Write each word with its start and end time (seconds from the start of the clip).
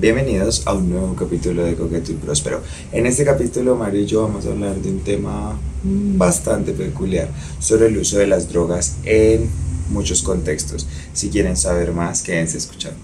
Bienvenidos 0.00 0.64
a 0.64 0.74
un 0.74 0.90
nuevo 0.90 1.16
capítulo 1.16 1.64
de 1.64 1.74
Coqueto 1.74 2.12
y 2.12 2.14
Próspero. 2.14 2.62
En 2.92 3.04
este 3.06 3.24
capítulo, 3.24 3.74
Mario 3.74 4.02
y 4.02 4.06
yo 4.06 4.22
vamos 4.22 4.46
a 4.46 4.50
hablar 4.50 4.76
de 4.76 4.92
un 4.92 5.00
tema 5.00 5.58
bastante 5.82 6.70
peculiar 6.70 7.28
sobre 7.58 7.86
el 7.86 7.98
uso 7.98 8.16
de 8.16 8.28
las 8.28 8.48
drogas 8.48 8.98
en 9.02 9.50
muchos 9.90 10.22
contextos. 10.22 10.86
Si 11.12 11.30
quieren 11.30 11.56
saber 11.56 11.90
más, 11.90 12.22
quédense 12.22 12.58
escuchando. 12.58 13.00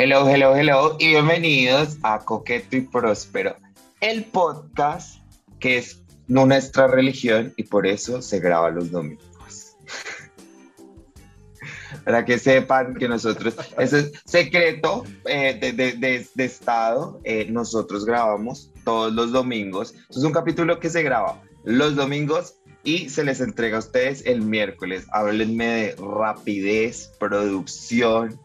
Hello, 0.00 0.28
hello, 0.28 0.56
hello 0.56 0.96
y 0.98 1.10
bienvenidos 1.10 1.98
a 2.02 2.18
Coqueto 2.24 2.76
y 2.76 2.80
Próspero, 2.80 3.54
el 4.00 4.24
podcast 4.24 5.20
que 5.60 5.78
es 5.78 6.02
nuestra 6.26 6.88
religión 6.88 7.54
y 7.56 7.62
por 7.62 7.86
eso 7.86 8.20
se 8.22 8.40
graba 8.40 8.70
los 8.70 8.90
domingos. 8.90 9.27
Para 12.04 12.24
que 12.24 12.38
sepan 12.38 12.94
que 12.94 13.08
nosotros, 13.08 13.54
ese 13.78 13.98
es 14.00 14.12
secreto 14.24 15.04
eh, 15.26 15.58
de, 16.34 16.44
Estado, 16.44 17.20
eh, 17.24 17.46
nosotros 17.50 18.04
grabamos 18.04 18.70
todos 18.84 19.12
los 19.12 19.32
domingos. 19.32 19.94
es 20.10 20.18
un 20.18 20.32
capítulo 20.32 20.80
que 20.80 20.90
se 20.90 21.02
graba 21.02 21.42
los 21.64 21.96
domingos 21.96 22.54
y 22.84 23.08
se 23.10 23.24
les 23.24 23.40
entrega 23.40 23.76
a 23.76 23.80
ustedes 23.80 24.24
el 24.24 24.42
miércoles. 24.42 25.06
Háblenme 25.12 25.66
de 25.66 25.96
rapidez, 25.96 27.12
producción, 27.18 28.40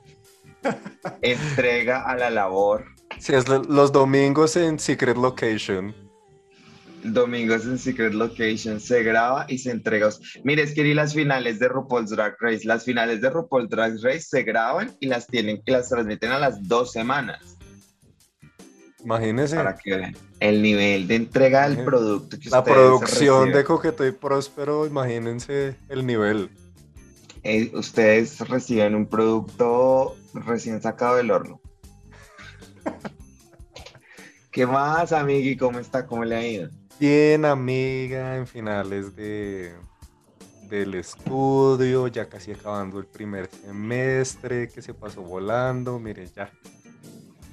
entrega 1.22 2.04
a 2.04 2.16
la 2.16 2.30
labor. 2.30 2.86
Sí, 3.20 3.34
es 3.34 3.48
los 3.48 3.92
domingos 3.92 4.56
en 4.56 4.80
Secret 4.80 5.18
Location. 5.18 6.03
Domingos 7.04 7.66
en 7.66 7.78
Secret 7.78 8.14
Location 8.14 8.80
se 8.80 9.04
graba 9.04 9.46
y 9.50 9.58
se 9.58 9.72
entrega. 9.72 10.10
Mire, 10.44 10.64
es 10.64 10.74
que 10.74 10.84
las 10.94 11.14
finales 11.14 11.60
de 11.60 11.68
RuPaul's 11.68 12.12
Drag 12.12 12.36
Race, 12.40 12.62
las 12.66 12.86
finales 12.86 13.22
de 13.22 13.30
RuPaul's 13.30 13.70
Drag 13.70 13.94
Race 14.02 14.22
se 14.22 14.44
graban 14.44 14.96
y 15.00 15.08
las 15.08 15.28
tienen 15.28 15.62
y 15.66 15.72
las 15.72 15.90
transmiten 15.90 16.32
a 16.32 16.40
las 16.40 16.66
dos 16.68 16.92
semanas. 16.92 17.58
Imagínense. 19.04 19.58
Para 19.58 19.76
que 19.76 19.98
vean 19.98 20.16
el 20.40 20.62
nivel 20.62 21.08
de 21.08 21.16
entrega 21.16 21.68
del 21.68 21.84
producto 21.84 22.38
que 22.40 22.50
La 22.50 22.64
producción 22.64 23.52
de 23.52 23.64
Coqueto 23.64 24.06
y 24.06 24.12
Próspero, 24.12 24.86
imagínense 24.86 25.76
el 25.90 26.06
nivel. 26.06 26.50
Eh, 27.44 27.72
ustedes 27.74 28.40
reciben 28.48 28.96
un 28.96 29.08
producto 29.08 30.16
recién 30.34 30.82
sacado 30.82 31.18
del 31.18 31.32
horno. 31.32 31.60
¿Qué 34.52 34.66
más, 34.66 35.12
amigui? 35.12 35.58
¿Cómo 35.58 35.80
está? 35.80 36.06
¿Cómo 36.06 36.24
le 36.24 36.36
ha 36.36 36.48
ido? 36.48 36.70
Bien, 37.06 37.44
amiga, 37.44 38.38
en 38.38 38.48
finales 38.48 39.14
de, 39.14 39.74
del 40.70 40.94
estudio, 40.94 42.08
ya 42.08 42.30
casi 42.30 42.54
acabando 42.54 42.98
el 42.98 43.08
primer 43.08 43.50
semestre 43.50 44.70
que 44.70 44.82
se 44.82 44.94
pasó 44.94 45.22
volando, 45.22 46.00
mire 46.00 46.26
ya. 46.34 46.50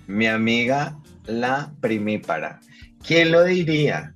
Mi 0.06 0.28
amiga, 0.28 0.96
la 1.24 1.72
primípara. 1.80 2.60
¿Quién 3.04 3.32
lo 3.32 3.42
diría? 3.42 4.14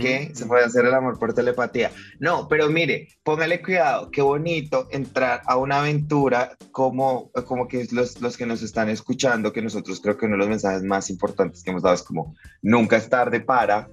que 0.00 0.30
se 0.34 0.44
puede 0.44 0.66
hacer 0.66 0.84
el 0.84 0.92
amor 0.92 1.18
por 1.18 1.32
telepatía. 1.32 1.90
No, 2.18 2.46
pero 2.46 2.68
mire, 2.68 3.08
póngale 3.22 3.62
cuidado, 3.62 4.10
qué 4.10 4.20
bonito 4.20 4.86
entrar 4.90 5.40
a 5.46 5.56
una 5.56 5.80
aventura 5.80 6.56
como, 6.72 7.30
como 7.46 7.66
que 7.68 7.86
los, 7.90 8.20
los 8.20 8.36
que 8.36 8.44
nos 8.44 8.62
están 8.62 8.90
escuchando, 8.90 9.50
que 9.50 9.62
nosotros 9.62 9.98
creo 10.00 10.18
que 10.18 10.26
uno 10.26 10.34
de 10.34 10.40
los 10.40 10.48
mensajes 10.48 10.82
más 10.82 11.08
importantes 11.08 11.62
que 11.62 11.70
hemos 11.70 11.82
dado 11.82 11.94
es 11.94 12.02
como 12.02 12.34
nunca 12.60 12.98
es 12.98 13.08
tarde 13.08 13.40
para, 13.40 13.88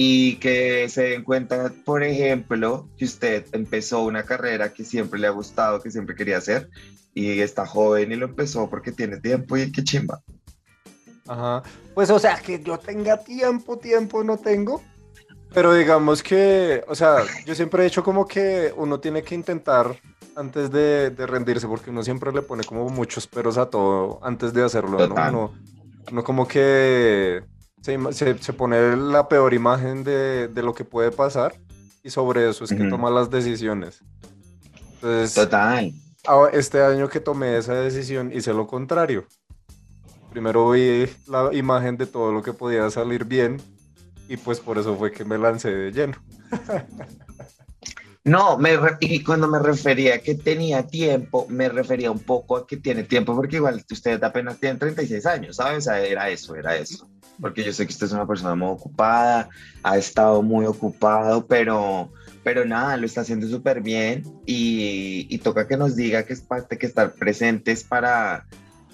y 0.00 0.36
que 0.36 0.88
se 0.88 1.02
den 1.02 1.24
cuenta, 1.24 1.72
por 1.84 2.04
ejemplo, 2.04 2.88
que 2.96 3.04
usted 3.04 3.44
empezó 3.50 4.04
una 4.04 4.22
carrera 4.22 4.72
que 4.72 4.84
siempre 4.84 5.18
le 5.18 5.26
ha 5.26 5.30
gustado, 5.30 5.82
que 5.82 5.90
siempre 5.90 6.14
quería 6.14 6.38
hacer, 6.38 6.70
y 7.14 7.40
está 7.40 7.66
joven 7.66 8.12
y 8.12 8.14
lo 8.14 8.26
empezó 8.26 8.70
porque 8.70 8.92
tiene 8.92 9.16
tiempo 9.16 9.56
y 9.56 9.72
qué 9.72 9.82
chimba. 9.82 10.22
Ajá. 11.26 11.64
Pues 11.94 12.10
o 12.10 12.18
sea, 12.20 12.36
que 12.36 12.62
yo 12.62 12.78
tenga 12.78 13.16
tiempo, 13.16 13.76
tiempo 13.76 14.22
no 14.22 14.38
tengo, 14.38 14.84
pero 15.52 15.74
digamos 15.74 16.22
que, 16.22 16.84
o 16.86 16.94
sea, 16.94 17.24
yo 17.44 17.56
siempre 17.56 17.82
he 17.82 17.86
dicho 17.86 18.04
como 18.04 18.24
que 18.24 18.72
uno 18.76 19.00
tiene 19.00 19.24
que 19.24 19.34
intentar 19.34 19.96
antes 20.36 20.70
de, 20.70 21.10
rendirse, 21.26 21.66
porque 21.66 21.90
uno 21.90 22.04
siempre 22.04 22.30
le 22.30 22.42
pone 22.42 22.62
como 22.62 22.88
muchos 22.88 23.26
peros 23.26 23.58
a 23.58 23.66
todo 23.66 24.20
antes 24.22 24.52
de 24.52 24.62
hacerlo, 24.62 25.08
¿no? 25.08 25.52
Uno, 26.12 26.22
como 26.22 26.46
que 26.46 27.42
se, 28.12 28.38
se, 28.38 28.52
pone 28.52 28.96
la 28.96 29.28
peor 29.28 29.54
imagen 29.54 30.04
de, 30.04 30.48
de, 30.48 30.62
lo 30.62 30.74
que 30.74 30.84
puede 30.84 31.10
pasar 31.10 31.54
y 32.02 32.10
sobre 32.10 32.48
eso 32.48 32.64
es 32.64 32.70
que 32.70 32.84
toma 32.84 33.10
las 33.10 33.30
decisiones. 33.30 34.02
Entonces, 34.94 35.34
Total. 35.34 35.92
Este 36.52 36.82
año 36.82 37.08
que 37.08 37.20
tomé 37.20 37.56
esa 37.56 37.74
decisión 37.74 38.30
hice 38.32 38.52
lo 38.52 38.66
contrario. 38.66 39.26
Primero 40.30 40.70
vi 40.70 41.06
la 41.26 41.50
imagen 41.52 41.96
de 41.96 42.06
todo 42.06 42.32
lo 42.32 42.42
que 42.42 42.52
podía 42.52 42.90
salir 42.90 43.24
bien 43.24 43.56
y 44.28 44.36
pues 44.36 44.60
por 44.60 44.78
eso 44.78 44.96
fue 44.96 45.10
que 45.10 45.24
me 45.24 45.38
lancé 45.38 45.70
de 45.70 45.92
lleno. 45.92 46.14
No, 48.24 48.58
me 48.58 48.76
y 49.00 49.24
cuando 49.24 49.48
me 49.48 49.58
refería 49.58 50.16
a 50.16 50.18
que 50.18 50.34
tenía 50.34 50.86
tiempo, 50.86 51.46
me 51.48 51.70
refería 51.70 52.10
un 52.10 52.18
poco 52.18 52.58
a 52.58 52.66
que 52.66 52.76
tiene 52.76 53.04
tiempo, 53.04 53.34
porque 53.34 53.56
igual 53.56 53.82
usted 53.90 54.22
apenas 54.22 54.58
tiene 54.60 54.78
36 54.78 55.24
años, 55.24 55.56
¿sabes? 55.56 55.86
Era 55.86 56.28
eso, 56.28 56.54
era 56.54 56.76
eso. 56.76 57.08
Porque 57.40 57.62
yo 57.62 57.72
sé 57.72 57.86
que 57.86 57.92
usted 57.92 58.06
es 58.06 58.12
una 58.12 58.26
persona 58.26 58.54
muy 58.54 58.68
ocupada, 58.68 59.48
ha 59.82 59.96
estado 59.96 60.42
muy 60.42 60.66
ocupado, 60.66 61.46
pero, 61.46 62.10
pero 62.42 62.64
nada, 62.64 62.96
lo 62.96 63.06
está 63.06 63.20
haciendo 63.20 63.46
súper 63.46 63.80
bien 63.80 64.24
y, 64.44 65.26
y, 65.30 65.38
toca 65.38 65.68
que 65.68 65.76
nos 65.76 65.94
diga 65.94 66.24
que 66.24 66.32
es 66.32 66.40
parte 66.40 66.78
que 66.78 66.86
estar 66.86 67.12
presentes 67.12 67.84
para, 67.84 68.46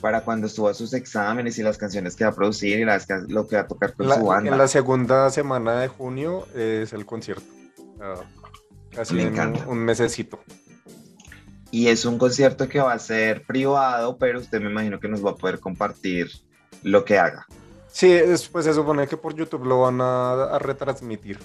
para 0.04 0.21
cuando 0.21 0.49
suba 0.49 0.75
sus 0.75 0.93
exámenes 0.93 1.59
y 1.59 1.62
las 1.62 1.78
canciones 1.78 2.15
que 2.15 2.25
va 2.25 2.31
a 2.31 2.34
producir 2.34 2.78
y 2.78 2.84
las, 2.84 3.06
lo 3.28 3.49
que 3.49 3.56
va 3.56 3.62
a 3.62 3.66
tocar 3.66 3.94
con 3.94 4.12
su 4.12 4.25
banda. 4.27 4.50
En 4.50 4.59
la 4.59 4.69
segunda 4.69 5.31
semana 5.31 5.81
de 5.81 5.88
junio 5.88 6.47
es 6.54 6.93
el 6.93 7.06
concierto. 7.06 7.47
casi 8.94 9.19
en 9.19 9.56
un 9.66 9.78
mesecito. 9.78 10.41
Y 11.71 11.88
es 11.88 12.04
un 12.04 12.19
concierto 12.19 12.69
que 12.69 12.81
va 12.81 12.93
a 12.93 12.99
ser 12.99 13.47
privado, 13.47 14.19
pero 14.19 14.38
usted 14.38 14.60
me 14.60 14.71
imagino 14.71 15.00
que 15.00 15.09
nos 15.09 15.25
va 15.25 15.31
a 15.31 15.34
poder 15.37 15.59
compartir 15.59 16.31
lo 16.83 17.04
que 17.04 17.19
haga. 17.19 17.47
Sí, 17.94 18.09
después 18.09 18.65
se 18.65 18.75
supone 18.75 19.06
que 19.06 19.16
por 19.16 19.37
YouTube 19.37 19.66
lo 19.66 19.82
van 19.82 20.00
a, 20.00 20.59
retransmitir. 20.59 21.38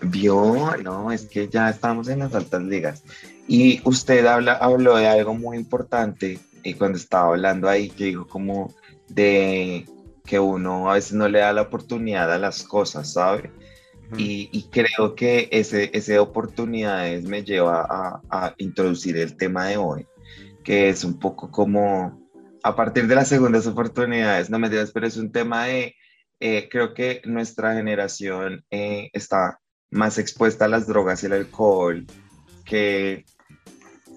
Vio, 0.00 0.76
no, 0.84 1.10
es 1.10 1.26
que 1.26 1.48
ya 1.48 1.68
estamos 1.68 2.06
en 2.06 2.20
las 2.20 2.32
altas 2.32 2.62
ligas. 2.62 3.02
Y 3.48 3.80
usted 3.84 4.24
habla, 4.24 4.52
habló 4.52 4.96
de 4.96 5.08
algo 5.08 5.34
muy 5.34 5.56
importante 5.56 6.38
y 6.62 6.74
cuando 6.74 6.96
estaba 6.96 7.30
hablando 7.30 7.68
ahí, 7.68 7.90
que 7.90 8.04
dijo 8.04 8.28
como 8.28 8.72
de 9.08 9.84
que 10.24 10.38
uno 10.38 10.88
a 10.88 10.94
veces 10.94 11.14
no 11.14 11.28
le 11.28 11.40
da 11.40 11.52
la 11.52 11.62
oportunidad 11.62 12.32
a 12.32 12.38
las 12.38 12.62
cosas, 12.62 13.12
¿sabe? 13.12 13.50
y, 14.16 14.68
creo 14.70 15.16
que 15.16 15.48
ese, 15.50 15.90
ese 15.92 16.20
oportunidades 16.20 17.24
me 17.24 17.42
lleva 17.42 17.80
a, 17.82 18.20
a, 18.30 18.54
introducir 18.58 19.16
el 19.16 19.36
tema 19.36 19.66
de 19.66 19.76
hoy, 19.76 20.06
que 20.62 20.88
es 20.88 21.02
un 21.02 21.18
poco 21.18 21.50
como 21.50 22.19
a 22.62 22.76
partir 22.76 23.06
de 23.06 23.14
las 23.14 23.28
segundas 23.28 23.66
oportunidades, 23.66 24.50
no 24.50 24.58
me 24.58 24.68
digas, 24.68 24.90
pero 24.92 25.06
es 25.06 25.16
un 25.16 25.32
tema 25.32 25.64
de, 25.66 25.96
eh, 26.40 26.68
creo 26.70 26.94
que 26.94 27.22
nuestra 27.24 27.74
generación 27.74 28.64
eh, 28.70 29.10
está 29.12 29.60
más 29.90 30.18
expuesta 30.18 30.66
a 30.66 30.68
las 30.68 30.86
drogas 30.86 31.22
y 31.22 31.26
el 31.26 31.32
alcohol 31.32 32.06
que 32.64 33.24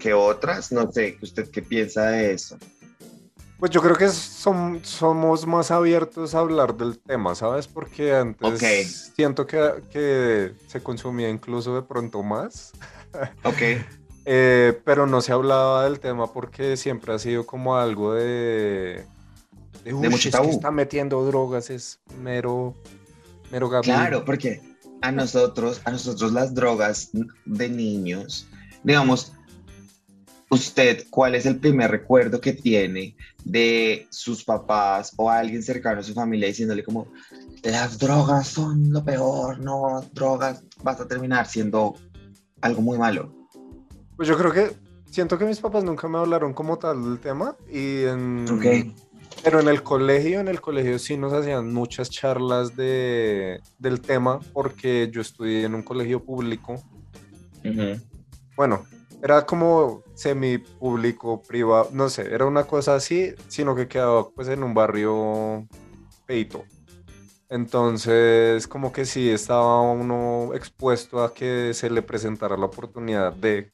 que 0.04 0.14
otras. 0.14 0.72
No 0.74 0.92
sé, 0.92 1.18
¿usted 1.22 1.50
qué 1.50 1.62
piensa 1.62 2.08
de 2.08 2.34
eso? 2.34 2.58
Pues 3.58 3.72
yo 3.72 3.82
creo 3.82 3.96
que 3.96 4.10
somos 4.10 5.48
más 5.48 5.72
abiertos 5.72 6.36
a 6.36 6.40
hablar 6.40 6.76
del 6.76 7.00
tema, 7.00 7.34
¿sabes? 7.34 7.66
Porque 7.66 8.14
antes 8.14 9.14
siento 9.16 9.48
que, 9.48 10.54
se 10.68 10.84
consumía 10.84 11.30
incluso 11.30 11.74
de 11.74 11.82
pronto 11.82 12.22
más. 12.22 12.74
Ok. 13.44 13.62
Eh, 14.26 14.80
pero 14.86 15.06
no 15.06 15.22
se 15.22 15.34
hablaba 15.34 15.84
del 15.84 16.00
tema 16.00 16.32
porque 16.32 16.78
siempre 16.78 17.14
ha 17.14 17.20
sido 17.20 17.46
como 17.46 17.76
algo 17.76 18.14
de... 18.14 19.06
De, 19.84 19.94
mucho 19.94 20.30
es 20.30 20.36
que 20.36 20.50
está 20.50 20.72
metiendo 20.72 21.26
drogas, 21.26 21.70
es 21.70 22.00
mero... 22.22 22.74
Mero 23.52 23.70
Claro, 23.82 24.24
porque 24.24 24.62
a 25.02 25.12
nosotros, 25.12 25.82
a 25.84 25.92
nosotros 25.92 26.32
las 26.32 26.56
drogas 26.56 27.10
de 27.46 27.70
niños, 27.70 28.48
digamos, 28.84 29.34
usted 30.50 31.06
cuál 31.10 31.36
es 31.36 31.46
el 31.46 31.60
primer 31.60 31.92
recuerdo 31.92 32.40
que 32.40 32.54
tiene 32.54 33.16
de 33.44 34.08
sus 34.10 34.44
papás 34.44 35.12
o 35.18 35.30
alguien 35.30 35.62
cercano 35.62 36.00
a 36.00 36.04
su 36.04 36.14
familia 36.14 36.48
diciéndole 36.48 36.84
como, 36.84 37.08
las 37.64 37.98
drogas 38.00 38.48
son 38.48 38.92
lo 38.92 39.04
peor, 39.04 39.60
no, 39.60 40.04
drogas, 40.14 40.64
vas 40.82 41.00
a 41.00 41.08
terminar 41.08 41.48
siendo 41.48 41.96
algo 42.62 42.82
muy 42.82 42.98
malo. 42.98 43.43
Pues 44.16 44.28
yo 44.28 44.38
creo 44.38 44.52
que 44.52 44.72
siento 45.10 45.38
que 45.38 45.46
mis 45.46 45.60
papás 45.60 45.84
nunca 45.84 46.08
me 46.08 46.18
hablaron 46.18 46.54
como 46.54 46.78
tal 46.78 47.04
del 47.04 47.20
tema 47.20 47.56
y 47.70 48.04
en... 48.04 48.46
Pero 49.44 49.60
en 49.60 49.68
el 49.68 49.84
colegio, 49.84 50.40
en 50.40 50.48
el 50.48 50.62
colegio 50.62 51.00
sí 51.00 51.18
nos 51.18 51.34
hacían 51.34 51.74
muchas 51.74 52.10
charlas 52.10 52.76
de, 52.76 53.60
del 53.80 54.00
tema 54.00 54.40
porque 54.54 55.10
yo 55.12 55.22
estudié 55.22 55.66
en 55.66 55.76
un 55.76 55.82
colegio 55.82 56.24
público. 56.24 56.82
Bueno, 58.56 58.86
era 59.22 59.46
como 59.46 60.04
semi 60.14 60.60
público, 60.60 61.42
privado, 61.42 61.90
no 61.94 62.10
sé, 62.10 62.34
era 62.34 62.46
una 62.46 62.66
cosa 62.66 62.96
así, 62.96 63.34
sino 63.48 63.76
que 63.76 63.88
quedaba 63.88 64.30
pues 64.30 64.48
en 64.50 64.64
un 64.64 64.74
barrio 64.74 65.68
peito. 66.26 66.64
Entonces, 67.50 68.68
como 68.68 68.92
que 68.92 69.06
sí 69.06 69.30
estaba 69.30 69.82
uno 69.82 70.54
expuesto 70.54 71.24
a 71.24 71.34
que 71.34 71.74
se 71.74 71.90
le 71.90 72.02
presentara 72.02 72.58
la 72.58 72.66
oportunidad 72.66 73.34
de, 73.34 73.72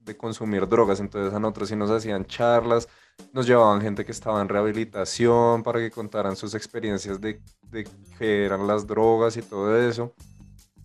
de 0.00 0.16
consumir 0.16 0.66
drogas. 0.66 1.00
Entonces, 1.00 1.32
a 1.32 1.38
nosotros 1.38 1.68
sí 1.68 1.76
nos 1.76 1.90
hacían 1.90 2.24
charlas, 2.24 2.88
nos 3.32 3.46
llevaban 3.46 3.80
gente 3.80 4.04
que 4.04 4.12
estaba 4.12 4.40
en 4.40 4.48
rehabilitación 4.48 5.62
para 5.62 5.78
que 5.78 5.90
contaran 5.90 6.36
sus 6.36 6.54
experiencias 6.54 7.20
de, 7.20 7.40
de 7.62 7.86
qué 8.18 8.44
eran 8.44 8.66
las 8.66 8.86
drogas 8.86 9.36
y 9.36 9.42
todo 9.42 9.76
eso. 9.78 10.14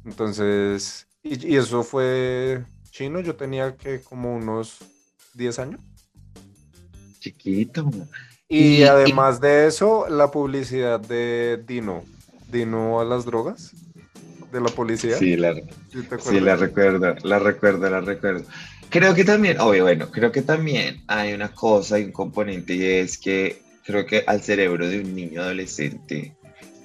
Entonces, 0.03 1.07
y, 1.23 1.53
y 1.53 1.57
eso 1.57 1.83
fue 1.83 2.63
chino, 2.91 3.19
yo 3.19 3.35
tenía 3.35 3.75
que 3.75 4.01
como 4.01 4.35
unos 4.35 4.79
10 5.33 5.59
años. 5.59 5.81
Chiquito. 7.19 7.89
Y, 8.47 8.83
además 8.83 9.41
de 9.41 9.67
eso, 9.67 10.07
la 10.07 10.31
publicidad 10.31 10.99
de 10.99 11.61
Dino. 11.65 12.03
Dino 12.51 12.99
a 12.99 13.05
las 13.05 13.25
drogas 13.25 13.73
de 14.51 14.61
la 14.61 14.69
policía. 14.69 15.17
Sí, 15.17 15.35
la, 15.35 15.53
sí, 16.19 16.39
la 16.39 16.55
recuerdo, 16.55 17.15
la 17.23 17.39
recuerdo, 17.39 17.89
la 17.89 18.01
recuerdo. 18.01 18.45
Creo 18.89 19.13
que 19.13 19.25
también, 19.25 19.59
obvio, 19.59 19.83
bueno, 19.83 20.09
creo 20.11 20.31
que 20.31 20.41
también 20.41 21.03
hay 21.07 21.33
una 21.33 21.49
cosa 21.49 21.99
y 21.99 22.05
un 22.05 22.11
componente 22.11 22.75
y 22.75 22.83
es 22.83 23.17
que 23.17 23.61
creo 23.85 24.05
que 24.05 24.23
al 24.25 24.41
cerebro 24.41 24.87
de 24.87 24.99
un 24.99 25.15
niño 25.15 25.41
adolescente 25.41 26.35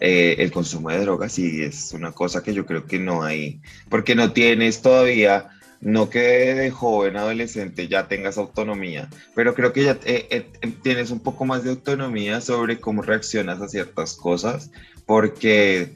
eh, 0.00 0.37
el 0.38 0.50
consumo 0.50 0.91
de 0.91 1.00
drogas 1.00 1.32
sí 1.32 1.62
es 1.62 1.93
una 1.93 2.12
cosa 2.12 2.43
que 2.43 2.55
yo 2.55 2.67
creo 2.67 2.87
que 2.87 2.99
no 2.99 3.23
hay, 3.23 3.61
porque 3.88 4.14
no 4.14 4.32
tienes 4.32 4.82
todavía 4.82 5.50
no 5.81 6.11
que 6.11 6.55
de 6.55 6.70
joven, 6.70 7.17
adolescente 7.17 7.88
ya 7.88 8.06
tengas 8.06 8.38
autonomía, 8.38 9.08
pero 9.35 9.55
creo 9.55 9.73
que 9.73 9.85
ya 9.85 9.99
eh, 10.05 10.26
eh, 10.31 10.73
tienes 10.82 11.11
un 11.11 11.20
poco 11.20 11.44
más 11.44 11.64
de 11.64 11.70
autonomía 11.70 12.41
sobre 12.41 12.81
cómo 12.81 13.02
reaccionas 13.02 13.61
a 13.61 13.69
ciertas 13.69 14.14
cosas, 14.14 14.70
porque 15.06 15.94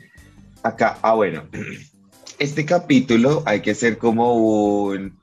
acá, 0.63 0.99
ah 1.03 1.15
bueno, 1.15 1.45
este 2.39 2.65
capítulo 2.65 3.43
hay 3.47 3.61
que 3.61 3.73
hacer 3.73 3.99
como 3.99 4.35
un, 4.35 5.19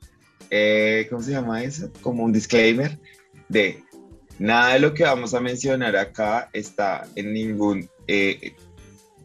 eh, 0.52 1.06
¿cómo 1.08 1.22
se 1.22 1.32
llama 1.32 1.64
eso? 1.64 1.90
Como 2.02 2.22
un 2.22 2.32
disclaimer 2.32 2.98
de 3.48 3.82
nada 4.38 4.74
de 4.74 4.80
lo 4.80 4.94
que 4.94 5.04
vamos 5.04 5.34
a 5.34 5.40
mencionar 5.40 5.96
acá 5.96 6.50
está 6.52 7.08
en 7.16 7.32
ningún 7.32 7.88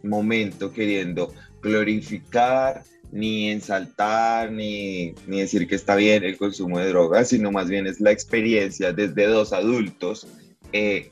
momento 0.03 0.71
queriendo 0.71 1.33
glorificar, 1.62 2.83
ni 3.12 3.50
ensaltar, 3.50 4.51
ni, 4.51 5.13
ni 5.27 5.39
decir 5.39 5.68
que 5.68 5.75
está 5.75 5.95
bien 5.95 6.24
el 6.24 6.38
consumo 6.38 6.79
de 6.79 6.89
drogas, 6.89 7.30
sino 7.30 7.51
más 7.51 7.69
bien 7.69 7.88
es 7.88 8.00
la 8.00 8.12
experiencia 8.12 8.91
desde 8.94 9.27
dos 9.27 9.53
adultos, 9.53 10.27
eh, 10.73 11.12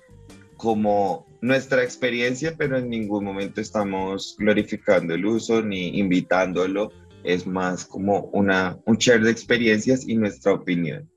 como 0.57 1.25
nuestra 1.41 1.83
experiencia, 1.83 2.55
pero 2.57 2.77
en 2.77 2.89
ningún 2.89 3.23
momento 3.23 3.61
estamos 3.61 4.35
glorificando 4.39 5.13
el 5.13 5.25
uso 5.25 5.61
ni 5.61 5.99
invitándolo, 5.99 6.91
es 7.25 7.45
más 7.47 7.85
como 7.85 8.25
una, 8.33 8.77
un 8.85 8.97
share 8.97 9.23
de 9.23 9.31
experiencias 9.31 10.07
y 10.07 10.15
nuestra 10.15 10.53
opinión. 10.53 11.09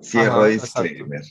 Cierro 0.00 0.44
disclaimer 0.44 1.22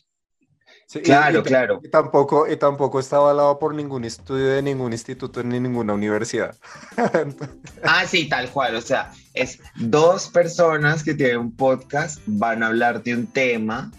claro, 1.03 1.43
claro. 1.43 1.79
Y 1.83 1.89
tampoco, 1.89 2.47
y 2.47 2.57
tampoco 2.57 2.99
está 2.99 3.17
avalado 3.17 3.59
por 3.59 3.73
ningún 3.73 4.05
estudio 4.05 4.47
de 4.47 4.61
ningún 4.61 4.91
instituto 4.91 5.43
ni 5.43 5.59
ninguna 5.59 5.93
universidad. 5.93 6.55
ah, 7.83 8.05
sí, 8.05 8.29
tal 8.29 8.49
cual. 8.49 8.75
O 8.75 8.81
sea, 8.81 9.11
es 9.33 9.59
dos 9.75 10.29
personas 10.29 11.03
que 11.03 11.13
tienen 11.13 11.37
un 11.37 11.55
podcast, 11.55 12.21
van 12.25 12.63
a 12.63 12.67
hablar 12.67 13.03
de 13.03 13.15
un 13.15 13.27
tema 13.27 13.91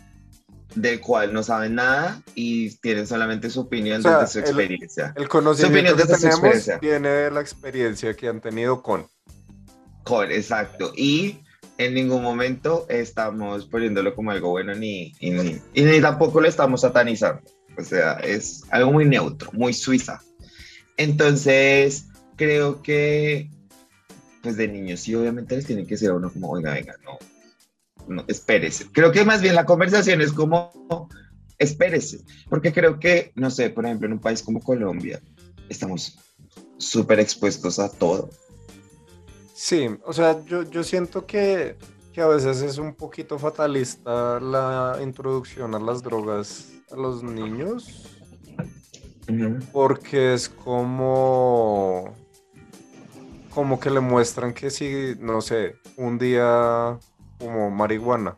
del 0.75 1.01
cual 1.01 1.33
no 1.33 1.43
saben 1.43 1.77
nada 1.77 2.21
y 2.35 2.71
tienen 2.77 3.07
solamente 3.07 3.49
su 3.49 3.61
opinión 3.61 4.03
de 4.03 4.27
su 4.27 4.39
experiencia. 4.39 5.15
El, 5.17 5.29
conocimiento 5.29 5.97
que 5.97 6.05
tenemos 6.05 6.71
viene 6.81 7.09
de 7.09 7.31
la 7.31 7.41
experiencia 7.41 8.15
que 8.15 8.29
han 8.29 8.41
tenido 8.41 8.83
con. 8.83 9.09
Con, 10.07 10.31
exacto. 10.31 10.93
Y 10.97 11.41
en 11.79 11.95
ningún 11.95 12.23
momento 12.23 12.87
estamos 12.89 13.67
poniéndolo 13.67 14.15
como 14.15 14.31
algo 14.31 14.51
bueno 14.51 14.73
ni, 14.75 15.13
ni, 15.21 15.61
y 15.75 15.83
ni 15.83 16.01
tampoco 16.01 16.41
lo 16.41 16.49
estamos 16.49 16.83
satanizando. 16.83 17.43
O 17.77 17.83
sea, 17.83 18.15
es 18.21 18.63
algo 18.71 18.93
muy 18.93 19.05
neutro, 19.05 19.51
muy 19.53 19.75
suiza. 19.75 20.23
Entonces, 20.97 22.07
creo 22.37 22.83
que, 22.83 23.51
pues 24.43 24.57
de 24.57 24.69
niños 24.69 25.01
sí, 25.01 25.15
obviamente 25.15 25.57
les 25.57 25.67
tiene 25.67 25.85
que 25.85 25.97
ser 25.97 26.11
a 26.11 26.15
uno 26.15 26.33
como, 26.33 26.51
oiga, 26.51 26.73
venga, 26.73 26.95
no, 27.05 27.19
no, 28.09 28.25
espérese. 28.29 28.87
Creo 28.93 29.11
que 29.11 29.25
más 29.25 29.43
bien 29.43 29.57
la 29.57 29.67
conversación 29.67 30.23
es 30.23 30.33
como, 30.33 31.09
espérese, 31.59 32.21
porque 32.49 32.73
creo 32.73 33.01
que, 33.01 33.33
no 33.35 33.51
sé, 33.51 33.71
por 33.71 33.85
ejemplo, 33.85 34.07
en 34.07 34.15
un 34.15 34.21
país 34.21 34.41
como 34.41 34.63
Colombia, 34.63 35.21
estamos 35.69 36.17
súper 36.79 37.19
expuestos 37.19 37.81
a 37.81 37.91
todo. 37.91 38.31
Sí, 39.59 39.89
o 40.05 40.13
sea, 40.13 40.45
yo, 40.45 40.65
yo 40.65 40.85
siento 40.85 41.25
que, 41.25 41.79
a 42.19 42.27
veces 42.27 42.61
es 42.61 42.77
un 42.77 42.95
poquito 42.95 43.39
fatalista 43.39 44.39
la 44.39 44.99
introducción 45.03 45.75
a 45.75 45.79
las 45.79 46.03
drogas 46.03 46.75
a 46.93 46.97
los 46.97 47.23
niños. 47.23 48.21
Porque 49.73 50.35
es 50.35 50.51
como. 50.51 52.15
Como 53.49 53.81
que 53.81 53.89
le 53.89 54.01
muestran 54.01 54.53
que 54.53 54.69
si, 54.69 55.15
no 55.21 55.41
sé, 55.41 55.77
un 55.97 56.19
día 56.19 56.99
como 57.39 57.71
marihuana. 57.71 58.37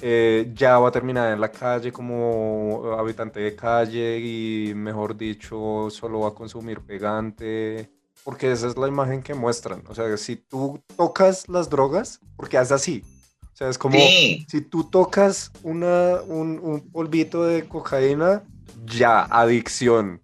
Eh, 0.00 0.52
ya 0.54 0.78
va 0.78 0.90
a 0.90 0.92
terminar 0.92 1.32
en 1.32 1.40
la 1.40 1.50
calle 1.50 1.90
como 1.90 2.94
habitante 2.96 3.40
de 3.40 3.56
calle 3.56 4.20
y 4.20 4.74
mejor 4.74 5.16
dicho 5.16 5.90
solo 5.90 6.20
va 6.20 6.28
a 6.28 6.34
consumir 6.34 6.80
pegante 6.80 7.90
porque 8.24 8.52
esa 8.52 8.68
es 8.68 8.76
la 8.76 8.88
imagen 8.88 9.22
que 9.22 9.34
muestran. 9.34 9.82
O 9.88 9.94
sea, 9.94 10.16
si 10.16 10.36
tú 10.36 10.80
tocas 10.96 11.48
las 11.48 11.68
drogas, 11.68 12.20
porque 12.36 12.58
haces 12.58 12.72
así. 12.72 13.04
O 13.52 13.56
sea, 13.56 13.68
es 13.68 13.78
como 13.78 13.98
si 13.98 14.60
tú 14.70 14.84
tocas 14.84 15.50
una, 15.62 16.22
un, 16.22 16.88
polvito 16.92 17.44
de 17.44 17.68
cocaína, 17.68 18.42
ya, 18.86 19.24
adicción. 19.24 20.20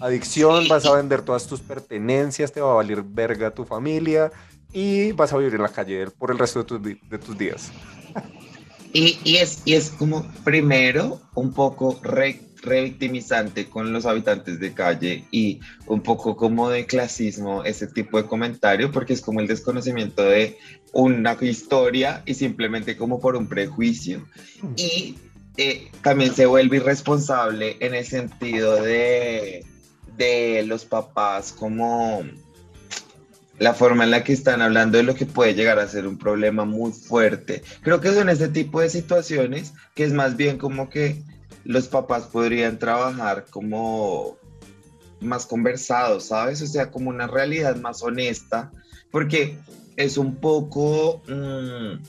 Adicción, 0.00 0.66
vas 0.68 0.86
a 0.86 0.96
vender 0.96 1.22
todas 1.22 1.46
tus 1.46 1.60
pertenencias, 1.60 2.50
te 2.52 2.60
va 2.60 2.72
a 2.72 2.74
valer 2.74 3.02
verga 3.02 3.52
tu 3.52 3.64
familia 3.64 4.32
y 4.72 5.12
vas 5.12 5.32
a 5.32 5.36
vivir 5.36 5.54
en 5.54 5.62
la 5.62 5.68
calle 5.68 6.10
por 6.10 6.30
el 6.30 6.38
resto 6.38 6.60
de, 6.60 6.64
tus, 6.64 6.82
de 6.82 7.18
tus 7.18 7.38
días. 7.38 7.70
Y, 8.92 9.18
y, 9.24 9.36
es, 9.36 9.62
y 9.64 9.74
es 9.74 9.90
como, 9.90 10.26
primero, 10.44 11.20
un 11.34 11.52
poco 11.52 11.98
recto 12.02 12.51
revictimizante 12.62 13.68
con 13.68 13.92
los 13.92 14.06
habitantes 14.06 14.60
de 14.60 14.72
calle 14.72 15.24
y 15.30 15.60
un 15.86 16.00
poco 16.00 16.36
como 16.36 16.70
de 16.70 16.86
clasismo 16.86 17.64
ese 17.64 17.88
tipo 17.88 18.22
de 18.22 18.28
comentario 18.28 18.90
porque 18.92 19.12
es 19.12 19.20
como 19.20 19.40
el 19.40 19.48
desconocimiento 19.48 20.22
de 20.22 20.56
una 20.92 21.36
historia 21.40 22.22
y 22.24 22.34
simplemente 22.34 22.96
como 22.96 23.20
por 23.20 23.36
un 23.36 23.48
prejuicio 23.48 24.24
y 24.76 25.16
eh, 25.56 25.90
también 26.02 26.34
se 26.34 26.46
vuelve 26.46 26.76
irresponsable 26.76 27.76
en 27.80 27.94
el 27.94 28.06
sentido 28.06 28.80
de, 28.80 29.66
de 30.16 30.62
los 30.66 30.84
papás 30.84 31.52
como 31.52 32.24
la 33.58 33.74
forma 33.74 34.04
en 34.04 34.12
la 34.12 34.24
que 34.24 34.32
están 34.32 34.62
hablando 34.62 34.98
de 34.98 35.04
lo 35.04 35.14
que 35.14 35.26
puede 35.26 35.54
llegar 35.54 35.78
a 35.78 35.86
ser 35.86 36.06
un 36.06 36.18
problema 36.18 36.64
muy 36.64 36.90
fuerte. 36.90 37.62
Creo 37.82 38.00
que 38.00 38.12
son 38.12 38.28
ese 38.28 38.48
tipo 38.48 38.80
de 38.80 38.88
situaciones 38.88 39.72
que 39.94 40.04
es 40.04 40.12
más 40.12 40.36
bien 40.36 40.58
como 40.58 40.88
que 40.88 41.22
los 41.64 41.88
papás 41.88 42.24
podrían 42.24 42.78
trabajar 42.78 43.46
como 43.50 44.36
más 45.20 45.46
conversados, 45.46 46.26
¿sabes? 46.26 46.62
O 46.62 46.66
sea, 46.66 46.90
como 46.90 47.10
una 47.10 47.26
realidad 47.26 47.76
más 47.76 48.02
honesta, 48.02 48.72
porque 49.10 49.56
es 49.96 50.16
un 50.16 50.36
poco 50.36 51.22
mm, 51.28 52.02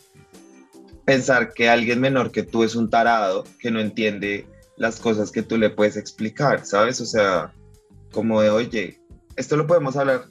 pensar 1.06 1.54
que 1.54 1.70
alguien 1.70 2.00
menor 2.00 2.32
que 2.32 2.44
tú 2.44 2.64
es 2.64 2.76
un 2.76 2.90
tarado 2.90 3.44
que 3.60 3.72
no 3.72 3.80
entiende 3.80 4.48
las 4.78 5.00
cosas 5.00 5.32
que 5.32 5.44
tú 5.44 5.58
le 5.58 5.70
puedes 5.70 5.98
explicar, 5.98 6.66
¿sabes? 6.66 7.00
O 7.02 7.06
sea, 7.06 7.54
como 8.12 8.42
de, 8.42 8.50
oye, 8.50 9.00
esto 9.36 9.56
lo 9.58 9.68
podemos 9.68 9.96
hablar 9.96 10.26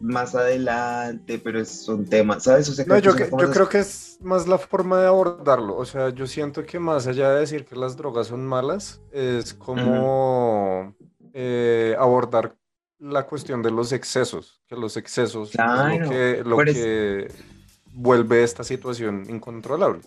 más 0.00 0.34
adelante, 0.34 1.38
pero 1.38 1.60
es 1.60 1.88
un 1.88 2.06
tema, 2.06 2.40
¿sabes? 2.40 2.68
O 2.68 2.72
sea, 2.72 2.84
no, 2.86 2.98
yo, 2.98 3.14
yo 3.16 3.50
creo 3.50 3.68
que 3.68 3.80
es 3.80 4.18
más 4.20 4.48
la 4.48 4.58
forma 4.58 5.00
de 5.00 5.06
abordarlo. 5.06 5.76
O 5.76 5.84
sea, 5.84 6.10
yo 6.10 6.26
siento 6.26 6.64
que 6.64 6.78
más 6.78 7.06
allá 7.06 7.30
de 7.30 7.40
decir 7.40 7.64
que 7.64 7.76
las 7.76 7.96
drogas 7.96 8.28
son 8.28 8.46
malas, 8.46 9.00
es 9.12 9.54
como 9.54 10.94
eh, 11.32 11.94
abordar 11.98 12.56
la 12.98 13.26
cuestión 13.26 13.62
de 13.62 13.70
los 13.70 13.92
excesos, 13.92 14.62
que 14.66 14.76
los 14.76 14.96
excesos 14.96 15.52
es 15.54 15.58
lo 15.58 16.08
que, 16.08 16.42
lo 16.44 16.56
que 16.58 17.28
vuelve 17.92 18.42
esta 18.42 18.64
situación 18.64 19.24
incontrolable. 19.28 20.00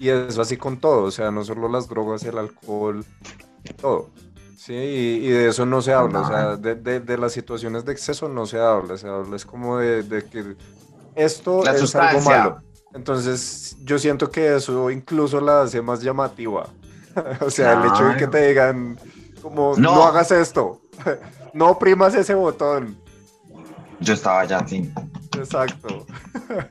Y 0.00 0.10
es 0.10 0.38
así 0.38 0.56
con 0.56 0.78
todo, 0.78 1.04
o 1.04 1.10
sea, 1.10 1.30
no 1.30 1.44
solo 1.44 1.68
las 1.68 1.88
drogas, 1.88 2.22
el 2.24 2.38
alcohol, 2.38 3.04
todo. 3.80 4.10
Sí, 4.58 4.74
y, 4.74 5.28
de 5.28 5.48
eso 5.50 5.64
no 5.64 5.80
se 5.80 5.92
habla, 5.92 6.20
o 6.20 6.26
sea, 6.26 6.56
de, 6.56 7.16
las 7.16 7.32
situaciones 7.32 7.84
de 7.84 7.92
exceso 7.92 8.28
no 8.28 8.44
se 8.44 8.58
habla, 8.58 8.98
se 8.98 9.06
habla 9.06 9.36
es 9.36 9.46
como 9.46 9.78
de, 9.78 10.24
que 10.28 10.56
esto 11.14 11.64
es 11.64 11.94
algo 11.94 12.20
malo. 12.22 12.60
Entonces, 12.92 13.76
yo 13.84 14.00
siento 14.00 14.32
que 14.32 14.56
eso 14.56 14.90
incluso 14.90 15.40
la 15.40 15.62
hace 15.62 15.80
más 15.80 16.02
llamativa. 16.02 16.68
o 17.40 17.50
sea, 17.50 17.74
el 17.74 17.88
hecho 17.88 18.04
de 18.06 18.16
que 18.16 18.26
te 18.26 18.48
digan, 18.48 18.98
como, 19.40 19.76
no, 19.76 20.02
hagas 20.02 20.32
esto, 20.32 20.80
no 21.54 21.70
oprimas 21.70 22.16
ese 22.16 22.34
botón. 22.34 22.98
Yo 24.00 24.14
estaba 24.14 24.44
ya 24.44 24.58
así. 24.58 24.92
Exacto. 25.36 26.04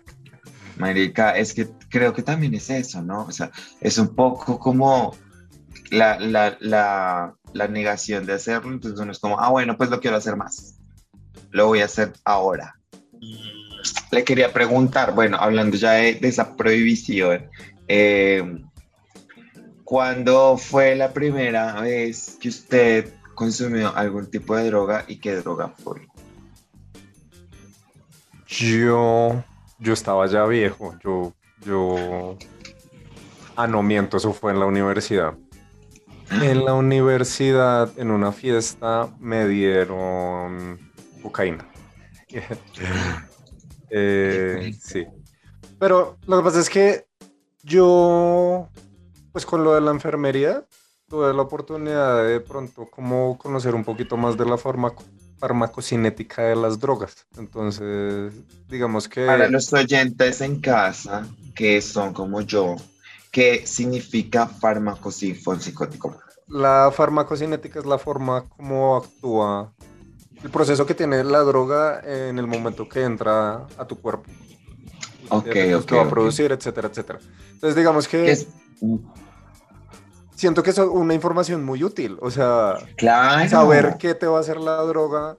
Marica, 0.75 1.37
es 1.37 1.53
que 1.53 1.69
creo 1.89 2.13
que 2.13 2.21
también 2.21 2.53
es 2.53 2.69
eso, 2.69 3.01
¿no? 3.01 3.23
O 3.23 3.31
sea, 3.31 3.49
es 3.79 3.97
un 3.97 4.13
poco 4.13 4.59
como 4.59 5.15
la, 5.89 6.19
la 6.19 7.36
negación 7.53 8.25
de 8.25 8.33
hacerlo, 8.33 8.71
entonces 8.71 8.99
uno 8.99 9.11
es 9.11 9.19
como, 9.19 9.39
ah, 9.39 9.49
bueno, 9.49 9.77
pues 9.77 9.89
lo 9.89 9.99
quiero 9.99 10.17
hacer 10.17 10.35
más. 10.35 10.77
Lo 11.51 11.67
voy 11.67 11.81
a 11.81 11.85
hacer 11.85 12.13
ahora 12.25 12.77
le 14.11 14.23
quería 14.23 14.51
preguntar, 14.53 15.13
bueno, 15.13 15.37
hablando 15.37 15.77
ya 15.77 15.91
de, 15.93 16.19
esa 16.21 16.55
prohibición, 16.55 17.49
eh, 17.87 18.61
¿cuándo 19.83 20.57
fue 20.57 20.95
la 20.95 21.13
primera 21.13 21.81
vez 21.81 22.37
que 22.39 22.49
usted 22.49 23.13
consumió 23.35 23.95
algún 23.95 24.29
tipo 24.29 24.55
de 24.55 24.65
droga 24.65 25.05
y 25.07 25.17
qué 25.17 25.35
droga 25.35 25.73
fue? 25.83 26.07
Yo, 28.47 29.43
yo 29.79 29.93
estaba 29.93 30.25
ya 30.27 30.45
viejo, 30.45 30.97
yo, 31.03 31.33
yo, 31.65 32.37
ah, 33.55 33.67
no 33.67 33.83
miento, 33.83 34.17
eso 34.17 34.33
fue 34.33 34.53
en 34.53 34.59
la 34.59 34.65
universidad. 34.65 35.33
En 36.31 36.65
la 36.65 36.73
universidad, 36.73 37.89
en 37.97 38.11
una 38.11 38.31
fiesta, 38.31 39.09
me 39.19 39.47
dieron 39.47 40.79
cocaína. 41.21 41.67
Eh, 43.89 44.73
sí. 44.77 45.07
Pero 45.79 46.17
lo 46.27 46.37
que 46.37 46.43
pasa 46.43 46.59
es 46.59 46.69
que 46.69 47.05
yo, 47.63 48.67
pues 49.31 49.45
con 49.45 49.63
lo 49.63 49.75
de 49.75 49.79
la 49.79 49.91
enfermería, 49.91 50.65
tuve 51.07 51.33
la 51.33 51.41
oportunidad 51.41 52.25
de, 52.25 52.39
pronto 52.41 52.89
como 52.89 53.37
conocer 53.37 53.75
un 53.75 53.83
poquito 53.83 54.17
más 54.17 54.37
de 54.37 54.45
la 54.45 54.57
farmacocinética 54.57 56.43
de 56.43 56.55
las 56.55 56.79
drogas. 56.79 57.25
Entonces, 57.37 58.33
digamos 58.67 59.07
que... 59.07 59.25
Para 59.25 59.49
los 59.49 59.71
oyentes 59.71 60.41
en 60.41 60.59
casa, 60.59 61.25
que 61.55 61.81
son 61.81 62.13
como 62.13 62.41
yo, 62.41 62.75
¿qué 63.37 63.67
significa 63.67 64.47
farmacopsicótico? 64.47 66.17
La 66.47 66.91
farmacocinética 66.91 67.77
es 67.77 67.85
la 67.85 67.99
forma 67.99 68.45
como 68.49 68.97
actúa 68.97 69.71
el 70.43 70.49
proceso 70.49 70.87
que 70.87 70.95
tiene 70.95 71.23
la 71.23 71.41
droga 71.41 72.01
en 72.03 72.39
el 72.39 72.47
momento 72.47 72.89
que 72.89 73.03
entra 73.03 73.67
a 73.77 73.85
tu 73.85 74.01
cuerpo. 74.01 74.23
Ok, 75.29 75.49
ok. 75.75 75.85
Que 75.85 75.95
va 75.95 76.01
a 76.01 76.09
producir, 76.09 76.51
etcétera, 76.51 76.87
etcétera. 76.87 77.19
Entonces, 77.51 77.75
digamos 77.75 78.07
que. 78.07 78.47
Siento 80.33 80.63
que 80.63 80.71
es 80.71 80.77
una 80.79 81.13
información 81.13 81.63
muy 81.63 81.83
útil. 81.83 82.17
O 82.21 82.31
sea, 82.31 82.77
saber 83.49 83.97
qué 83.99 84.15
te 84.15 84.25
va 84.25 84.37
a 84.37 84.41
hacer 84.41 84.57
la 84.57 84.81
droga, 84.81 85.35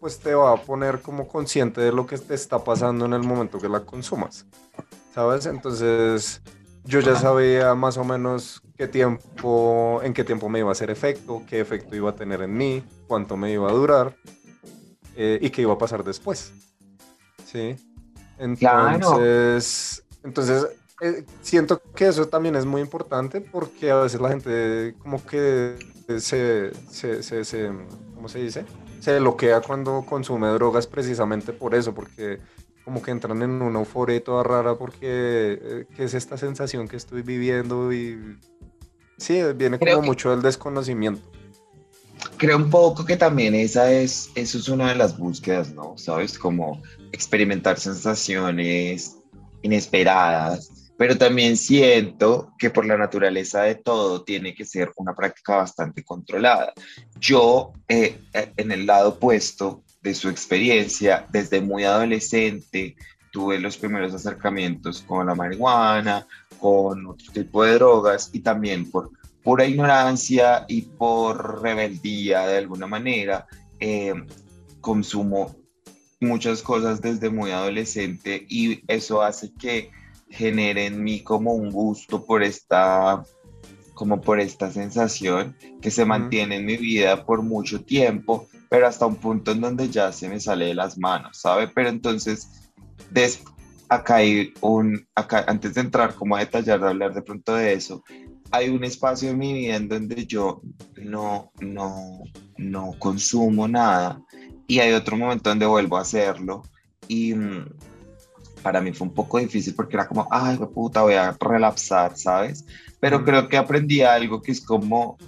pues 0.00 0.18
te 0.18 0.34
va 0.34 0.52
a 0.52 0.56
poner 0.56 1.02
como 1.02 1.28
consciente 1.28 1.82
de 1.82 1.92
lo 1.92 2.06
que 2.06 2.16
te 2.16 2.32
está 2.32 2.64
pasando 2.64 3.04
en 3.04 3.12
el 3.12 3.22
momento 3.22 3.58
que 3.58 3.68
la 3.68 3.80
consumas. 3.80 4.46
¿Sabes? 5.14 5.44
Entonces, 5.44 6.40
yo 6.84 7.00
ya 7.00 7.16
sabía 7.16 7.74
más 7.74 7.96
o 7.96 8.04
menos 8.04 8.62
qué 8.76 8.86
tiempo, 8.86 10.00
en 10.02 10.12
qué 10.12 10.24
tiempo 10.24 10.48
me 10.48 10.58
iba 10.58 10.68
a 10.68 10.72
hacer 10.72 10.90
efecto, 10.90 11.42
qué 11.48 11.60
efecto 11.60 11.96
iba 11.96 12.10
a 12.10 12.14
tener 12.14 12.42
en 12.42 12.54
mí, 12.54 12.84
cuánto 13.06 13.36
me 13.36 13.52
iba 13.52 13.68
a 13.68 13.72
durar 13.72 14.14
eh, 15.16 15.38
y 15.40 15.50
qué 15.50 15.62
iba 15.62 15.72
a 15.72 15.78
pasar 15.78 16.04
después. 16.04 16.52
¿Sí? 17.44 17.76
Entonces, 18.38 20.04
entonces 20.22 20.66
eh, 21.00 21.24
siento 21.42 21.80
que 21.94 22.08
eso 22.08 22.28
también 22.28 22.56
es 22.56 22.66
muy 22.66 22.80
importante 22.80 23.40
porque 23.40 23.90
a 23.90 23.96
veces 23.96 24.20
la 24.20 24.28
gente 24.28 24.94
como 24.98 25.24
que 25.24 25.76
se, 26.18 26.72
se, 26.90 27.22
se, 27.22 27.44
se 27.44 27.72
¿cómo 28.14 28.28
se 28.28 28.40
dice? 28.40 28.64
Se 29.00 29.18
bloquea 29.18 29.60
cuando 29.60 30.04
consume 30.08 30.48
drogas 30.48 30.86
precisamente 30.86 31.52
por 31.52 31.74
eso, 31.74 31.94
porque 31.94 32.40
como 32.84 33.02
que 33.02 33.10
entran 33.10 33.42
en 33.42 33.62
una 33.62 33.78
euforia 33.78 34.22
toda 34.22 34.42
rara 34.42 34.76
porque 34.76 34.98
eh, 35.02 35.86
¿qué 35.96 36.04
es 36.04 36.14
esta 36.14 36.36
sensación 36.36 36.86
que 36.86 36.96
estoy 36.96 37.22
viviendo? 37.22 37.92
Y 37.92 38.38
sí, 39.16 39.40
viene 39.56 39.78
como 39.78 40.02
mucho 40.02 40.30
del 40.30 40.42
desconocimiento. 40.42 41.22
Creo 42.36 42.56
un 42.56 42.70
poco 42.70 43.04
que 43.04 43.16
también 43.16 43.54
esa 43.54 43.90
es, 43.92 44.30
eso 44.34 44.58
es 44.58 44.68
una 44.68 44.88
de 44.88 44.96
las 44.96 45.16
búsquedas, 45.16 45.72
¿no? 45.72 45.96
Sabes, 45.96 46.38
como 46.38 46.82
experimentar 47.12 47.78
sensaciones 47.78 49.16
inesperadas, 49.62 50.70
pero 50.96 51.16
también 51.16 51.56
siento 51.56 52.52
que 52.58 52.70
por 52.70 52.86
la 52.86 52.96
naturaleza 52.96 53.62
de 53.62 53.76
todo 53.76 54.24
tiene 54.24 54.54
que 54.54 54.64
ser 54.64 54.92
una 54.96 55.14
práctica 55.14 55.56
bastante 55.56 56.04
controlada. 56.04 56.72
Yo, 57.18 57.72
eh, 57.88 58.20
eh, 58.32 58.52
en 58.56 58.72
el 58.72 58.86
lado 58.86 59.10
opuesto, 59.10 59.83
de 60.04 60.14
su 60.14 60.28
experiencia 60.28 61.26
desde 61.30 61.60
muy 61.60 61.84
adolescente. 61.84 62.94
Tuve 63.32 63.58
los 63.58 63.76
primeros 63.78 64.14
acercamientos 64.14 65.02
con 65.02 65.26
la 65.26 65.34
marihuana, 65.34 66.28
con 66.60 67.06
otro 67.06 67.32
tipo 67.32 67.64
de 67.64 67.74
drogas 67.74 68.30
y 68.32 68.40
también 68.40 68.88
por 68.90 69.10
pura 69.42 69.66
ignorancia 69.66 70.66
y 70.68 70.82
por 70.82 71.62
rebeldía 71.62 72.46
de 72.46 72.58
alguna 72.58 72.86
manera, 72.86 73.46
eh, 73.80 74.14
consumo 74.80 75.56
muchas 76.20 76.62
cosas 76.62 77.00
desde 77.00 77.30
muy 77.30 77.50
adolescente 77.50 78.46
y 78.48 78.82
eso 78.86 79.22
hace 79.22 79.52
que 79.54 79.90
genere 80.30 80.86
en 80.86 81.02
mí 81.02 81.22
como 81.22 81.54
un 81.54 81.70
gusto 81.70 82.24
por 82.24 82.42
esta 82.42 83.22
como 83.94 84.20
por 84.20 84.40
esta 84.40 84.70
sensación 84.70 85.56
que 85.80 85.90
se 85.90 86.04
mantiene 86.04 86.56
en 86.56 86.66
mi 86.66 86.76
vida 86.76 87.24
por 87.24 87.42
mucho 87.42 87.82
tiempo 87.84 88.48
pero 88.74 88.88
hasta 88.88 89.06
un 89.06 89.14
punto 89.14 89.52
en 89.52 89.60
donde 89.60 89.88
ya 89.88 90.10
se 90.10 90.28
me 90.28 90.40
sale 90.40 90.66
de 90.66 90.74
las 90.74 90.98
manos, 90.98 91.38
¿sabe? 91.38 91.68
Pero 91.68 91.90
entonces, 91.90 92.72
des, 93.12 93.40
acá 93.88 94.16
hay 94.16 94.52
un, 94.62 95.06
acá, 95.14 95.44
antes 95.46 95.74
de 95.74 95.82
entrar 95.82 96.16
como 96.16 96.34
a 96.34 96.40
detallar, 96.40 96.80
de 96.80 96.88
hablar 96.88 97.14
de 97.14 97.22
pronto 97.22 97.54
de 97.54 97.72
eso, 97.72 98.02
hay 98.50 98.70
un 98.70 98.82
espacio 98.82 99.30
en 99.30 99.38
mi 99.38 99.52
vida 99.52 99.76
en 99.76 99.88
donde 99.88 100.26
yo 100.26 100.60
no, 100.96 101.52
no, 101.60 102.24
no 102.56 102.94
consumo 102.98 103.68
nada 103.68 104.20
y 104.66 104.80
hay 104.80 104.92
otro 104.92 105.16
momento 105.16 105.50
donde 105.50 105.66
vuelvo 105.66 105.96
a 105.96 106.00
hacerlo 106.00 106.62
y 107.06 107.32
mm, 107.32 107.66
para 108.64 108.80
mí 108.80 108.92
fue 108.92 109.06
un 109.06 109.14
poco 109.14 109.38
difícil 109.38 109.76
porque 109.76 109.94
era 109.94 110.08
como, 110.08 110.26
ay, 110.32 110.58
puta, 110.74 111.02
voy 111.02 111.14
a 111.14 111.36
relapsar, 111.38 112.16
¿sabes? 112.16 112.64
Pero 113.04 113.22
creo 113.22 113.50
que 113.50 113.58
aprendí 113.58 114.00
algo 114.00 114.40
que 114.40 114.50
es 114.50 114.62
como 114.62 115.18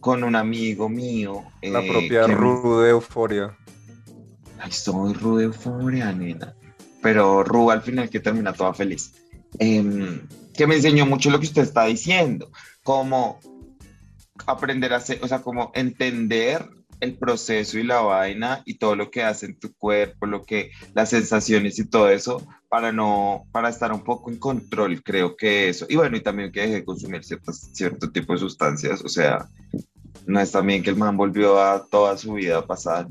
con 0.00 0.24
un 0.24 0.34
amigo 0.34 0.88
mío. 0.88 1.44
La 1.62 1.78
eh, 1.78 1.88
propia 1.88 2.26
Ru 2.26 2.80
de 2.80 2.90
Euforia. 2.90 3.56
Ay, 4.58 4.72
soy 4.72 5.12
Ru 5.12 5.36
de 5.36 5.44
Euforia, 5.44 6.12
nena. 6.12 6.56
Pero 7.00 7.44
Ru 7.44 7.70
al 7.70 7.80
final 7.80 8.10
que 8.10 8.18
termina 8.18 8.52
toda 8.52 8.74
feliz. 8.74 9.14
Em, 9.60 10.26
que 10.52 10.66
me 10.66 10.74
enseñó 10.74 11.06
mucho 11.06 11.30
lo 11.30 11.38
que 11.38 11.46
usted 11.46 11.62
está 11.62 11.84
diciendo. 11.84 12.50
Como 12.82 13.38
aprender 14.44 14.92
a 14.92 14.96
hacer, 14.96 15.20
o 15.22 15.28
sea, 15.28 15.42
como 15.42 15.70
entender 15.76 16.68
el 17.02 17.18
proceso 17.18 17.78
y 17.78 17.82
la 17.82 18.00
vaina 18.00 18.62
y 18.64 18.74
todo 18.78 18.94
lo 18.94 19.10
que 19.10 19.24
hace 19.24 19.46
en 19.46 19.58
tu 19.58 19.74
cuerpo, 19.74 20.24
lo 20.24 20.44
que 20.44 20.70
las 20.94 21.10
sensaciones 21.10 21.76
y 21.80 21.88
todo 21.88 22.08
eso 22.08 22.46
para 22.68 22.92
no 22.92 23.44
para 23.50 23.68
estar 23.68 23.92
un 23.92 24.04
poco 24.04 24.30
en 24.30 24.38
control, 24.38 25.02
creo 25.02 25.36
que 25.36 25.68
eso. 25.68 25.84
Y 25.88 25.96
bueno, 25.96 26.16
y 26.16 26.20
también 26.20 26.52
que 26.52 26.60
deje 26.60 26.74
de 26.74 26.84
consumir 26.84 27.24
ciertas 27.24 27.70
cierto 27.72 28.10
tipo 28.12 28.32
de 28.32 28.38
sustancias, 28.38 29.02
o 29.04 29.08
sea, 29.08 29.48
no 30.26 30.38
es 30.38 30.52
también 30.52 30.84
que 30.84 30.90
el 30.90 30.96
man 30.96 31.16
volvió 31.16 31.60
a 31.60 31.84
toda 31.84 32.16
su 32.16 32.34
vida 32.34 32.64
pasada, 32.64 33.08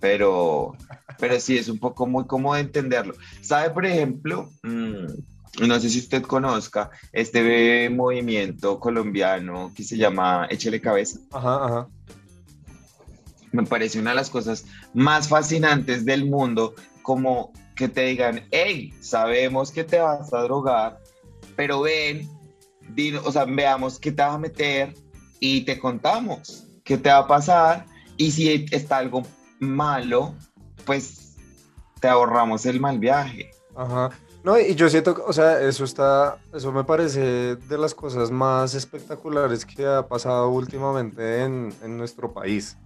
pero, 0.00 0.72
pero 1.18 1.38
sí 1.38 1.58
es 1.58 1.68
un 1.68 1.78
poco 1.78 2.06
muy 2.06 2.26
cómodo 2.26 2.56
entenderlo. 2.56 3.14
¿Sabe, 3.42 3.68
por 3.68 3.84
ejemplo? 3.84 4.48
Mm, 4.62 5.66
no 5.66 5.78
sé 5.78 5.90
si 5.90 5.98
usted 5.98 6.22
conozca 6.22 6.90
este 7.12 7.90
movimiento 7.90 8.80
colombiano 8.80 9.72
que 9.76 9.84
se 9.84 9.98
llama 9.98 10.46
Échele 10.48 10.80
Cabeza. 10.80 11.20
Ajá, 11.32 11.64
ajá. 11.66 11.88
Me 13.56 13.64
parece 13.64 13.98
una 13.98 14.10
de 14.10 14.16
las 14.16 14.30
cosas 14.30 14.64
más 14.94 15.28
fascinantes 15.28 16.04
del 16.04 16.26
mundo, 16.26 16.74
como 17.02 17.52
que 17.74 17.88
te 17.88 18.02
digan, 18.02 18.46
hey, 18.50 18.92
sabemos 19.00 19.70
que 19.70 19.84
te 19.84 19.98
vas 19.98 20.32
a 20.32 20.42
drogar, 20.42 21.00
pero 21.56 21.82
ven, 21.82 22.28
o 23.24 23.32
sea, 23.32 23.44
veamos 23.44 23.98
qué 23.98 24.12
te 24.12 24.22
vas 24.22 24.34
a 24.34 24.38
meter, 24.38 24.94
y 25.40 25.62
te 25.62 25.78
contamos 25.78 26.64
qué 26.84 26.96
te 26.96 27.10
va 27.10 27.18
a 27.18 27.26
pasar 27.26 27.86
y 28.16 28.30
si 28.30 28.66
está 28.70 28.98
algo 28.98 29.22
malo, 29.58 30.34
pues 30.84 31.36
te 32.00 32.08
ahorramos 32.08 32.64
el 32.66 32.80
mal 32.80 32.98
viaje. 32.98 33.50
Ajá. 33.74 34.10
No, 34.42 34.58
y 34.58 34.74
yo 34.76 34.88
siento, 34.88 35.24
o 35.26 35.32
sea, 35.32 35.60
eso 35.60 35.84
está, 35.84 36.38
eso 36.54 36.70
me 36.70 36.84
parece 36.84 37.56
de 37.56 37.78
las 37.78 37.94
cosas 37.94 38.30
más 38.30 38.74
espectaculares 38.74 39.66
que 39.66 39.84
ha 39.84 40.06
pasado 40.06 40.48
últimamente 40.50 41.42
en, 41.42 41.74
en 41.82 41.98
nuestro 41.98 42.32
país. 42.32 42.76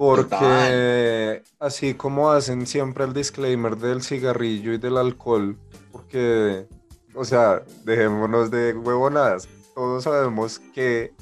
Porque 0.00 1.42
así 1.58 1.92
como 1.92 2.30
hacen 2.30 2.66
siempre 2.66 3.04
el 3.04 3.12
disclaimer 3.12 3.76
del 3.76 4.02
cigarrillo 4.02 4.72
y 4.72 4.78
del 4.78 4.96
alcohol, 4.96 5.58
porque 5.92 6.66
o 7.14 7.22
sea, 7.22 7.60
dejémonos 7.84 8.50
de 8.50 8.72
huevonadas. 8.72 9.46
Todos 9.74 10.04
sabemos 10.04 10.58
que 10.74 11.12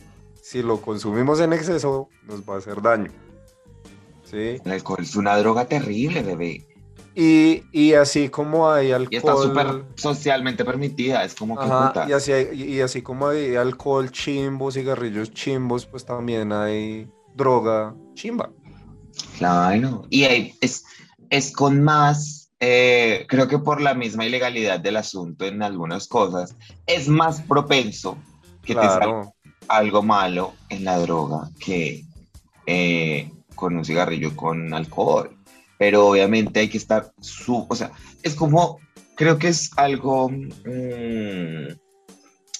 si 0.40 0.62
lo 0.62 0.80
consumimos 0.80 1.40
en 1.40 1.54
exceso 1.54 2.08
nos 2.28 2.42
va 2.42 2.54
a 2.54 2.58
hacer 2.58 2.80
daño. 2.80 3.10
¿Sí? 4.22 4.60
El 4.64 4.70
alcohol 4.70 4.98
es 5.02 5.16
una 5.16 5.36
droga 5.38 5.64
terrible, 5.64 6.22
bebé. 6.22 6.64
Y, 7.16 7.94
así 7.94 8.28
como 8.28 8.70
hay 8.70 8.92
alcohol. 8.92 9.08
Y 9.10 9.16
está 9.16 9.36
súper 9.36 9.84
socialmente 9.96 10.64
permitida, 10.64 11.24
es 11.24 11.34
como 11.34 11.58
que. 11.58 11.66
y, 12.08 12.12
así 12.12 12.32
y 12.52 12.80
así 12.80 13.02
como 13.02 13.26
hay 13.26 13.56
alcohol 13.56 14.12
chimbo, 14.12 14.70
cigarrillos 14.70 15.32
chimbos, 15.32 15.84
pues 15.84 16.04
también 16.04 16.52
hay 16.52 17.10
droga 17.34 17.92
chimba. 18.14 18.50
Claro, 19.38 20.06
y 20.10 20.24
es, 20.24 20.84
es 21.30 21.52
con 21.52 21.82
más, 21.82 22.50
eh, 22.60 23.24
creo 23.28 23.46
que 23.48 23.58
por 23.58 23.80
la 23.80 23.94
misma 23.94 24.26
ilegalidad 24.26 24.80
del 24.80 24.96
asunto 24.96 25.44
en 25.44 25.62
algunas 25.62 26.08
cosas, 26.08 26.56
es 26.86 27.08
más 27.08 27.40
propenso 27.42 28.18
que 28.64 28.74
te 28.74 28.86
salga 28.86 29.32
algo 29.68 30.02
malo 30.02 30.54
en 30.68 30.84
la 30.84 30.98
droga 30.98 31.50
que 31.60 32.04
eh, 32.66 33.30
con 33.54 33.76
un 33.76 33.84
cigarrillo 33.84 34.34
con 34.36 34.72
alcohol. 34.74 35.36
Pero 35.78 36.08
obviamente 36.08 36.60
hay 36.60 36.68
que 36.68 36.78
estar 36.78 37.12
su, 37.20 37.66
o 37.68 37.74
sea, 37.76 37.92
es 38.22 38.34
como, 38.34 38.78
creo 39.14 39.38
que 39.38 39.48
es 39.48 39.70
algo, 39.76 40.28
mm, 40.28 41.68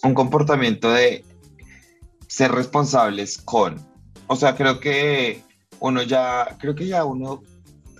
un 0.04 0.14
comportamiento 0.14 0.90
de 0.90 1.24
ser 2.28 2.52
responsables 2.52 3.38
con, 3.38 3.84
o 4.28 4.36
sea, 4.36 4.54
creo 4.54 4.78
que 4.78 5.42
uno 5.80 6.02
ya, 6.02 6.56
creo 6.58 6.75
que 6.75 6.87
ya 6.87 7.04
uno 7.04 7.42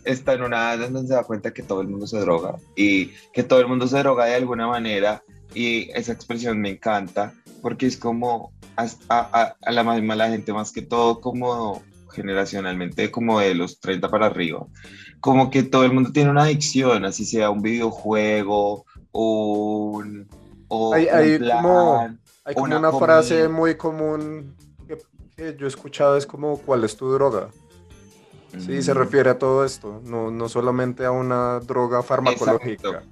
está 0.05 0.35
en 0.35 0.43
una 0.43 0.75
edad 0.75 0.89
donde 0.91 1.09
se 1.09 1.15
da 1.15 1.25
cuenta 1.25 1.53
que 1.53 1.63
todo 1.63 1.81
el 1.81 1.89
mundo 1.89 2.07
se 2.07 2.19
droga 2.19 2.57
y 2.77 3.13
que 3.33 3.43
todo 3.43 3.61
el 3.61 3.69
mundo 3.69 3.87
se 3.87 3.99
droga 3.99 4.25
de 4.27 4.35
alguna 4.35 4.67
manera 4.67 5.23
y 5.55 5.91
esa 5.93 6.13
expresión 6.13 6.61
me 6.61 6.71
encanta 6.71 7.35
porque 7.63 7.87
es 7.87 7.97
como 7.97 8.53
a, 8.77 8.87
a, 9.09 9.57
a 9.61 9.73
la 9.73 9.85
misma 9.85 10.17
la 10.17 10.29
gente 10.29 10.53
más 10.53 10.73
que 10.73 10.83
todo 10.83 11.21
como 11.21 11.83
generacionalmente 12.19 13.11
como 13.11 13.41
de 13.41 13.55
los 13.55 13.81
30 13.81 14.09
para 14.09 14.27
arriba, 14.27 14.67
como 15.21 15.51
que 15.51 15.63
todo 15.63 15.85
el 15.85 15.93
mundo 15.93 16.11
tiene 16.13 16.31
una 16.31 16.43
adicción, 16.43 17.05
así 17.05 17.25
sea 17.25 17.51
un 17.51 17.63
videojuego 17.63 18.85
o 19.13 19.93
un... 19.95 20.29
O 20.69 20.93
hay, 20.93 21.07
hay 21.07 21.39
como, 21.39 22.19
hay 22.45 22.55
como 22.55 22.77
una, 22.77 22.93
frase 22.93 23.49
muy 23.49 23.77
común 23.77 24.55
que, 24.87 25.57
yo 25.57 25.65
he 25.65 25.69
escuchado, 25.69 26.17
es 26.17 26.27
como, 26.27 26.59
¿cuál 26.59 26.85
es 26.85 26.97
tu 26.97 27.11
droga? 27.11 27.49
Sí, 28.57 28.83
se 28.83 28.95
mm. 28.95 28.97
refiere 28.97 29.31
a 29.31 29.39
todo 29.39 29.65
esto, 29.65 30.01
no, 30.05 30.31
no 30.31 30.49
solamente 30.49 31.05
a 31.05 31.11
una 31.11 31.61
droga 31.61 32.03
farmacológica. 32.03 33.03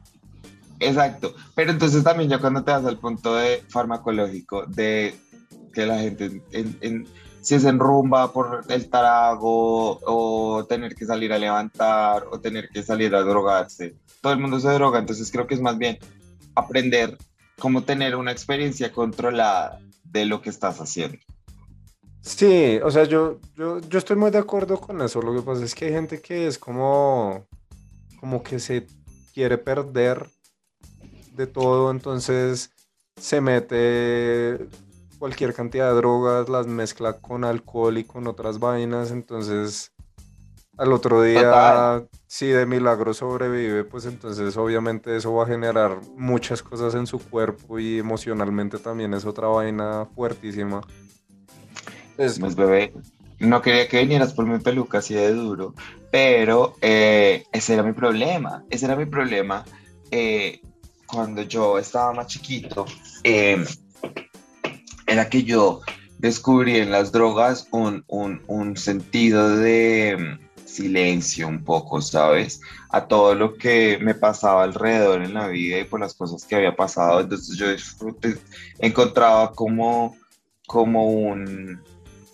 Exacto. 0.79 1.35
pero 1.55 1.71
entonces 1.71 2.05
también 2.05 2.29
ya 2.29 2.39
cuando 2.39 2.63
te 2.63 2.71
vas 2.71 2.85
al 2.85 2.99
punto 2.99 3.35
de 3.35 3.63
farmacológico, 3.69 4.67
de 4.67 5.15
que 5.73 5.87
la 5.87 5.99
gente 5.99 6.43
en 6.51 7.07
si 7.47 7.61
se 7.61 7.69
enrumba 7.69 8.33
por 8.33 8.65
el 8.69 8.91
tarago 8.91 10.01
o 10.05 10.65
tener 10.65 10.97
que 10.97 11.07
salir 11.07 11.33
a 11.33 11.39
levantar 11.39 12.25
o 12.33 12.41
tener 12.41 12.69
que 12.71 12.83
salir 12.83 13.15
a 13.15 13.21
drogarse. 13.21 13.95
Todo 14.21 14.33
el 14.33 14.41
mundo 14.41 14.59
se 14.59 14.69
droga, 14.71 14.99
entonces 14.99 15.31
creo 15.31 15.47
que 15.47 15.55
es 15.55 15.61
más 15.61 15.79
bien 15.79 15.97
aprender 16.57 17.17
cómo 17.61 17.85
tener 17.85 18.17
una 18.17 18.33
experiencia 18.33 18.91
controlada 18.91 19.79
de 20.03 20.25
lo 20.25 20.43
que 20.43 20.51
estás 20.51 20.81
haciendo. 20.81 21.19
Sí, 22.27 22.81
o 22.83 22.91
sea, 22.91 23.05
yo, 23.05 23.39
yo, 23.55 23.79
yo 23.79 23.99
estoy 23.99 24.17
muy 24.17 24.33
de 24.33 24.39
acuerdo 24.39 24.81
con 24.81 25.01
eso. 25.01 25.23
Lo 25.23 25.33
que 25.33 25.43
pasa 25.43 25.65
es 25.65 25.77
que 25.77 25.87
hay 25.87 25.93
gente 25.93 26.21
que 26.21 26.49
es 26.49 26.59
como, 26.59 27.47
como 28.19 28.43
que 28.43 28.59
se 28.59 28.85
quiere 29.33 29.57
perder 29.59 30.27
de 31.35 31.47
todo, 31.47 31.89
entonces 31.93 32.73
se 33.17 33.41
mete 33.41 34.59
cualquier 35.21 35.55
cantidad 35.55 35.89
de 35.91 35.97
drogas, 35.97 36.49
las 36.49 36.67
mezcla 36.67 37.13
con 37.13 37.45
alcohol 37.45 37.97
y 37.97 38.05
con 38.05 38.27
otras 38.27 38.59
vainas, 38.59 39.13
entonces 39.13 39.93
al 40.77 40.93
otro 40.93 41.23
día, 41.23 42.05
si 42.27 42.49
de 42.49 42.67
milagro 42.67 43.15
sobrevive, 43.15 43.85
pues 43.85 44.05
entonces 44.05 44.57
obviamente 44.57 45.17
eso 45.17 45.33
va 45.33 45.45
a 45.45 45.47
generar 45.47 46.01
muchas 46.17 46.61
cosas 46.61 46.97
en 46.97 47.07
su 47.07 47.21
cuerpo 47.21 47.79
y 47.79 48.01
emocionalmente 48.01 48.79
también 48.79 49.15
es 49.15 49.25
otra 49.25 49.47
vaina 49.47 50.07
fuertísima. 50.17 50.81
Bebé, 52.17 52.93
no 53.39 53.61
quería 53.63 53.89
que 53.89 54.01
vinieras 54.01 54.33
por 54.33 54.47
mi 54.47 54.59
peluca 54.59 54.99
así 54.99 55.15
de 55.15 55.33
duro, 55.33 55.75
pero 56.11 56.75
eh, 56.81 57.45
ese 57.53 57.75
era 57.75 57.83
mi 57.83 57.93
problema, 57.93 58.65
ese 58.71 58.87
era 58.87 58.97
mi 58.97 59.07
problema 59.07 59.65
eh, 60.11 60.61
cuando 61.07 61.43
yo 61.43 61.79
estaba 61.79 62.13
más 62.13 62.27
chiquito. 62.29 62.87
Eh, 63.25 63.65
era 65.07 65.29
que 65.29 65.43
yo 65.45 65.81
descubrí 66.19 66.77
en 66.77 66.91
las 66.91 67.13
drogas 67.13 67.69
un, 67.71 68.77
sentido 68.77 69.57
de 69.57 70.17
mm, 70.19 70.67
silencio 70.67 71.49
un 71.49 71.63
poco, 71.65 72.01
¿sabes? 72.01 72.61
A 72.91 73.07
todo 73.07 73.35
lo 73.35 73.55
que 73.55 73.99
me 74.01 74.15
pasaba 74.15 74.65
alrededor 74.65 75.23
en 75.23 75.35
la 75.35 75.49
vida 75.49 75.79
y 75.79 75.85
por 75.85 76.01
las 76.01 76.15
cosas 76.15 76.45
que 76.45 76.57
había 76.57 76.75
pasado. 76.75 77.21
Entonces 77.21 77.57
yo 77.57 77.71
disfruté, 77.71 78.39
encontraba 78.79 79.53
como, 79.53 80.17
como, 80.67 81.07
un, 81.11 81.83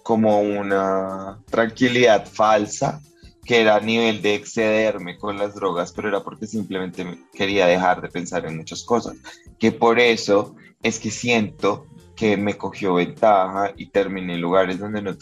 como 0.02 0.40
una 0.40 1.40
tranquilidad 1.50 2.26
falsa 2.26 3.00
que 3.44 3.60
era 3.60 3.76
a 3.76 3.80
nivel 3.80 4.22
de 4.22 4.34
excederme 4.36 5.18
con 5.18 5.36
las 5.36 5.54
drogas, 5.54 5.92
pero 5.92 6.08
era 6.08 6.22
porque 6.22 6.46
simplemente 6.46 7.04
quería 7.32 7.66
dejar 7.66 8.00
de 8.00 8.08
pensar 8.08 8.46
en 8.46 8.56
muchas 8.56 8.84
cosas. 8.84 9.16
Que 9.58 9.72
por 9.72 9.98
eso 9.98 10.54
es 10.82 11.00
que 11.00 11.10
siento 11.10 11.86
que 12.14 12.36
me 12.36 12.56
cogió 12.56 12.94
ventaja 12.94 13.72
y 13.76 13.86
terminé 13.86 14.34
en 14.34 14.40
lugares 14.40 14.78
donde 14.78 15.02
no, 15.02 15.16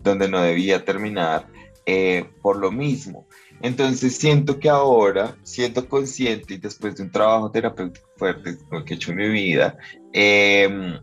donde 0.00 0.28
no 0.28 0.42
debía 0.42 0.84
terminar 0.84 1.46
eh, 1.86 2.26
por 2.42 2.58
lo 2.58 2.70
mismo. 2.70 3.26
Entonces 3.62 4.16
siento 4.16 4.58
que 4.58 4.68
ahora, 4.68 5.36
siento 5.44 5.88
consciente 5.88 6.54
y 6.54 6.58
después 6.58 6.96
de 6.96 7.04
un 7.04 7.10
trabajo 7.10 7.50
terapéutico 7.50 8.08
fuerte 8.16 8.58
que 8.84 8.94
he 8.94 8.96
hecho 8.96 9.12
en 9.12 9.16
mi 9.16 9.28
vida, 9.28 9.78
em, 10.12 10.98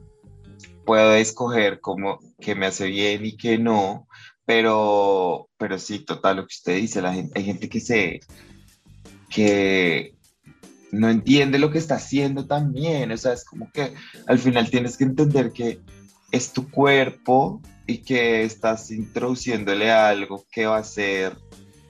puedo 0.89 1.13
escoger 1.13 1.81
como 1.81 2.17
que 2.41 2.55
me 2.55 2.65
hace 2.65 2.87
bien 2.87 3.23
y 3.23 3.37
que 3.37 3.59
no, 3.59 4.07
pero, 4.43 5.47
pero 5.55 5.77
sí, 5.77 5.99
total, 5.99 6.37
lo 6.37 6.41
que 6.47 6.55
usted 6.55 6.77
dice, 6.77 6.99
la 6.99 7.13
gente, 7.13 7.37
hay 7.37 7.45
gente 7.45 7.69
que 7.69 7.79
se, 7.79 8.21
que, 9.29 10.15
no 10.91 11.07
entiende 11.07 11.59
lo 11.59 11.69
que 11.69 11.77
está 11.77 11.97
haciendo 11.97 12.47
también. 12.47 13.11
O 13.11 13.17
sea, 13.17 13.33
es 13.33 13.45
como 13.45 13.71
que 13.71 13.93
al 14.25 14.39
final 14.39 14.71
tienes 14.71 14.97
que 14.97 15.03
entender 15.03 15.51
que 15.51 15.79
es 16.31 16.53
tu 16.53 16.71
cuerpo 16.71 17.61
y 17.85 17.99
que 17.99 18.41
estás 18.41 18.89
introduciéndole 18.89 19.91
algo 19.91 20.43
que 20.51 20.65
va 20.65 20.77
a 20.77 20.79
hacer 20.79 21.37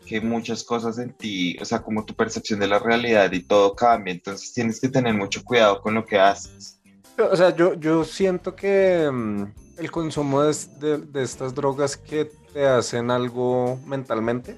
que 0.05 0.19
muchas 0.19 0.65
cosas 0.65 0.97
en 0.97 1.13
ti, 1.13 1.55
o 1.61 1.63
sea, 1.63 1.79
como 1.79 2.03
tu 2.03 2.13
percepción 2.15 2.59
de 2.59 2.67
la 2.67 2.79
realidad 2.79 3.31
y 3.31 3.43
todo 3.43 3.77
cambia. 3.77 4.11
Entonces 4.11 4.51
tienes 4.51 4.81
que 4.81 4.89
tener 4.89 5.13
mucho 5.13 5.41
cuidado 5.41 5.81
con 5.81 5.93
lo 5.93 6.05
que 6.05 6.19
haces. 6.19 6.78
O 7.27 7.35
sea, 7.35 7.55
yo, 7.55 7.73
yo 7.73 8.03
siento 8.03 8.55
que 8.55 9.09
mm, 9.11 9.43
el 9.77 9.91
consumo 9.91 10.43
de, 10.43 10.97
de 10.97 11.23
estas 11.23 11.53
drogas 11.53 11.97
que 11.97 12.25
te 12.53 12.65
hacen 12.65 13.11
algo 13.11 13.79
mentalmente 13.85 14.57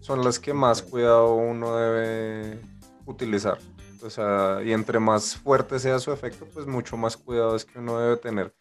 son 0.00 0.24
las 0.24 0.38
que 0.38 0.54
más 0.54 0.82
cuidado 0.82 1.34
uno 1.34 1.76
debe 1.76 2.60
utilizar. 3.06 3.58
O 4.02 4.10
sea, 4.10 4.60
y 4.64 4.72
entre 4.72 5.00
más 5.00 5.36
fuerte 5.36 5.78
sea 5.78 5.98
su 5.98 6.12
efecto, 6.12 6.46
pues 6.52 6.66
mucho 6.66 6.96
más 6.96 7.16
cuidado 7.16 7.56
es 7.56 7.64
que 7.64 7.78
uno 7.78 7.98
debe 7.98 8.16
tener. 8.16 8.54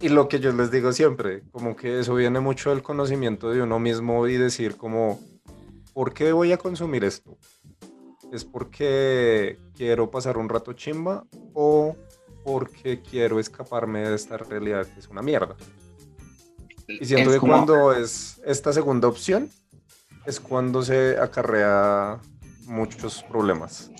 Y 0.00 0.08
lo 0.08 0.28
que 0.28 0.40
yo 0.40 0.52
les 0.52 0.70
digo 0.70 0.92
siempre, 0.92 1.42
como 1.50 1.76
que 1.76 2.00
eso 2.00 2.14
viene 2.14 2.40
mucho 2.40 2.70
del 2.70 2.82
conocimiento 2.82 3.50
de 3.50 3.62
uno 3.62 3.78
mismo 3.78 4.26
y 4.26 4.36
decir 4.36 4.76
como, 4.76 5.20
¿por 5.92 6.12
qué 6.14 6.32
voy 6.32 6.52
a 6.52 6.58
consumir 6.58 7.04
esto? 7.04 7.36
¿Es 8.32 8.44
porque 8.44 9.58
quiero 9.76 10.10
pasar 10.10 10.36
un 10.38 10.48
rato 10.48 10.72
chimba 10.72 11.24
o 11.52 11.96
porque 12.44 13.00
quiero 13.00 13.40
escaparme 13.40 14.08
de 14.08 14.14
esta 14.14 14.36
realidad 14.36 14.86
que 14.86 15.00
es 15.00 15.08
una 15.08 15.22
mierda? 15.22 15.56
Y 16.86 17.04
siento 17.04 17.30
que 17.30 17.40
cuando 17.40 17.92
es 17.92 18.40
esta 18.44 18.72
segunda 18.72 19.08
opción, 19.08 19.50
es 20.26 20.38
cuando 20.38 20.82
se 20.82 21.18
acarrea 21.18 22.20
muchos 22.66 23.22
problemas. 23.22 23.90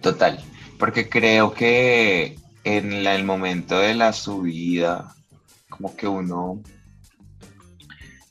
Total, 0.00 0.38
porque 0.78 1.08
creo 1.08 1.52
que 1.52 2.38
en 2.64 2.92
el 2.92 3.24
momento 3.24 3.78
de 3.78 3.94
la 3.94 4.12
subida, 4.12 5.14
como 5.68 5.96
que 5.96 6.06
uno 6.06 6.62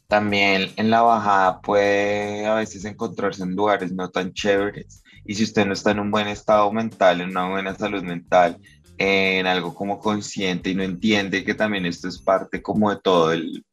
también 0.08 0.72
en 0.78 0.90
la 0.90 1.02
bajada 1.02 1.62
puede 1.62 2.46
a 2.46 2.56
veces 2.56 2.86
encontrarse 2.86 3.44
en 3.44 3.56
lugares 3.56 3.92
no 3.92 4.10
tan 4.10 4.34
chéveres. 4.34 5.04
Y 5.26 5.36
si 5.36 5.44
usted 5.44 5.66
no 5.66 5.74
está 5.74 5.92
en 5.92 6.00
un 6.00 6.12
buen 6.12 6.28
estado 6.28 6.72
mental, 6.72 7.22
en 7.22 7.30
una 7.30 7.50
buena 7.50 7.76
salud 7.76 8.04
mental, 8.04 8.58
en 8.98 9.46
algo 9.48 9.74
como 9.74 10.00
consciente 10.00 10.70
y 10.70 10.76
no 10.76 10.84
entiende 10.84 11.44
que 11.44 11.54
también 11.54 11.86
esto 11.86 12.08
es 12.08 12.20
parte 12.20 12.62
como 12.62 12.90
de 12.90 13.02
todo 13.02 13.34
el, 13.34 13.64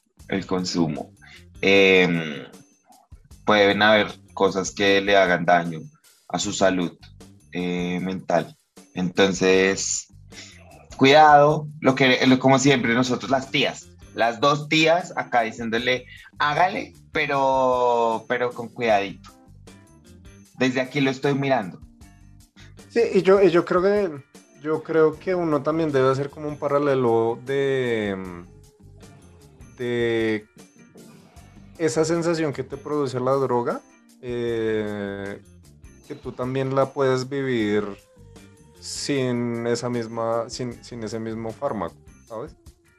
consumo, 0.46 1.12
em, 1.60 2.44
pueden 3.44 3.82
haber 3.82 4.08
cosas 4.32 4.70
que 4.70 5.02
le 5.02 5.14
hagan 5.14 5.44
daño 5.44 5.80
a 6.28 6.38
su 6.38 6.54
salud 6.54 6.96
eh, 7.52 8.00
mental. 8.00 8.56
Entonces, 8.94 10.06
cuidado, 10.96 11.68
lo 11.80 11.94
que, 11.94 12.18
como 12.38 12.58
siempre, 12.58 12.94
nosotros 12.94 13.30
las 13.30 13.50
tías, 13.50 13.88
las 14.14 14.40
dos 14.40 14.68
tías 14.68 15.12
acá 15.16 15.42
diciéndole, 15.42 16.06
hágale, 16.38 16.94
pero, 17.12 18.24
pero 18.28 18.52
con 18.52 18.68
cuidadito. 18.68 19.31
Desde 20.62 20.80
aquí 20.80 21.00
lo 21.00 21.10
estoy 21.10 21.34
mirando. 21.34 21.80
Sí, 22.88 23.00
y 23.14 23.22
yo, 23.22 23.42
yo 23.42 23.64
creo 23.64 23.82
que 23.82 24.22
yo 24.62 24.84
creo 24.84 25.18
que 25.18 25.34
uno 25.34 25.60
también 25.60 25.90
debe 25.90 26.08
hacer 26.08 26.30
como 26.30 26.46
un 26.46 26.56
paralelo 26.56 27.36
de, 27.44 28.16
de 29.76 30.46
esa 31.78 32.04
sensación 32.04 32.52
que 32.52 32.62
te 32.62 32.76
produce 32.76 33.18
la 33.18 33.32
droga, 33.32 33.80
eh, 34.20 35.42
que 36.06 36.14
tú 36.14 36.30
también 36.30 36.76
la 36.76 36.92
puedes 36.92 37.28
vivir 37.28 37.84
sin 38.78 39.66
esa 39.66 39.90
misma, 39.90 40.48
sin, 40.48 40.78
ese 41.02 41.18
mismo 41.18 41.50
fármaco, 41.50 41.96
¿sabes? 42.28 42.54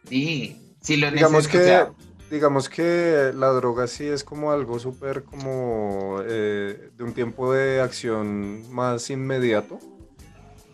Sí, 0.10 0.76
si 0.82 0.98
lo 0.98 1.12
digamos 1.12 1.48
que, 1.48 1.88
digamos 2.34 2.68
que 2.68 3.32
la 3.36 3.50
droga 3.50 3.86
sí 3.86 4.08
es 4.08 4.24
como 4.24 4.52
algo 4.52 4.80
súper 4.80 5.24
como 5.24 6.18
eh, 6.26 6.90
de 6.98 7.04
un 7.04 7.14
tiempo 7.14 7.54
de 7.54 7.80
acción 7.80 8.64
más 8.74 9.12
inmediato 9.12 9.78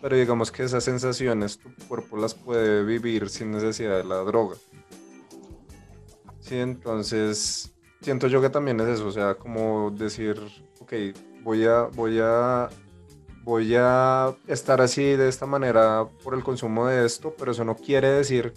pero 0.00 0.16
digamos 0.16 0.50
que 0.50 0.62
esas 0.62 0.84
sensaciones 0.84 1.58
tu 1.58 1.68
cuerpo 1.86 2.16
las 2.16 2.32
puede 2.32 2.82
vivir 2.82 3.28
sin 3.28 3.50
necesidad 3.50 3.98
de 3.98 4.04
la 4.04 4.16
droga. 4.18 4.56
Sí, 6.40 6.56
entonces 6.56 7.74
siento 8.00 8.26
yo 8.28 8.40
que 8.40 8.48
también 8.48 8.80
es 8.80 8.88
eso, 8.88 9.06
o 9.06 9.12
sea, 9.12 9.34
como 9.34 9.90
decir, 9.90 10.40
ok, 10.80 10.92
voy 11.42 11.66
a, 11.66 11.82
voy 11.82 12.18
a, 12.22 12.70
voy 13.44 13.74
a 13.76 14.34
estar 14.46 14.80
así 14.80 15.02
de 15.02 15.28
esta 15.28 15.44
manera 15.44 16.06
por 16.24 16.32
el 16.32 16.42
consumo 16.42 16.86
de 16.86 17.04
esto, 17.04 17.34
pero 17.38 17.52
eso 17.52 17.64
no 17.64 17.76
quiere 17.76 18.08
decir 18.08 18.54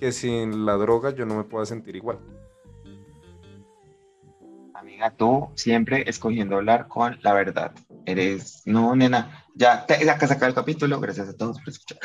que 0.00 0.12
sin 0.12 0.64
la 0.64 0.74
droga 0.74 1.10
yo 1.10 1.26
no 1.26 1.36
me 1.36 1.44
pueda 1.44 1.66
sentir 1.66 1.94
igual. 1.94 2.18
Amiga, 4.74 5.10
tú 5.10 5.50
siempre 5.54 6.08
escogiendo 6.08 6.56
hablar 6.56 6.88
con 6.88 7.18
la 7.22 7.34
verdad. 7.34 7.72
Eres, 8.06 8.62
no, 8.64 8.96
nena, 8.96 9.44
ya, 9.54 9.84
te, 9.84 10.02
ya 10.04 10.18
sacar 10.18 10.48
el 10.48 10.54
capítulo, 10.54 10.98
gracias 10.98 11.28
a 11.28 11.36
todos 11.36 11.58
por 11.58 11.68
escuchar. 11.68 11.98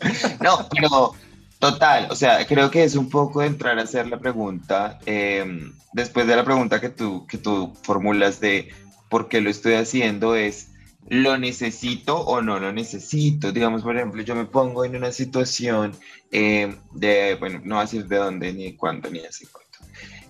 no, 0.42 0.68
pero 0.70 1.14
total, 1.58 2.08
o 2.10 2.14
sea, 2.14 2.46
creo 2.46 2.70
que 2.70 2.84
es 2.84 2.96
un 2.96 3.08
poco 3.08 3.42
entrar 3.42 3.78
a 3.78 3.82
hacer 3.82 4.08
la 4.08 4.18
pregunta, 4.18 4.98
em, 5.06 5.72
después 5.94 6.26
de 6.26 6.36
la 6.36 6.44
pregunta 6.44 6.80
que 6.80 6.90
tú, 6.90 7.26
que 7.26 7.38
tú 7.38 7.72
formulas 7.82 8.40
de 8.40 8.70
por 9.08 9.28
qué 9.28 9.40
lo 9.40 9.48
estoy 9.48 9.74
haciendo, 9.74 10.34
es, 10.34 10.71
¿lo 11.08 11.38
necesito 11.38 12.16
o 12.18 12.40
no 12.42 12.58
lo 12.58 12.72
necesito? 12.72 13.52
Digamos, 13.52 13.82
por 13.82 13.96
ejemplo, 13.96 14.22
yo 14.22 14.34
me 14.34 14.44
pongo 14.44 14.84
en 14.84 14.96
una 14.96 15.12
situación 15.12 15.92
em, 16.30 16.76
de, 16.92 17.36
bueno, 17.36 17.60
no 17.64 17.76
voy 17.76 17.82
a 17.82 17.86
decir 17.86 18.06
de 18.06 18.16
dónde, 18.16 18.52
ni 18.52 18.74
cuándo, 18.76 19.10
ni 19.10 19.20
así 19.20 19.46
cuánto, 19.46 19.78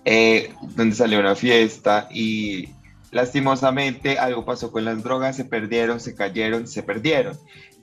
eh, 0.05 0.53
donde 0.75 0.95
salió 0.95 1.19
una 1.19 1.35
fiesta 1.35 2.07
y 2.11 2.69
Lastimosamente 3.13 4.17
algo 4.17 4.43
pasó 4.43 4.71
con 4.71 4.85
las 4.85 5.03
drogas, 5.03 5.35
se 5.35 5.45
perdieron, 5.45 5.99
se 5.99 6.15
cayeron, 6.15 6.67
se 6.67 6.81
perdieron. 6.81 7.37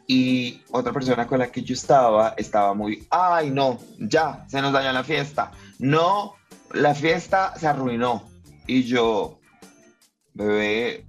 Y 0.08 0.62
otra 0.72 0.92
persona 0.92 1.28
con 1.28 1.38
la 1.38 1.52
que 1.52 1.62
yo 1.62 1.72
estaba 1.72 2.34
estaba 2.36 2.74
muy, 2.74 3.06
ay 3.10 3.50
no, 3.50 3.78
ya, 4.00 4.44
se 4.48 4.60
nos 4.60 4.72
dañó 4.72 4.92
la 4.92 5.04
fiesta. 5.04 5.52
No, 5.78 6.34
la 6.72 6.96
fiesta 6.96 7.54
se 7.56 7.68
arruinó. 7.68 8.28
Y 8.66 8.82
yo, 8.82 9.38
bebé, 10.34 11.06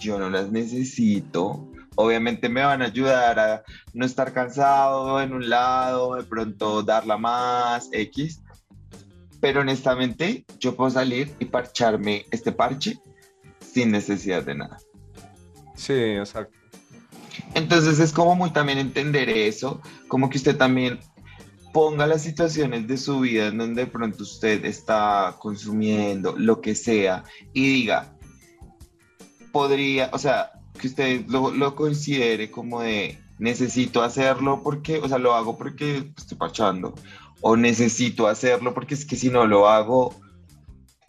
yo 0.00 0.18
no 0.18 0.28
las 0.30 0.50
necesito. 0.50 1.68
Obviamente 1.94 2.48
me 2.48 2.62
van 2.64 2.82
a 2.82 2.86
ayudar 2.86 3.38
a 3.38 3.62
no 3.92 4.06
estar 4.06 4.32
cansado 4.32 5.20
en 5.20 5.32
un 5.32 5.48
lado, 5.48 6.16
de 6.16 6.24
pronto 6.24 6.82
darla 6.82 7.16
más, 7.16 7.88
X. 7.92 8.42
Pero 9.40 9.60
honestamente, 9.60 10.44
yo 10.58 10.74
puedo 10.74 10.90
salir 10.90 11.32
y 11.38 11.44
parcharme 11.44 12.26
este 12.30 12.52
parche 12.52 12.98
sin 13.60 13.90
necesidad 13.92 14.42
de 14.42 14.54
nada. 14.54 14.78
Sí, 15.74 15.94
exacto. 15.94 16.58
Entonces 17.54 17.98
es 17.98 18.12
como 18.12 18.34
muy 18.34 18.50
también 18.50 18.78
entender 18.78 19.28
eso, 19.28 19.80
como 20.08 20.28
que 20.30 20.38
usted 20.38 20.56
también 20.56 21.00
ponga 21.72 22.06
las 22.06 22.22
situaciones 22.22 22.86
de 22.86 22.96
su 22.96 23.20
vida 23.20 23.46
en 23.48 23.58
donde 23.58 23.84
de 23.84 23.90
pronto 23.90 24.24
usted 24.24 24.64
está 24.64 25.36
consumiendo 25.38 26.34
lo 26.36 26.60
que 26.60 26.74
sea 26.74 27.24
y 27.52 27.68
diga, 27.72 28.12
podría, 29.52 30.10
o 30.12 30.18
sea, 30.18 30.52
que 30.78 30.88
usted 30.88 31.26
lo, 31.28 31.50
lo 31.50 31.74
considere 31.74 32.50
como 32.50 32.80
de 32.80 33.18
necesito 33.38 34.02
hacerlo 34.02 34.62
porque, 34.62 34.98
o 34.98 35.08
sea, 35.08 35.18
lo 35.18 35.34
hago 35.34 35.56
porque 35.56 36.12
estoy 36.16 36.36
parchando, 36.36 36.94
o 37.40 37.56
necesito 37.56 38.28
hacerlo 38.28 38.74
porque 38.74 38.94
es 38.94 39.04
que 39.06 39.16
si 39.16 39.30
no 39.30 39.46
lo 39.46 39.68
hago, 39.68 40.14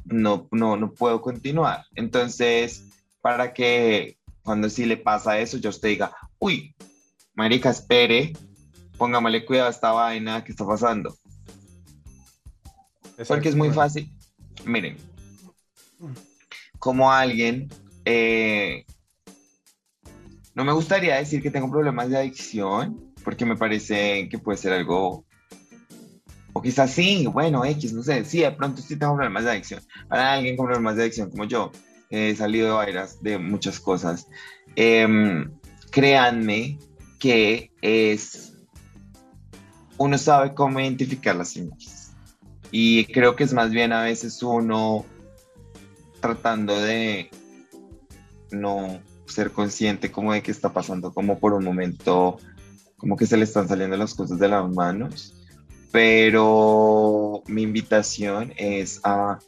no, 0.06 0.47
no, 0.51 0.77
no 0.77 0.93
puedo 0.93 1.21
continuar. 1.21 1.86
Entonces, 1.95 2.86
para 3.21 3.54
que 3.54 4.17
cuando 4.43 4.69
sí 4.69 4.86
le 4.86 4.97
pasa 4.97 5.39
eso, 5.39 5.58
yo 5.58 5.69
usted 5.69 5.89
diga, 5.89 6.15
uy, 6.39 6.75
marica, 7.34 7.69
espere, 7.69 8.34
póngamele 8.97 9.45
cuidado 9.45 9.67
a 9.67 9.71
esta 9.71 9.91
vaina 9.91 10.43
que 10.43 10.51
está 10.51 10.65
pasando. 10.65 11.15
Porque 13.27 13.49
es 13.49 13.56
muy 13.56 13.69
fácil. 13.71 14.12
Miren, 14.65 14.97
como 16.80 17.12
alguien, 17.12 17.69
eh, 18.05 18.85
no 20.55 20.65
me 20.65 20.73
gustaría 20.73 21.15
decir 21.15 21.41
que 21.41 21.51
tengo 21.51 21.69
problemas 21.69 22.09
de 22.09 22.17
adicción, 22.17 23.13
porque 23.23 23.45
me 23.45 23.55
parece 23.55 24.27
que 24.29 24.37
puede 24.37 24.57
ser 24.57 24.73
algo 24.73 25.25
o 26.53 26.61
quizás 26.61 26.91
sí, 26.91 27.25
bueno, 27.27 27.63
X, 27.63 27.93
no 27.93 28.03
sé, 28.03 28.25
sí, 28.25 28.41
de 28.41 28.51
pronto 28.51 28.81
sí 28.81 28.97
tengo 28.97 29.15
problemas 29.15 29.45
de 29.45 29.51
adicción. 29.51 29.81
Para 30.09 30.33
alguien 30.33 30.57
con 30.57 30.65
problemas 30.65 30.95
de 30.97 31.03
adicción 31.03 31.29
como 31.29 31.45
yo, 31.45 31.71
he 32.09 32.35
salido 32.35 32.67
de 32.67 32.73
vairas 32.73 33.21
de 33.23 33.37
muchas 33.37 33.79
cosas. 33.79 34.27
Em, 34.75 35.49
créanme 35.91 36.77
que 37.19 37.71
es, 37.81 38.53
uno 39.97 40.17
sabe 40.17 40.53
cómo 40.53 40.79
identificar 40.79 41.35
las 41.35 41.49
señales. 41.49 42.11
Y 42.71 43.05
creo 43.05 43.35
que 43.35 43.43
es 43.43 43.53
más 43.53 43.71
bien 43.71 43.93
a 43.93 44.03
veces 44.03 44.41
uno 44.43 45.05
tratando 46.19 46.79
de 46.79 47.29
no 48.51 48.99
ser 49.25 49.51
consciente 49.51 50.11
como 50.11 50.33
de 50.33 50.41
que 50.41 50.51
está 50.51 50.73
pasando 50.73 51.13
como 51.13 51.39
por 51.39 51.53
un 51.53 51.63
momento, 51.63 52.37
como 52.97 53.15
que 53.17 53.25
se 53.25 53.37
le 53.37 53.43
están 53.43 53.67
saliendo 53.67 53.97
las 53.97 54.13
cosas 54.13 54.39
de 54.39 54.47
las 54.47 54.69
manos 54.69 55.35
pero 55.91 57.43
mi 57.47 57.63
invitación 57.63 58.53
es 58.55 58.99
a 59.03 59.39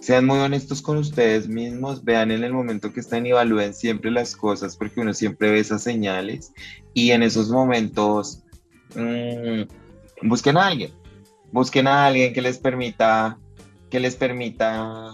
sean 0.00 0.26
muy 0.26 0.38
honestos 0.38 0.80
con 0.80 0.96
ustedes 0.96 1.48
mismos, 1.48 2.04
vean 2.04 2.30
en 2.30 2.44
el 2.44 2.52
momento 2.52 2.92
que 2.92 3.00
están 3.00 3.26
y 3.26 3.30
evalúen 3.30 3.74
siempre 3.74 4.10
las 4.10 4.36
cosas 4.36 4.76
porque 4.76 5.00
uno 5.00 5.12
siempre 5.12 5.50
ve 5.50 5.58
esas 5.58 5.82
señales 5.82 6.52
y 6.94 7.10
en 7.10 7.22
esos 7.22 7.50
momentos 7.50 8.44
mm, 8.94 9.62
busquen 10.22 10.56
a 10.56 10.68
alguien, 10.68 10.92
busquen 11.52 11.88
a 11.88 12.06
alguien 12.06 12.32
que 12.32 12.40
les 12.40 12.58
permita, 12.58 13.38
que 13.90 13.98
les 13.98 14.14
permita 14.14 15.12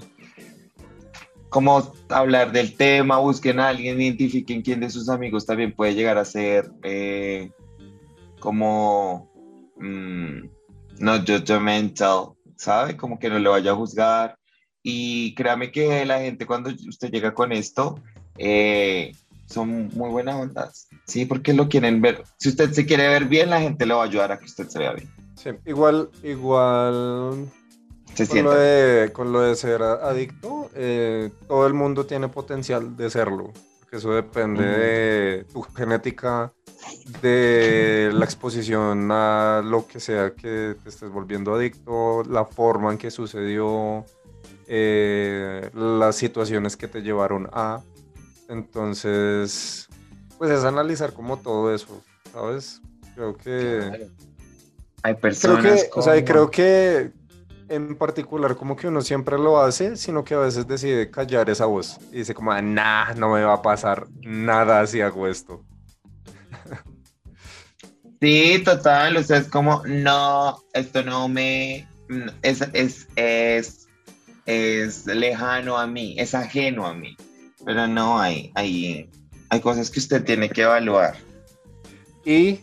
como 1.55 1.95
hablar 2.09 2.51
del 2.51 2.77
tema, 2.77 3.19
busquen 3.19 3.61
a 3.61 3.69
alguien, 3.69 4.01
identifiquen 4.01 4.61
quién 4.61 4.81
de 4.81 4.91
sus 4.91 5.09
amigos 5.09 5.47
también 5.47 5.73
puede 5.73 5.95
llegar 5.95 6.19
a 6.19 6.25
ser 6.25 6.69
eh, 6.83 7.49
como 8.41 9.31
Mm, 9.77 10.49
no 11.01 11.19
judgmental, 11.19 12.35
¿sabe? 12.57 12.97
Como 12.97 13.19
que 13.19 13.29
no 13.29 13.39
le 13.39 13.49
vaya 13.49 13.73
a 13.73 13.77
juzgar. 13.77 14.39
Y 14.83 15.35
créame 15.35 15.73
que 15.73 16.05
la 16.05 16.21
gente 16.21 16.47
cuando 16.47 16.71
usted 16.71 17.11
llega 17.11 17.35
con 17.35 17.53
esto, 17.53 18.01
eh, 18.39 19.13
son 19.47 19.89
muy 19.95 20.11
buenas 20.11 20.37
ondas, 20.37 20.89
¿sí? 21.07 21.25
Porque 21.25 21.53
lo 21.53 21.69
quieren 21.69 22.01
ver. 22.01 22.23
Si 22.39 22.49
usted 22.49 22.71
se 22.73 22.87
quiere 22.87 23.09
ver 23.09 23.27
bien, 23.27 23.51
la 23.51 23.61
gente 23.61 23.87
le 23.87 23.95
va 23.95 24.03
a 24.03 24.07
ayudar 24.07 24.33
a 24.33 24.39
que 24.39 24.47
usted 24.47 24.69
se 24.69 24.79
vea 24.79 24.93
bien. 24.93 25.11
Sí, 25.37 25.51
igual, 25.67 26.11
igual. 26.23 27.51
Se 28.15 28.29
con, 28.29 28.45
lo 28.45 28.55
de, 28.55 29.13
con 29.13 29.33
lo 29.33 29.41
de 29.41 29.57
ser 29.57 29.83
adicto, 29.83 30.71
eh, 30.75 31.31
todo 31.49 31.67
el 31.67 31.75
mundo 31.75 32.07
tiene 32.07 32.29
potencial 32.29 32.97
de 32.97 33.11
serlo. 33.11 33.53
Porque 33.81 33.97
eso 33.97 34.13
depende 34.13 34.65
de 34.65 35.45
tu 35.53 35.63
genética, 35.63 36.53
de 37.21 38.11
la 38.13 38.25
exposición 38.25 39.11
a 39.11 39.63
lo 39.65 39.87
que 39.87 39.99
sea 39.99 40.31
que 40.31 40.77
te 40.83 40.89
estés 40.89 41.11
volviendo 41.11 41.55
adicto, 41.55 42.23
la 42.25 42.45
forma 42.45 42.93
en 42.93 42.99
que 42.99 43.11
sucedió, 43.11 44.05
eh, 44.69 45.71
las 45.75 46.15
situaciones 46.15 46.77
que 46.77 46.87
te 46.87 47.03
llevaron 47.03 47.49
a. 47.53 47.83
Entonces, 48.49 49.89
pues 50.39 50.51
es 50.51 50.65
analizar 50.65 51.13
como 51.13 51.39
todo 51.39 51.75
eso, 51.75 52.01
¿sabes? 52.33 52.81
Creo 53.17 53.37
que... 53.37 54.09
Hay 55.03 55.15
personas... 55.15 55.63
Creo 55.63 55.75
que, 55.75 55.91
o 55.95 56.03
sea, 56.03 56.25
creo 56.25 56.51
que 56.51 57.13
en 57.69 57.97
particular 57.97 58.57
como 58.57 58.77
que 58.77 58.89
uno 58.89 59.01
siempre 59.01 59.39
lo 59.39 59.61
hace, 59.61 59.97
sino 59.97 60.25
que 60.25 60.35
a 60.35 60.39
veces 60.39 60.67
decide 60.67 61.11
callar 61.11 61.49
esa 61.51 61.67
voz 61.67 61.99
y 62.13 62.19
dice 62.19 62.35
como, 62.35 62.53
nah, 62.61 63.15
no 63.15 63.31
me 63.31 63.43
va 63.43 63.55
a 63.55 63.63
pasar 63.63 64.07
nada 64.21 64.87
si 64.87 65.01
hago 65.01 65.27
esto. 65.27 65.65
Sí, 68.21 68.63
total, 68.65 69.19
o 69.19 69.23
sea, 69.23 69.37
es 69.37 69.49
como, 69.49 69.83
no, 69.85 70.59
esto 70.73 71.03
no 71.03 71.29
me, 71.29 71.87
es, 72.41 72.63
es, 72.73 73.07
es, 73.17 73.87
es 74.47 75.05
lejano 75.05 75.77
a 75.77 75.87
mí, 75.87 76.15
es 76.19 76.35
ajeno 76.35 76.87
a 76.87 76.95
mí, 76.95 77.19
pero 77.67 77.87
no, 77.87 78.19
hay, 78.19 78.51
hay, 78.55 79.11
hay 79.51 79.61
cosas 79.61 79.91
que 79.91 79.99
usted 79.99 80.25
tiene 80.25 80.49
que 80.49 80.63
evaluar. 80.63 81.17
Y 82.25 82.61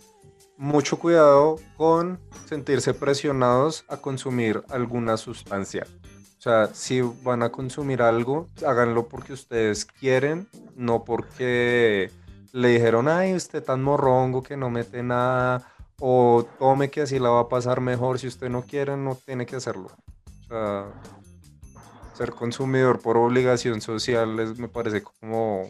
mucho 0.62 1.00
cuidado 1.00 1.56
con 1.76 2.19
sentirse 2.45 2.93
presionados 2.93 3.84
a 3.88 3.97
consumir 3.97 4.63
alguna 4.69 5.17
sustancia. 5.17 5.88
O 6.38 6.41
sea, 6.41 6.67
si 6.67 7.02
van 7.02 7.41
a 7.41 7.50
consumir 7.50 8.04
algo, 8.04 8.47
háganlo 8.63 9.08
porque 9.08 9.34
ustedes 9.34 9.86
quieren, 9.86 10.47
no 10.76 11.04
porque 11.04 12.12
le 12.52 12.67
dijeron, 12.67 13.08
ay, 13.08 13.34
usted 13.34 13.63
tan 13.63 13.82
morrongo 13.82 14.43
que 14.43 14.56
no 14.56 14.69
mete 14.69 15.02
nada, 15.02 15.67
o 16.00 16.45
tome 16.60 16.91
que 16.91 17.02
así 17.02 17.17
la 17.17 17.30
va 17.30 17.39
a 17.39 17.50
pasar 17.50 17.82
mejor. 17.82 18.19
Si 18.19 18.28
usted 18.28 18.50
no 18.50 18.62
quiere, 18.62 18.95
no 18.97 19.15
tiene 19.15 19.47
que 19.47 19.56
hacerlo. 19.56 19.89
Ser 22.13 22.34
consumidor 22.34 23.02
por 23.02 23.17
obligación 23.17 23.82
social 23.82 24.56
me 24.58 24.67
parece 24.67 25.02
como... 25.02 25.63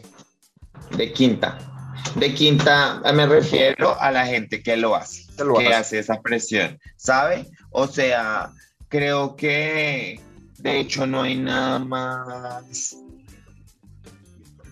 De 0.94 1.10
quinta. 1.14 1.81
De 2.16 2.34
quinta 2.34 3.00
me 3.12 3.26
refiero 3.26 3.98
a 4.00 4.10
la 4.10 4.26
gente 4.26 4.62
que 4.62 4.76
lo 4.76 4.94
hace, 4.94 5.26
que 5.58 5.74
hace 5.74 5.98
esa 5.98 6.20
presión, 6.20 6.78
¿sabe? 6.96 7.46
O 7.70 7.86
sea, 7.86 8.52
creo 8.88 9.34
que 9.36 10.20
de 10.58 10.80
hecho 10.80 11.06
no 11.06 11.22
hay 11.22 11.36
nada 11.36 11.78
más. 11.78 12.96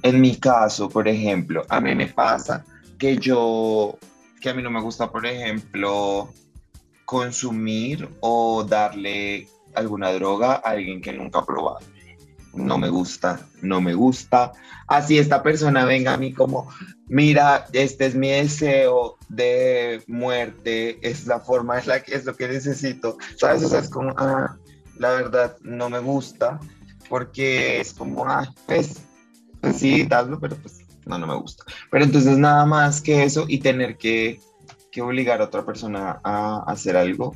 En 0.02 0.20
mi 0.20 0.36
caso, 0.36 0.88
por 0.88 1.08
ejemplo, 1.08 1.64
a 1.68 1.80
mí 1.80 1.94
me 1.94 2.06
pasa 2.06 2.64
que 2.98 3.16
yo, 3.16 3.98
que 4.40 4.50
a 4.50 4.54
mí 4.54 4.62
no 4.62 4.70
me 4.70 4.80
gusta, 4.80 5.10
por 5.10 5.26
ejemplo, 5.26 6.32
consumir 7.04 8.08
o 8.20 8.64
darle 8.64 9.48
alguna 9.74 10.12
droga 10.12 10.54
a 10.54 10.70
alguien 10.70 11.00
que 11.00 11.12
nunca 11.12 11.40
ha 11.40 11.46
probado 11.46 11.80
no 12.54 12.78
me 12.78 12.88
gusta, 12.88 13.40
no 13.62 13.80
me 13.80 13.94
gusta. 13.94 14.52
Así 14.86 15.18
esta 15.18 15.42
persona 15.42 15.84
venga 15.84 16.14
a 16.14 16.16
mí 16.16 16.32
como, 16.32 16.68
mira, 17.10 17.66
este 17.72 18.06
es 18.06 18.14
mi 18.14 18.30
deseo 18.30 19.18
de 19.28 20.02
muerte, 20.06 20.98
es 21.02 21.26
la 21.26 21.40
forma, 21.40 21.78
es, 21.78 21.86
la, 21.86 21.96
es 21.96 22.24
lo 22.24 22.34
que 22.34 22.48
necesito. 22.48 23.18
¿Sabes? 23.36 23.64
O 23.64 23.68
sea, 23.68 23.80
es 23.80 23.90
como, 23.90 24.14
ah, 24.16 24.56
la 24.96 25.10
verdad, 25.10 25.56
no 25.62 25.90
me 25.90 25.98
gusta, 25.98 26.60
porque 27.08 27.80
es 27.80 27.92
como, 27.92 28.24
ah, 28.26 28.54
pues, 28.66 29.02
pues 29.60 29.76
sí, 29.76 30.04
dalo, 30.04 30.38
pero 30.40 30.56
pues 30.56 30.78
no, 31.04 31.18
no 31.18 31.26
me 31.26 31.34
gusta. 31.34 31.64
Pero 31.90 32.04
entonces 32.04 32.38
nada 32.38 32.64
más 32.64 33.00
que 33.00 33.24
eso 33.24 33.44
y 33.48 33.58
tener 33.58 33.96
que, 33.98 34.40
que 34.92 35.02
obligar 35.02 35.40
a 35.40 35.46
otra 35.46 35.66
persona 35.66 36.20
a 36.22 36.62
hacer 36.68 36.96
algo. 36.96 37.34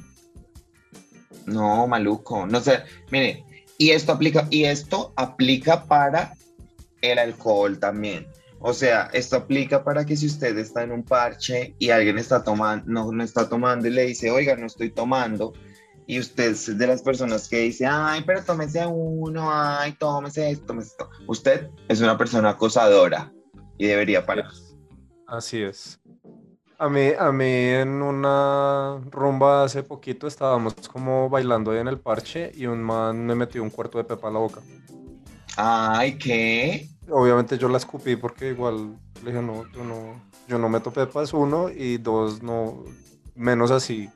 No, 1.47 1.87
maluco. 1.89 2.47
No 2.47 2.61
sé, 2.61 2.85
mire, 3.11 3.45
y 3.77 3.91
esto 3.91 4.13
aplica, 4.13 4.47
y 4.51 4.65
esto 4.65 5.13
aplica 5.17 5.85
para 5.85 6.35
el 7.03 7.19
alcohol 7.19 7.81
también. 7.81 8.29
O 8.67 8.73
sea, 8.73 9.11
esto 9.13 9.37
aplica 9.37 9.85
para 9.85 10.07
que 10.07 10.17
si 10.17 10.25
usted 10.25 10.57
está 10.57 10.83
en 10.85 10.91
un 10.91 11.05
parche 11.05 11.75
y 11.79 11.91
alguien 11.91 12.17
está 12.17 12.43
tomando, 12.43 12.91
no, 12.91 13.13
no 13.13 13.23
está 13.23 13.47
tomando 13.47 13.87
y 13.87 13.91
le 13.91 14.07
dice, 14.07 14.31
oiga, 14.31 14.57
no 14.57 14.65
estoy 14.65 14.91
tomando, 14.91 15.53
y 16.07 16.19
usted 16.19 16.53
es 16.53 16.79
de 16.79 16.87
las 16.87 17.03
personas 17.03 17.47
que 17.47 17.59
dice, 17.59 17.85
ay, 17.85 18.23
pero 18.25 18.43
tómese 18.43 18.87
uno, 18.87 19.51
ay, 19.53 19.93
tómese 19.93 20.51
esto, 20.51 20.65
tómese 20.65 20.89
esto. 20.93 21.11
Usted 21.27 21.69
es 21.89 22.01
una 22.01 22.17
persona 22.17 22.51
acosadora 22.51 23.31
y 23.77 23.87
debería 23.87 24.25
parar. 24.25 24.49
Así 25.27 25.61
es. 25.61 26.01
A 26.79 26.89
mí, 26.89 27.11
a 27.19 27.33
mí 27.33 27.45
en 27.45 28.01
una 28.01 28.99
rumba 29.11 29.65
hace 29.65 29.83
poquito 29.83 30.27
estábamos 30.27 30.73
como 30.91 31.29
bailando 31.29 31.71
ahí 31.71 31.81
en 31.81 31.89
el 31.89 32.01
parche 32.01 32.51
y 32.55 32.65
un 32.65 32.83
man 32.83 33.27
me 33.27 33.35
metió 33.35 33.63
un 33.63 33.69
cuarto 33.69 33.99
de 33.99 34.05
pepa 34.05 34.29
en 34.29 34.35
la 34.35 34.41
boca. 34.41 34.63
Ay, 35.55 36.17
¿qué? 36.17 36.94
Obviamente 37.11 37.59
yo 37.59 37.69
la 37.69 37.79
escupí 37.79 38.17
porque 38.17 38.51
igual 38.51 38.97
le 39.23 39.31
dije, 39.31 39.43
no, 39.43 39.71
yo 39.73 39.85
no, 39.85 40.23
yo 40.49 40.59
no 40.59 40.69
meto 40.69 40.91
pepas, 40.91 41.33
uno, 41.33 41.69
y 41.69 41.99
dos, 41.99 42.43
no, 42.43 42.85
menos 43.35 43.71
así. 43.71 44.09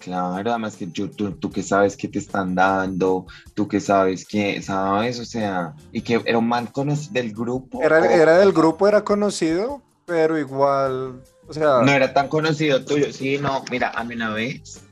Claro, 0.00 0.50
además 0.50 0.76
que 0.76 0.88
tú, 0.88 1.08
tú 1.08 1.50
que 1.50 1.62
sabes 1.62 1.96
que 1.96 2.08
te 2.08 2.18
están 2.18 2.56
dando, 2.56 3.26
tú 3.54 3.68
que 3.68 3.78
sabes 3.78 4.26
que, 4.26 4.60
¿sabes? 4.60 5.20
O 5.20 5.24
sea, 5.24 5.74
y 5.92 6.02
que 6.02 6.20
era 6.24 6.38
un 6.38 6.48
man 6.48 6.68
del 7.12 7.32
grupo. 7.32 7.80
Era, 7.80 8.12
era 8.12 8.38
del 8.38 8.52
grupo, 8.52 8.88
era 8.88 9.04
conocido, 9.04 9.80
pero 10.04 10.36
igual, 10.36 11.22
o 11.46 11.52
sea... 11.52 11.82
No 11.82 11.92
era 11.92 12.12
tan 12.12 12.26
conocido 12.26 12.84
tuyo, 12.84 13.12
sí, 13.12 13.38
no, 13.38 13.62
mira, 13.70 13.90
a 13.90 14.02
mí 14.02 14.16
una 14.16 14.30
vez, 14.30 14.82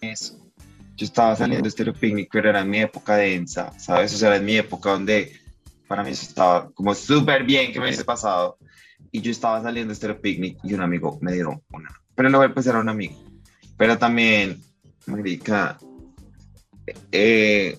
eso, 0.00 0.41
yo 0.96 1.06
estaba 1.06 1.34
saliendo 1.36 1.64
de 1.64 1.70
Stereo 1.70 1.94
Picnic, 1.94 2.28
pero 2.32 2.50
era 2.50 2.60
en 2.60 2.70
mi 2.70 2.80
época 2.80 3.16
densa, 3.16 3.72
¿sabes? 3.78 4.14
O 4.14 4.16
sea, 4.16 4.28
era 4.28 4.36
en 4.36 4.44
mi 4.44 4.56
época 4.56 4.90
donde 4.90 5.32
para 5.88 6.02
mí 6.02 6.10
eso 6.10 6.26
estaba 6.26 6.70
como 6.70 6.94
súper 6.94 7.44
bien 7.44 7.72
que 7.72 7.78
me 7.78 7.86
hubiese 7.86 8.04
pasado, 8.04 8.58
y 9.10 9.20
yo 9.20 9.30
estaba 9.30 9.62
saliendo 9.62 9.90
de 9.90 9.96
Stereo 9.96 10.20
Picnic 10.20 10.58
y 10.62 10.74
un 10.74 10.80
amigo 10.80 11.18
me 11.20 11.32
dio 11.32 11.62
una, 11.72 11.90
pero 12.14 12.30
no 12.30 12.54
pues 12.54 12.66
era 12.66 12.80
un 12.80 12.88
amigo, 12.88 13.14
pero 13.76 13.98
también, 13.98 14.60
marica, 15.06 15.78
eh, 17.10 17.78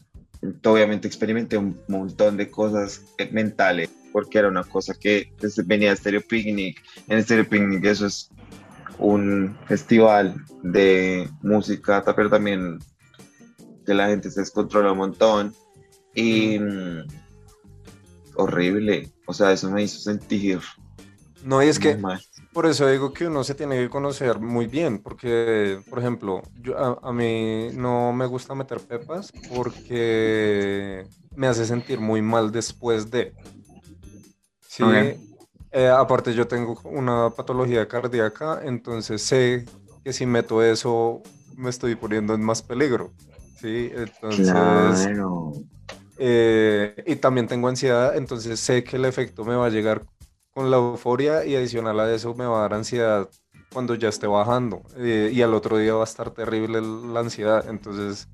obviamente 0.65 1.08
experimenté 1.08 1.58
un 1.58 1.80
montón 1.88 2.38
de 2.38 2.49
cosas 2.49 3.02
mentales 3.32 3.89
porque 4.12 4.38
era 4.38 4.47
una 4.47 4.63
cosa 4.63 4.93
que 4.93 5.34
venía 5.65 5.89
de 5.89 5.95
Stereo 5.97 6.21
Picnic. 6.21 6.82
En 7.08 7.21
Stereo 7.23 7.49
Picnic 7.49 7.84
eso 7.84 8.06
es 8.06 8.30
un 8.99 9.58
festival 9.65 10.36
de 10.62 11.28
música, 11.41 12.04
pero 12.15 12.30
también 12.30 12.80
que 13.84 13.93
la 13.93 14.08
gente 14.08 14.32
se 14.32 14.41
descontrola 14.41 14.91
un 14.91 14.98
montón. 15.00 15.56
Y 16.15 16.60
mm, 16.60 17.08
horrible, 18.36 19.12
o 19.26 19.34
sea, 19.34 19.52
eso 19.52 19.69
me 19.72 19.84
hizo 19.84 20.00
sentir. 20.00 20.60
No, 21.43 21.62
y 21.62 21.67
es 21.67 21.80
que 21.80 21.98
por 22.54 22.67
eso 22.67 22.88
digo 22.88 23.13
que 23.13 23.28
uno 23.28 23.43
se 23.43 23.56
tiene 23.56 23.76
que 23.78 23.89
conocer 23.89 24.39
muy 24.39 24.67
bien, 24.67 25.00
porque, 25.00 25.82
por 25.89 26.00
ejemplo, 26.00 26.43
yo, 26.62 26.78
a, 26.78 27.12
mí 27.12 27.69
no 27.74 28.13
me 28.13 28.28
gusta 28.28 28.56
meter 28.56 28.80
pepas 28.80 29.32
porque 29.54 31.06
me 31.36 31.48
hace 31.48 31.65
sentir 31.65 32.00
muy 32.00 32.22
mal 32.22 32.52
después 32.52 33.10
de. 33.10 33.34
Sí, 34.67 34.84
eh, 35.72 35.88
aparte 35.88 36.36
yo 36.36 36.48
tengo 36.48 36.80
una 36.86 37.32
patología 37.32 37.88
cardíaca, 37.88 38.62
entonces 38.63 39.24
sé 39.24 39.65
que 40.04 40.13
si 40.13 40.28
meto 40.28 40.62
eso 40.62 41.24
me 41.58 41.72
estoy 41.72 41.96
poniendo 41.96 42.36
en 42.36 42.43
más 42.43 42.62
peligro. 42.62 43.12
Sí, 43.63 43.93
entonces... 43.95 44.54
Eh, 46.17 47.02
y 47.08 47.15
también 47.15 47.47
tengo 47.47 47.69
ansiedad, 47.69 48.17
entonces 48.17 48.60
sé 48.60 48.84
que 48.84 48.97
el 48.97 49.06
efecto 49.06 49.45
me 49.45 49.56
va 49.56 49.67
a 49.67 49.69
llegar 49.69 50.04
con 50.54 50.69
la 50.69 50.76
euforia 50.76 51.45
y 51.45 51.56
adicional 51.56 51.97
a 52.02 52.13
eso 52.13 52.36
me 52.36 52.45
va 52.45 52.58
a 52.58 52.62
dar 52.63 52.73
ansiedad 52.73 53.30
cuando 53.71 53.95
ya 53.95 54.10
esté 54.10 54.28
bajando. 54.28 54.82
Eh, 54.97 55.32
y 55.34 55.41
al 55.41 55.54
otro 55.54 55.78
día 55.78 55.93
va 55.93 56.02
a 56.02 56.04
estar 56.04 56.32
terrible 56.32 56.82
la 56.82 57.21
ansiedad, 57.21 57.69
entonces 57.69 58.28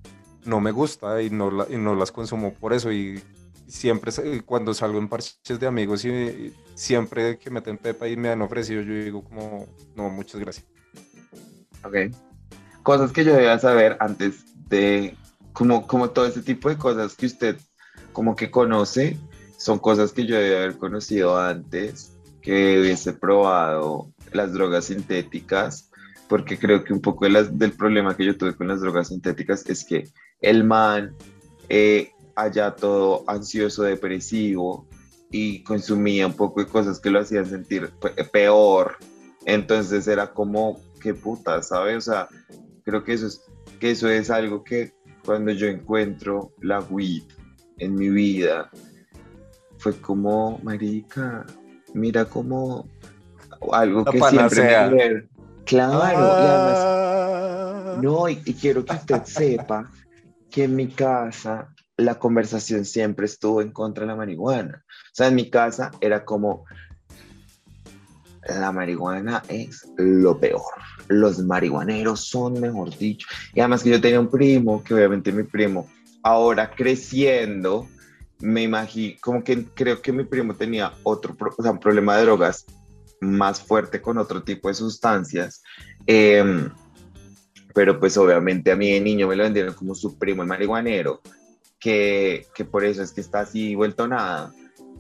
no 0.45 0.59
me 0.59 0.71
gusta 0.71 1.21
y 1.21 1.29
no, 1.29 1.67
y 1.69 1.77
no 1.77 1.93
las 1.93 2.11
consumo 2.11 2.51
por 2.55 2.73
eso. 2.73 2.91
Y 2.91 3.21
siempre 3.67 4.11
cuando 4.45 4.73
salgo 4.73 4.97
en 4.97 5.09
parches 5.09 5.59
de 5.59 5.67
amigos 5.67 6.03
y 6.05 6.55
siempre 6.73 7.37
que 7.37 7.51
meten 7.51 7.77
pepa 7.77 8.07
y 8.07 8.17
me 8.17 8.29
han 8.29 8.41
ofrecido, 8.41 8.81
yo 8.81 8.95
digo 8.95 9.23
como, 9.23 9.67
no, 9.95 10.09
muchas 10.09 10.41
gracias. 10.41 10.65
Ok. 11.83 11.95
Cosas 12.81 13.11
que 13.11 13.23
yo 13.23 13.33
debía 13.33 13.59
saber 13.59 13.95
antes 13.99 14.48
de, 14.69 15.15
como, 15.53 15.87
como 15.87 16.09
todo 16.11 16.25
ese 16.25 16.41
tipo 16.41 16.69
de 16.69 16.77
cosas 16.77 17.15
que 17.15 17.25
usted 17.25 17.57
como 18.11 18.35
que 18.35 18.51
conoce, 18.51 19.17
son 19.57 19.79
cosas 19.79 20.13
que 20.13 20.25
yo 20.25 20.35
debía 20.35 20.57
haber 20.57 20.77
conocido 20.77 21.37
antes, 21.37 22.17
que 22.41 22.79
hubiese 22.79 23.13
probado 23.13 24.11
las 24.31 24.53
drogas 24.53 24.85
sintéticas, 24.85 25.89
porque 26.27 26.57
creo 26.57 26.83
que 26.83 26.93
un 26.93 27.01
poco 27.01 27.25
de 27.25 27.31
las, 27.31 27.57
del 27.57 27.73
problema 27.73 28.15
que 28.15 28.25
yo 28.25 28.37
tuve 28.37 28.55
con 28.55 28.67
las 28.67 28.81
drogas 28.81 29.09
sintéticas 29.09 29.67
es 29.67 29.83
que 29.83 30.07
el 30.41 30.63
man 30.63 31.15
eh, 31.67 32.11
allá 32.35 32.75
todo 32.75 33.23
ansioso, 33.27 33.83
depresivo 33.83 34.87
y 35.31 35.63
consumía 35.63 36.27
un 36.27 36.33
poco 36.33 36.61
de 36.61 36.67
cosas 36.67 36.99
que 36.99 37.09
lo 37.09 37.19
hacían 37.19 37.45
sentir 37.45 37.91
peor. 38.31 38.97
Entonces 39.45 40.07
era 40.07 40.31
como, 40.33 40.79
qué 41.01 41.13
puta, 41.13 41.61
¿sabes? 41.61 41.97
O 41.97 42.11
sea, 42.11 42.27
creo 42.83 43.03
que 43.03 43.13
eso 43.13 43.27
es, 43.27 43.41
que 43.79 43.91
eso 43.91 44.09
es 44.09 44.29
algo 44.29 44.63
que 44.63 44.93
cuando 45.25 45.51
yo 45.51 45.67
encuentro 45.67 46.53
la 46.61 46.79
weed 46.81 47.23
en 47.77 47.95
mi 47.95 48.09
vida, 48.09 48.69
fue 49.77 49.99
como, 49.99 50.59
marica, 50.63 51.45
mira 51.93 52.25
como 52.25 52.87
algo 53.71 54.05
que 54.05 54.19
siempre 54.19 54.89
me 54.89 55.29
Claro, 55.65 55.99
y 55.99 56.45
además, 56.45 56.79
ah. 56.79 57.99
no, 58.01 58.27
y, 58.27 58.37
quiero 58.37 58.83
que 58.83 58.93
usted 58.93 59.23
sepa 59.23 59.91
que 60.49 60.63
en 60.63 60.75
mi 60.75 60.87
casa 60.87 61.75
la 61.95 62.17
conversación 62.17 62.85
siempre 62.85 63.27
estuvo 63.27 63.61
en 63.61 63.71
contra 63.71 64.03
de 64.03 64.07
la 64.07 64.15
marihuana. 64.15 64.83
O 64.87 65.13
sea, 65.13 65.27
en 65.27 65.35
mi 65.35 65.51
casa 65.51 65.91
era 66.01 66.25
como, 66.25 66.65
la 68.57 68.71
marihuana 68.71 69.43
es 69.47 69.87
lo 69.97 70.39
peor. 70.39 70.61
Los 71.07 71.39
marihuaneros 71.39 72.27
son, 72.27 72.59
mejor 72.59 72.95
dicho. 72.97 73.27
Y 73.53 73.59
además 73.59 73.83
que 73.83 73.89
yo 73.89 74.01
tenía 74.01 74.19
un 74.19 74.29
primo, 74.29 74.83
que 74.83 74.93
obviamente 74.93 75.31
mi 75.31 75.43
primo, 75.43 75.87
ahora 76.23 76.71
creciendo, 76.71 77.87
me 78.39 78.63
imagino, 78.63 79.17
como 79.21 79.43
que 79.43 79.65
creo 79.73 80.01
que 80.01 80.11
mi 80.11 80.23
primo 80.23 80.55
tenía 80.55 80.93
otro, 81.03 81.35
o 81.57 81.61
sea, 81.61 81.71
un 81.71 81.79
problema 81.79 82.17
de 82.17 82.23
drogas 82.23 82.65
más 83.21 83.61
fuerte 83.61 84.01
con 84.01 84.17
otro 84.17 84.43
tipo 84.43 84.67
de 84.67 84.73
sustancias. 84.73 85.61
Em, 86.05 86.69
pero 87.73 87.99
pues 87.99 88.17
obviamente 88.17 88.71
a 88.71 88.75
mí 88.75 88.91
de 88.91 89.01
niño 89.01 89.27
me 89.27 89.35
lo 89.35 89.43
vendieron 89.43 89.73
como 89.73 89.93
su 89.95 90.17
primo 90.17 90.41
el 90.41 90.47
marihuanero, 90.47 91.21
que, 91.79 92.47
que 92.53 92.65
por 92.65 92.83
eso 92.83 93.01
es 93.03 93.11
que 93.11 93.21
está 93.21 93.41
así 93.41 93.75
vuelto 93.75 94.07
nada. 94.07 94.51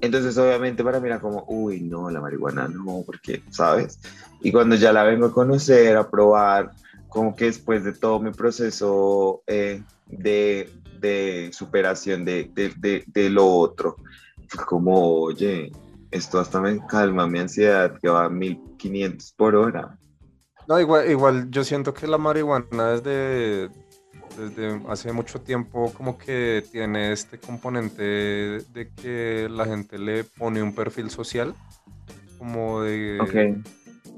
Entonces 0.01 0.37
obviamente 0.37 0.83
para 0.83 0.99
mí 0.99 1.07
era 1.07 1.19
como, 1.19 1.43
uy, 1.47 1.81
no, 1.81 2.09
la 2.09 2.21
marihuana 2.21 2.67
no, 2.67 3.03
porque, 3.05 3.43
¿sabes? 3.49 3.99
Y 4.41 4.51
cuando 4.51 4.75
ya 4.75 4.93
la 4.93 5.03
vengo 5.03 5.25
a 5.25 5.33
conocer, 5.33 5.97
a 5.97 6.09
probar, 6.09 6.71
como 7.09 7.35
que 7.35 7.45
después 7.45 7.83
de 7.83 7.91
todo 7.91 8.19
mi 8.19 8.31
proceso 8.31 9.41
eh, 9.47 9.83
de, 10.07 10.71
de, 10.99 11.49
superación 11.51 12.23
de, 12.23 12.49
de, 12.53 13.03
de, 13.05 13.29
lo 13.29 13.47
otro, 13.47 13.97
como, 14.65 15.21
oye, 15.21 15.71
esto 16.11 16.39
hasta 16.39 16.61
me 16.61 16.79
calma 16.87 17.27
mi 17.27 17.39
ansiedad 17.39 17.97
que 17.99 18.09
va 18.09 18.25
a 18.25 18.29
1500 18.29 19.33
por 19.33 19.55
hora. 19.55 19.97
No, 20.67 20.79
igual, 20.79 21.09
igual 21.09 21.49
yo 21.49 21.63
siento 21.63 21.93
que 21.93 22.07
la 22.07 22.17
marihuana 22.17 22.91
desde, 22.91 23.69
desde 24.39 24.81
hace 24.87 25.11
mucho 25.11 25.41
tiempo 25.41 25.91
como 25.93 26.17
que 26.17 26.63
tiene 26.71 27.11
este 27.11 27.39
componente 27.39 28.03
de 28.03 28.91
que 28.95 29.47
la 29.49 29.65
gente 29.65 29.99
le 29.99 30.23
pone 30.23 30.63
un 30.63 30.73
perfil 30.73 31.09
social 31.09 31.53
como 32.37 32.81
de 32.81 33.61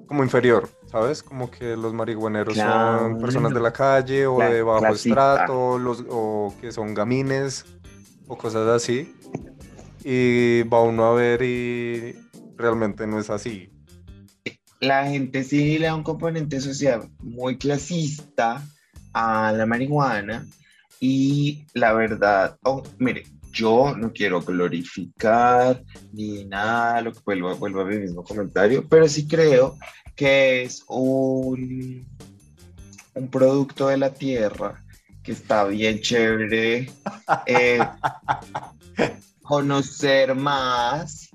como 0.05 0.23
inferior, 0.23 0.69
¿sabes? 0.87 1.23
Como 1.23 1.49
que 1.49 1.77
los 1.77 1.93
marihuaneros 1.93 2.57
son 2.57 3.19
personas 3.19 3.53
de 3.53 3.61
la 3.61 3.71
calle 3.71 4.27
o 4.27 4.39
de 4.39 4.61
bajo 4.61 4.87
estrato, 4.87 5.79
los, 5.79 6.03
o 6.09 6.53
que 6.59 6.71
son 6.71 6.93
gamines 6.93 7.65
o 8.27 8.37
cosas 8.37 8.67
así 8.67 9.13
y 10.03 10.63
va 10.63 10.81
uno 10.81 11.05
a 11.05 11.13
ver 11.13 11.41
y 11.41 12.15
realmente 12.57 13.07
no 13.07 13.19
es 13.19 13.29
así. 13.29 13.69
La 14.79 15.05
gente 15.07 15.43
sí 15.43 15.77
le 15.77 15.85
da 15.85 15.95
un 15.95 16.03
componente 16.03 16.59
social 16.59 17.09
muy 17.19 17.57
clasista 17.57 18.63
a 19.13 19.51
la 19.51 19.65
marihuana 19.65 20.45
y 20.99 21.65
la 21.73 21.93
verdad, 21.93 22.57
oh, 22.63 22.83
mire, 22.99 23.23
yo 23.51 23.95
no 23.97 24.13
quiero 24.13 24.41
glorificar 24.41 25.83
ni 26.13 26.45
nada, 26.45 27.01
lo 27.01 27.11
que 27.11 27.19
vuelvo, 27.25 27.55
vuelvo 27.55 27.81
a 27.81 27.85
mi 27.85 27.97
mismo 27.97 28.23
comentario, 28.23 28.87
pero 28.87 29.07
sí 29.07 29.27
creo 29.27 29.77
que 30.15 30.63
es 30.63 30.83
un, 30.87 32.07
un 33.15 33.27
producto 33.29 33.87
de 33.87 33.97
la 33.97 34.13
tierra 34.13 34.83
que 35.23 35.33
está 35.33 35.65
bien 35.65 35.99
chévere. 35.99 36.91
Eh, 37.45 37.79
conocer 39.51 40.33
más 40.33 41.29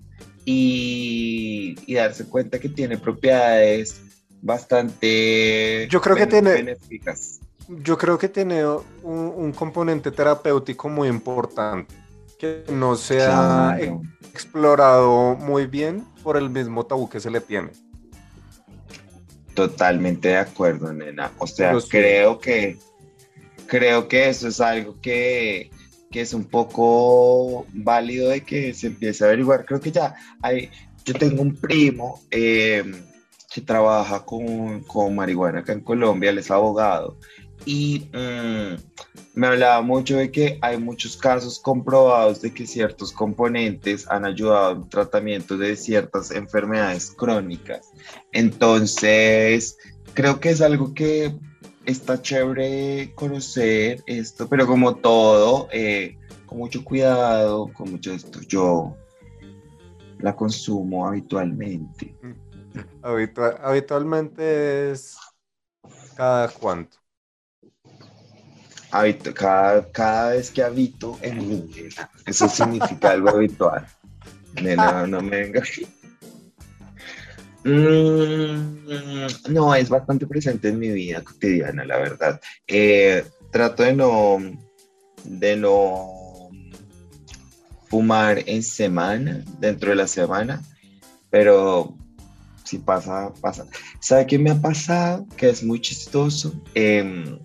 y, 0.46 1.74
darse 1.94 2.26
cuenta 2.26 2.58
que 2.58 2.70
tiene 2.70 2.96
propiedades 2.96 4.00
bastante 4.40 5.86
yo 5.90 6.00
creo 6.00 6.16
que 6.16 6.26
tiene 6.26 6.52
benéficas. 6.52 7.40
Yo 7.68 7.98
creo 7.98 8.18
que 8.18 8.28
tiene 8.28 8.64
un, 9.02 9.52
componente 9.52 10.10
terapéutico 10.10 10.88
muy 10.88 11.08
importante 11.08 11.94
que 12.38 12.64
no 12.70 12.96
se 12.96 13.22
ha 13.22 13.78
explorado 14.32 15.34
muy 15.36 15.66
bien 15.66 16.04
por 16.22 16.36
el 16.36 16.50
mismo 16.50 16.84
tabú 16.84 17.08
que 17.08 17.18
se 17.18 17.30
le 17.30 17.40
tiene. 17.40 17.70
Totalmente 19.54 20.28
de 20.28 20.36
acuerdo, 20.36 20.92
nena. 20.92 21.32
O 21.38 21.46
sea, 21.46 21.74
creo 21.88 22.38
que 22.38 22.78
creo 23.66 24.06
que 24.06 24.28
eso 24.28 24.48
es 24.48 24.60
algo 24.60 25.00
que 25.00 25.70
que 26.10 26.20
es 26.20 26.32
un 26.34 26.44
poco 26.44 27.66
válido 27.72 28.30
de 28.30 28.42
que 28.42 28.72
se 28.74 28.88
empiece 28.88 29.24
a 29.24 29.28
averiguar. 29.28 29.64
Creo 29.64 29.80
que 29.80 29.92
ya 29.92 30.14
hay, 30.40 30.70
yo 31.04 31.14
tengo 31.14 31.42
un 31.42 31.54
primo 31.54 32.20
eh, 32.30 32.84
que 33.52 33.60
trabaja 33.60 34.24
con, 34.24 34.80
con, 34.84 35.14
marihuana 35.14 35.60
acá 35.60 35.72
en 35.72 35.80
Colombia, 35.80 36.30
él 36.30 36.38
es 36.38 36.50
abogado, 36.50 37.18
y 37.66 38.08
mm, 38.14 38.76
me 39.34 39.46
hablaba 39.48 39.82
mucho 39.82 40.16
de 40.16 40.30
que 40.30 40.58
hay 40.62 40.78
muchos 40.78 41.16
casos 41.16 41.58
comprobados 41.58 42.40
de 42.40 42.54
que 42.54 42.66
ciertos 42.66 43.12
componentes 43.12 44.08
han 44.08 44.24
ayudado 44.24 44.76
en 44.76 44.88
tratamiento 44.88 45.58
de 45.58 45.76
ciertas 45.76 46.30
enfermedades 46.30 47.10
crónicas. 47.10 47.92
Entonces, 48.32 49.76
creo 50.14 50.40
que 50.40 50.50
es 50.50 50.62
algo 50.62 50.94
que 50.94 51.36
está 51.84 52.22
chévere 52.22 53.12
conocer 53.14 54.02
esto, 54.06 54.48
pero 54.48 54.66
como 54.66 54.96
todo, 54.96 55.68
eh, 55.72 56.16
con 56.46 56.58
mucho 56.58 56.84
cuidado, 56.84 57.70
con 57.74 57.90
mucho 57.90 58.12
esto, 58.12 58.40
yo 58.42 58.96
la 60.20 60.36
consumo 60.36 61.06
habitualmente. 61.06 62.14
habitualmente 63.62 64.92
es 64.92 65.16
cada 66.16 66.48
cuánto. 66.48 66.96
Cada, 69.34 69.90
cada 69.90 70.30
vez 70.30 70.50
que 70.50 70.62
habito 70.62 71.18
en 71.22 71.68
Eso 72.26 72.48
significa 72.48 73.10
algo 73.10 73.30
habitual. 73.30 73.86
no, 74.62 75.06
no 75.06 75.20
me 75.20 75.42
venga. 75.42 75.62
Mm, 77.64 79.26
no, 79.48 79.74
es 79.74 79.88
bastante 79.88 80.26
presente 80.26 80.68
en 80.68 80.78
mi 80.78 80.90
vida 80.90 81.22
cotidiana, 81.22 81.84
la 81.84 81.98
verdad. 81.98 82.40
Eh, 82.66 83.24
trato 83.50 83.82
de 83.82 83.92
no, 83.92 84.38
de 85.24 85.56
no 85.56 86.50
fumar 87.88 88.42
en 88.46 88.62
semana, 88.62 89.42
dentro 89.58 89.90
de 89.90 89.96
la 89.96 90.06
semana, 90.06 90.62
pero 91.30 91.96
si 92.62 92.78
pasa, 92.78 93.32
pasa. 93.40 93.66
¿Sabe 94.00 94.26
qué 94.26 94.38
me 94.38 94.50
ha 94.50 94.60
pasado? 94.60 95.26
Que 95.36 95.48
es 95.50 95.62
muy 95.62 95.80
chistoso. 95.80 96.52
Em, 96.74 97.38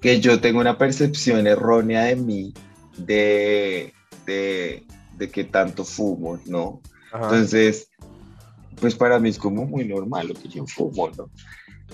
que 0.00 0.20
yo 0.20 0.40
tengo 0.40 0.60
una 0.60 0.78
percepción 0.78 1.46
errónea 1.46 2.04
de 2.04 2.16
mí, 2.16 2.54
de, 2.96 3.92
de, 4.26 4.84
de 5.16 5.30
que 5.30 5.44
tanto 5.44 5.84
fumo, 5.84 6.38
¿no? 6.46 6.80
Entonces, 7.12 7.88
pues 8.80 8.94
para 8.94 9.18
mí 9.18 9.28
es 9.28 9.38
como 9.38 9.66
muy 9.66 9.84
normal 9.84 10.28
lo 10.28 10.34
que 10.34 10.48
yo 10.48 10.66
fumo, 10.66 11.10
¿no? 11.16 11.30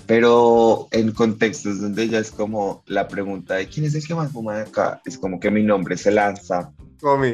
Pero 0.05 0.87
en 0.91 1.11
contextos 1.11 1.81
donde 1.81 2.07
ya 2.07 2.19
es 2.19 2.31
como 2.31 2.83
la 2.85 3.07
pregunta 3.07 3.55
de 3.55 3.67
quién 3.67 3.85
es 3.85 3.95
el 3.95 4.05
que 4.05 4.15
más 4.15 4.31
fuma 4.31 4.55
de 4.57 4.61
acá, 4.61 5.01
es 5.05 5.17
como 5.17 5.39
que 5.39 5.51
mi 5.51 5.63
nombre 5.63 5.97
se 5.97 6.11
lanza. 6.11 6.71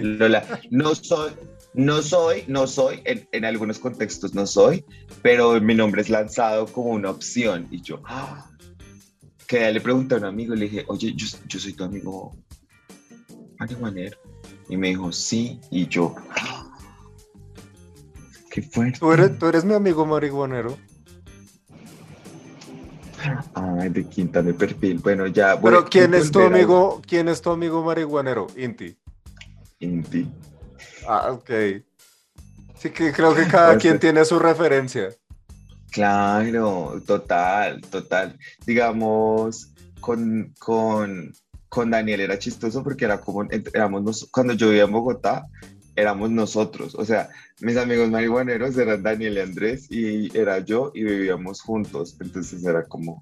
Lola, 0.02 0.44
no 0.72 0.96
soy, 0.96 1.32
no 1.74 2.02
soy, 2.02 2.46
no 2.48 2.66
soy, 2.68 3.02
en, 3.06 3.46
algunos 3.46 3.80
contextos 3.80 4.34
no 4.34 4.48
soy, 4.48 4.84
pero 5.22 5.60
mi 5.62 5.76
nombre 5.76 6.02
es 6.02 6.10
lanzado 6.10 6.66
como 6.68 6.92
una 6.92 7.10
opción. 7.12 7.68
Y 7.70 7.82
yo, 7.82 8.02
¡ah! 8.06 8.50
Que 9.54 9.72
le 9.72 9.82
pregunté 9.82 10.16
a 10.16 10.18
un 10.18 10.26
amigo 10.26 10.56
y 10.56 10.58
le 10.58 10.66
dije, 10.66 10.84
oye, 10.88 11.13
yo, 11.16 11.28
yo 11.48 11.60
soy 11.60 11.74
tu 11.74 11.84
amigo 11.84 12.36
marihuanero. 13.60 14.18
Y 14.68 14.78
me 14.78 14.88
dijo, 14.89 15.12
sí, 15.12 15.60
y 15.70 15.88
yo, 15.88 16.16
¡ah! 16.32 16.76
Qué 18.50 18.63
fuerte. 18.63 18.98
¿Tú 18.98 19.12
eres, 19.12 19.38
tú 19.38 19.46
eres 19.46 19.63
mi 19.63 19.76
amigo 19.76 20.08
marihuanero. 20.08 20.76
Ay, 23.54 23.89
de 23.89 24.10
quinta 24.10 24.42
de 24.42 24.56
perfil. 24.56 24.98
Bueno, 24.98 25.28
ya. 25.28 25.60
Pero 25.62 25.86
¿quién 25.86 26.16
es 26.16 26.32
tu 26.32 26.41
amigo? 26.41 26.99
¿Quién 27.08 27.30
es 27.30 27.39
tu 27.39 27.51
amigo 27.51 27.84
marihuanero? 27.84 28.47
Inti. 28.58 28.97
Inti. 29.80 30.32
Ah, 31.08 31.32
ok. 31.32 31.51
Sí 32.76 32.89
que 32.89 33.14
creo 33.14 33.36
que 33.36 33.45
cada 33.47 33.78
quien 33.78 33.99
tiene 33.99 34.26
su 34.26 34.39
referencia. 34.39 35.10
Claro, 35.94 37.00
total, 37.06 37.80
total. 37.82 38.39
Digamos, 38.66 39.72
con, 40.00 40.52
con, 40.58 41.32
con 41.70 41.91
Daniel 41.91 42.22
era 42.22 42.39
chistoso 42.39 42.84
porque 42.84 43.06
era 43.06 43.22
como, 43.22 43.48
éramos, 43.74 44.28
cuando 44.32 44.54
yo 44.54 44.70
vivía 44.70 44.86
en 44.86 44.91
Bogotá, 44.91 45.46
éramos 45.96 46.32
nosotros. 46.32 46.96
O 46.96 47.06
sea, 47.06 47.30
mis 47.62 47.78
amigos 47.78 48.10
marihuaneros 48.10 48.76
eran 48.76 49.04
Daniel 49.04 49.38
y 49.38 49.41
Andrés 49.41 49.88
y 49.91 50.36
era 50.36 50.58
yo 50.60 50.91
y 50.96 51.04
vivíamos 51.04 51.62
juntos. 51.62 52.18
Entonces 52.20 52.66
era 52.66 52.84
como... 52.86 53.22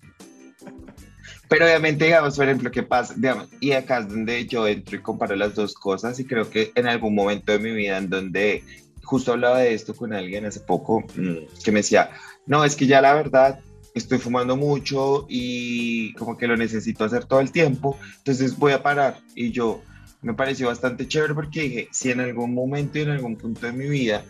Pero 1.50 1.66
obviamente, 1.66 2.06
digamos, 2.06 2.38
por 2.38 2.46
ejemplo, 2.46 2.72
¿qué 2.72 2.84
pasa? 2.84 3.14
Digamos, 3.18 3.50
y 3.60 3.74
acá 3.74 4.00
es 4.00 4.08
donde 4.08 4.46
yo 4.46 4.66
entro 4.66 4.96
y 4.96 5.02
comparo 5.02 5.36
las 5.36 5.56
dos 5.56 5.74
cosas 5.74 6.18
y 6.22 6.26
creo 6.26 6.50
que 6.50 6.72
en 6.76 6.88
algún 6.88 7.16
momento 7.16 7.52
de 7.52 7.60
mi 7.60 7.74
vida 7.74 7.98
en 7.98 8.10
donde 8.10 8.64
justo 9.04 9.34
hablaba 9.34 9.60
de 9.60 9.74
esto 9.74 9.94
con 9.94 10.14
alguien 10.14 10.46
hace 10.46 10.62
poco 10.62 11.02
mm, 11.02 11.62
que 11.62 11.72
me 11.74 11.80
decía, 11.80 12.12
no, 12.46 12.64
es 12.64 12.76
que 12.76 12.88
ya 12.88 13.02
la 13.02 13.14
verdad 13.14 13.60
estoy 13.94 14.20
fumando 14.20 14.56
mucho 14.56 15.26
y 15.30 16.14
como 16.14 16.38
que 16.38 16.48
lo 16.48 16.56
necesito 16.56 17.04
hacer 17.04 17.26
todo 17.26 17.40
el 17.40 17.52
tiempo, 17.52 17.98
entonces 18.18 18.58
voy 18.58 18.72
a 18.74 18.84
parar. 18.84 19.20
Y 19.36 19.52
yo 19.52 19.82
me 20.22 20.34
pareció 20.34 20.68
bastante 20.68 21.08
chévere 21.08 21.34
porque 21.34 21.62
dije, 21.62 21.88
si 21.92 22.12
en 22.12 22.20
algún 22.20 22.54
momento 22.54 23.00
y 23.00 23.02
en 23.02 23.12
algún 23.12 23.36
punto 23.36 23.66
de 23.66 23.74
mi 23.74 23.88
vida 23.88 24.24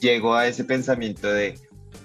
llego 0.00 0.34
a 0.34 0.46
ese 0.46 0.64
pensamiento 0.64 1.28
de 1.28 1.58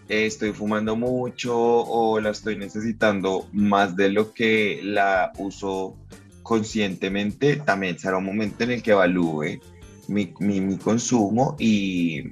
eh, 0.09 0.25
estoy 0.25 0.51
fumando 0.51 0.95
mucho 0.95 1.55
o 1.57 2.19
la 2.19 2.29
estoy 2.31 2.57
necesitando 2.57 3.47
más 3.51 3.95
de 3.95 4.09
lo 4.09 4.33
que 4.33 4.81
la 4.83 5.31
uso 5.37 5.97
conscientemente, 6.43 7.57
también 7.57 7.97
será 7.97 8.17
un 8.17 8.25
momento 8.25 8.63
en 8.63 8.71
el 8.71 8.83
que 8.83 8.91
evalúe 8.91 9.59
mi, 10.07 10.33
mi, 10.39 10.77
consumo 10.77 11.55
y 11.59 12.31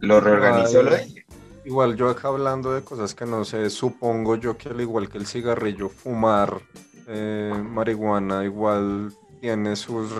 lo 0.00 0.20
reorganizo. 0.20 0.80
Igual, 0.80 1.21
igual 1.64 1.96
yo 1.96 2.08
acá 2.08 2.28
hablando 2.28 2.72
de 2.72 2.82
cosas 2.82 3.14
que 3.14 3.26
no 3.26 3.44
sé, 3.44 3.70
supongo 3.70 4.36
yo 4.36 4.56
que 4.56 4.68
al 4.68 4.80
igual 4.80 5.08
que 5.08 5.18
el 5.18 5.26
cigarrillo, 5.26 5.88
fumar 5.88 6.60
eh, 7.08 7.52
marihuana 7.54 8.44
igual 8.44 9.12
tiene 9.40 9.74
sus 9.76 10.12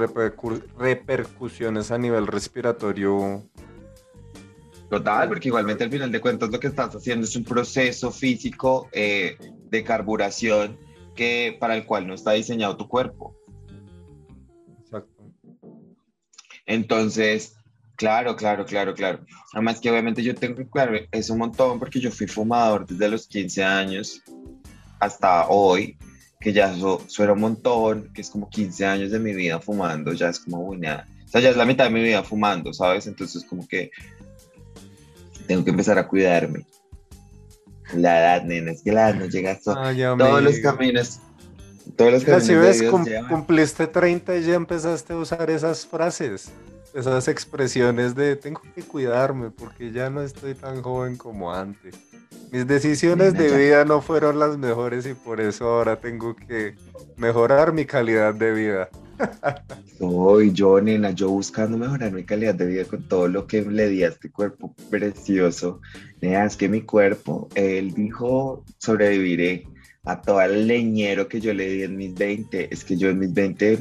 repercusiones 0.76 1.90
a 1.90 1.98
nivel 1.98 2.26
respiratorio. 2.26 3.42
Total, 4.90 5.28
porque 5.28 5.48
igualmente 5.48 5.84
al 5.84 5.90
final 5.90 6.12
de 6.12 6.20
cuentas 6.20 6.50
lo 6.50 6.60
que 6.60 6.66
estás 6.66 6.94
haciendo 6.94 7.24
es 7.24 7.34
un 7.36 7.44
proceso 7.44 8.10
físico 8.10 8.88
eh, 8.92 9.38
de 9.70 9.84
carburación 9.84 10.76
que, 11.14 11.56
para 11.58 11.76
el 11.76 11.86
cual 11.86 12.06
no 12.06 12.14
está 12.14 12.32
diseñado 12.32 12.76
tu 12.76 12.88
cuerpo. 12.88 13.36
Entonces, 16.66 17.56
claro, 17.96 18.36
claro, 18.36 18.64
claro, 18.64 18.94
claro. 18.94 19.20
Además 19.52 19.80
que 19.80 19.90
obviamente 19.90 20.22
yo 20.22 20.34
tengo 20.34 20.56
que 20.56 20.68
claro, 20.68 20.96
es 21.10 21.30
un 21.30 21.38
montón 21.38 21.78
porque 21.78 22.00
yo 22.00 22.10
fui 22.10 22.26
fumador 22.26 22.86
desde 22.86 23.08
los 23.08 23.26
15 23.26 23.64
años 23.64 24.22
hasta 25.00 25.48
hoy, 25.48 25.96
que 26.40 26.52
ya 26.52 26.72
eso, 26.72 27.04
era 27.18 27.32
un 27.32 27.40
montón, 27.40 28.12
que 28.12 28.20
es 28.20 28.30
como 28.30 28.48
15 28.48 28.86
años 28.86 29.10
de 29.10 29.18
mi 29.18 29.32
vida 29.32 29.60
fumando, 29.60 30.12
ya 30.12 30.28
es 30.28 30.40
como 30.40 30.60
una, 30.60 31.08
o 31.24 31.28
sea, 31.28 31.40
ya 31.40 31.50
es 31.50 31.56
la 31.56 31.64
mitad 31.64 31.84
de 31.84 31.90
mi 31.90 32.02
vida 32.02 32.22
fumando, 32.22 32.72
¿sabes? 32.72 33.06
Entonces 33.06 33.44
como 33.44 33.66
que 33.66 33.90
tengo 35.46 35.64
que 35.64 35.70
empezar 35.70 35.98
a 35.98 36.06
cuidarme. 36.06 36.64
La 37.94 38.20
edad, 38.20 38.44
nena, 38.44 38.72
es 38.72 38.82
que 38.82 38.92
la 38.92 39.10
edad 39.10 39.18
no 39.18 39.26
llega 39.26 39.52
a 39.52 40.16
todos 40.16 40.42
los 40.42 40.58
caminos 40.60 41.20
todos 41.96 42.12
los 42.12 42.24
caminos 42.24 42.80
ves, 42.80 42.82
cumpliste 43.28 43.86
30 43.86 44.36
y 44.36 44.44
ya 44.44 44.54
empezaste 44.54 45.12
a 45.12 45.16
usar 45.16 45.50
esas 45.50 45.86
frases, 45.86 46.50
esas 46.94 47.28
expresiones 47.28 48.14
de 48.14 48.36
tengo 48.36 48.62
que 48.74 48.82
cuidarme 48.82 49.50
porque 49.50 49.92
ya 49.92 50.10
no 50.10 50.22
estoy 50.22 50.54
tan 50.54 50.82
joven 50.82 51.16
como 51.16 51.52
antes. 51.52 51.94
Mis 52.50 52.66
decisiones 52.66 53.34
de 53.34 53.56
vida 53.56 53.84
no 53.84 54.02
fueron 54.02 54.38
las 54.38 54.58
mejores 54.58 55.06
y 55.06 55.14
por 55.14 55.40
eso 55.40 55.66
ahora 55.66 56.00
tengo 56.00 56.36
que 56.36 56.74
mejorar 57.16 57.72
mi 57.72 57.86
calidad 57.86 58.34
de 58.34 58.52
vida. 58.52 58.88
Soy 59.98 60.52
yo, 60.52 60.80
nena, 60.80 61.12
yo 61.12 61.30
buscando 61.30 61.78
mejorar 61.78 62.12
mi 62.12 62.24
calidad 62.24 62.54
de 62.54 62.66
vida 62.66 62.84
con 62.84 63.08
todo 63.08 63.28
lo 63.28 63.46
que 63.46 63.62
le 63.62 63.88
di 63.88 64.04
a 64.04 64.08
este 64.08 64.30
cuerpo 64.30 64.74
precioso. 64.90 65.80
Nena, 66.20 66.44
es 66.44 66.56
que 66.56 66.68
mi 66.68 66.82
cuerpo, 66.82 67.48
él 67.54 67.94
dijo, 67.94 68.64
sobreviviré 68.78 69.66
a 70.04 70.20
todo 70.20 70.42
el 70.42 70.66
leñero 70.66 71.28
que 71.28 71.40
yo 71.40 71.54
le 71.54 71.68
di 71.68 71.82
en 71.84 71.96
mis 71.96 72.14
20. 72.14 72.72
Es 72.72 72.84
que 72.84 72.96
yo 72.96 73.08
en 73.08 73.18
mis 73.18 73.32
20. 73.32 73.78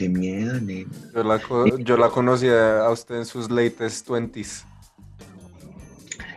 Qué 0.00 0.08
miedo, 0.08 0.58
nena. 0.62 0.90
Yo 1.14 1.22
la, 1.22 1.38
yo 1.80 1.96
la 1.98 2.08
conocí 2.08 2.48
a 2.48 2.88
usted 2.88 3.16
en 3.16 3.26
sus 3.26 3.50
latest 3.50 4.08
20s. 4.08 4.64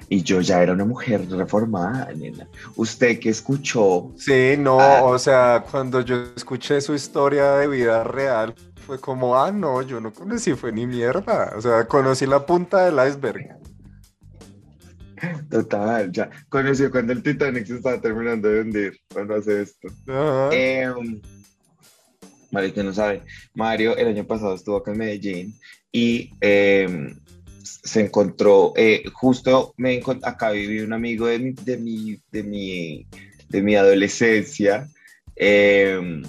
Y 0.10 0.22
yo 0.22 0.42
ya 0.42 0.62
era 0.62 0.74
una 0.74 0.84
mujer 0.84 1.26
reformada, 1.30 2.12
nena. 2.14 2.46
Usted 2.76 3.22
que 3.22 3.30
escuchó. 3.30 4.12
Sí, 4.18 4.56
no, 4.60 4.82
ah. 4.82 5.04
o 5.04 5.18
sea, 5.18 5.64
cuando 5.72 6.02
yo 6.02 6.26
escuché 6.36 6.82
su 6.82 6.94
historia 6.94 7.54
de 7.54 7.70
vida 7.70 8.04
real, 8.04 8.54
fue 8.86 9.00
como, 9.00 9.38
ah, 9.38 9.50
no, 9.50 9.82
yo 9.82 10.02
no 10.02 10.12
conocí, 10.12 10.56
fue 10.56 10.74
ni 10.74 10.86
mierda. 10.86 11.54
O 11.56 11.62
sea, 11.62 11.88
conocí 11.88 12.26
la 12.26 12.46
punta 12.46 12.84
del 12.84 12.96
iceberg. 13.08 13.48
Total, 15.50 16.12
ya 16.12 16.30
conoció 16.50 16.92
cuando 16.92 17.14
el 17.14 17.24
Titanic 17.24 17.66
se 17.66 17.76
estaba 17.76 18.02
terminando 18.02 18.50
de 18.50 18.60
hundir, 18.60 19.00
cuando 19.14 19.36
hace 19.36 19.62
esto. 19.62 19.88
Eh, 20.52 20.94
Mario, 22.54 22.74
que 22.74 22.84
no 22.84 22.94
sabe, 22.94 23.24
Mario 23.54 23.98
el 23.98 24.08
año 24.08 24.26
pasado 24.26 24.56
estuvo 24.56 24.78
acá 24.78 24.92
en 24.92 24.98
Medellín 25.00 25.60
y 25.92 26.30
em, 26.40 27.20
se 27.64 28.02
encontró, 28.02 28.74
eh, 28.76 29.04
justo 29.12 29.74
me 29.78 30.02
acá 30.22 30.52
viví 30.52 30.80
un 30.80 30.94
amigo 30.94 31.28
de 31.28 31.40
mi, 31.40 31.52
de 31.52 31.78
mi, 31.78 32.20
de 32.32 32.44
mi, 32.44 33.08
de 33.50 33.62
mi 33.62 33.76
adolescencia 33.76 34.88
em, 35.36 36.24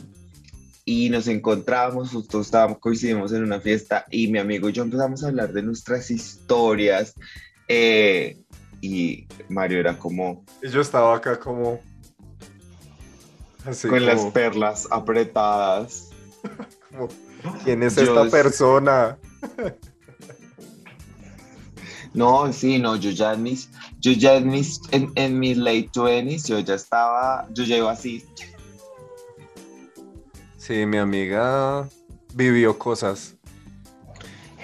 y 0.85 1.11
nos 1.11 1.29
encontramos, 1.29 2.11
justo 2.11 2.41
estábamos, 2.41 2.79
coincidimos 2.79 3.33
en 3.33 3.43
una 3.43 3.61
fiesta 3.61 4.05
y 4.11 4.29
mi 4.29 4.39
amigo 4.39 4.68
y 4.68 4.72
yo 4.72 4.83
empezamos 4.83 5.22
a 5.22 5.29
hablar 5.29 5.53
de 5.53 5.62
nuestras 5.62 6.11
historias. 6.11 7.14
Eh, 7.68 8.39
y 8.83 9.27
Mario 9.49 9.79
era 9.79 9.99
como... 9.99 10.45
Yo 10.62 10.83
estaba 10.83 11.16
acá 11.16 11.39
como... 11.39 11.81
con 13.89 14.05
las 14.05 14.27
perlas 14.27 14.87
apretadas. 14.91 16.13
¿Quién 17.64 17.82
es 17.82 17.97
esta 17.97 18.28
persona? 18.28 19.18
no, 22.14 22.53
sí, 22.53 22.78
no, 22.78 22.97
yo 22.97 23.11
ya 23.11 23.34
en 23.34 23.42
mis, 23.42 23.70
yo 24.01 24.12
ya 24.12 24.36
en 24.36 24.49
mis, 24.49 24.80
en, 24.90 25.38
mis 25.38 25.57
late 25.57 25.90
20s, 25.92 26.49
yo 26.49 26.59
ya 26.61 26.74
estaba, 26.74 27.49
yo 27.53 27.64
ya 27.64 27.76
iba 27.78 27.92
así. 27.92 28.24
Sí, 30.57 30.86
mi 30.86 30.97
amiga 30.97 31.88
vivió 32.34 32.78
cosas 32.78 33.36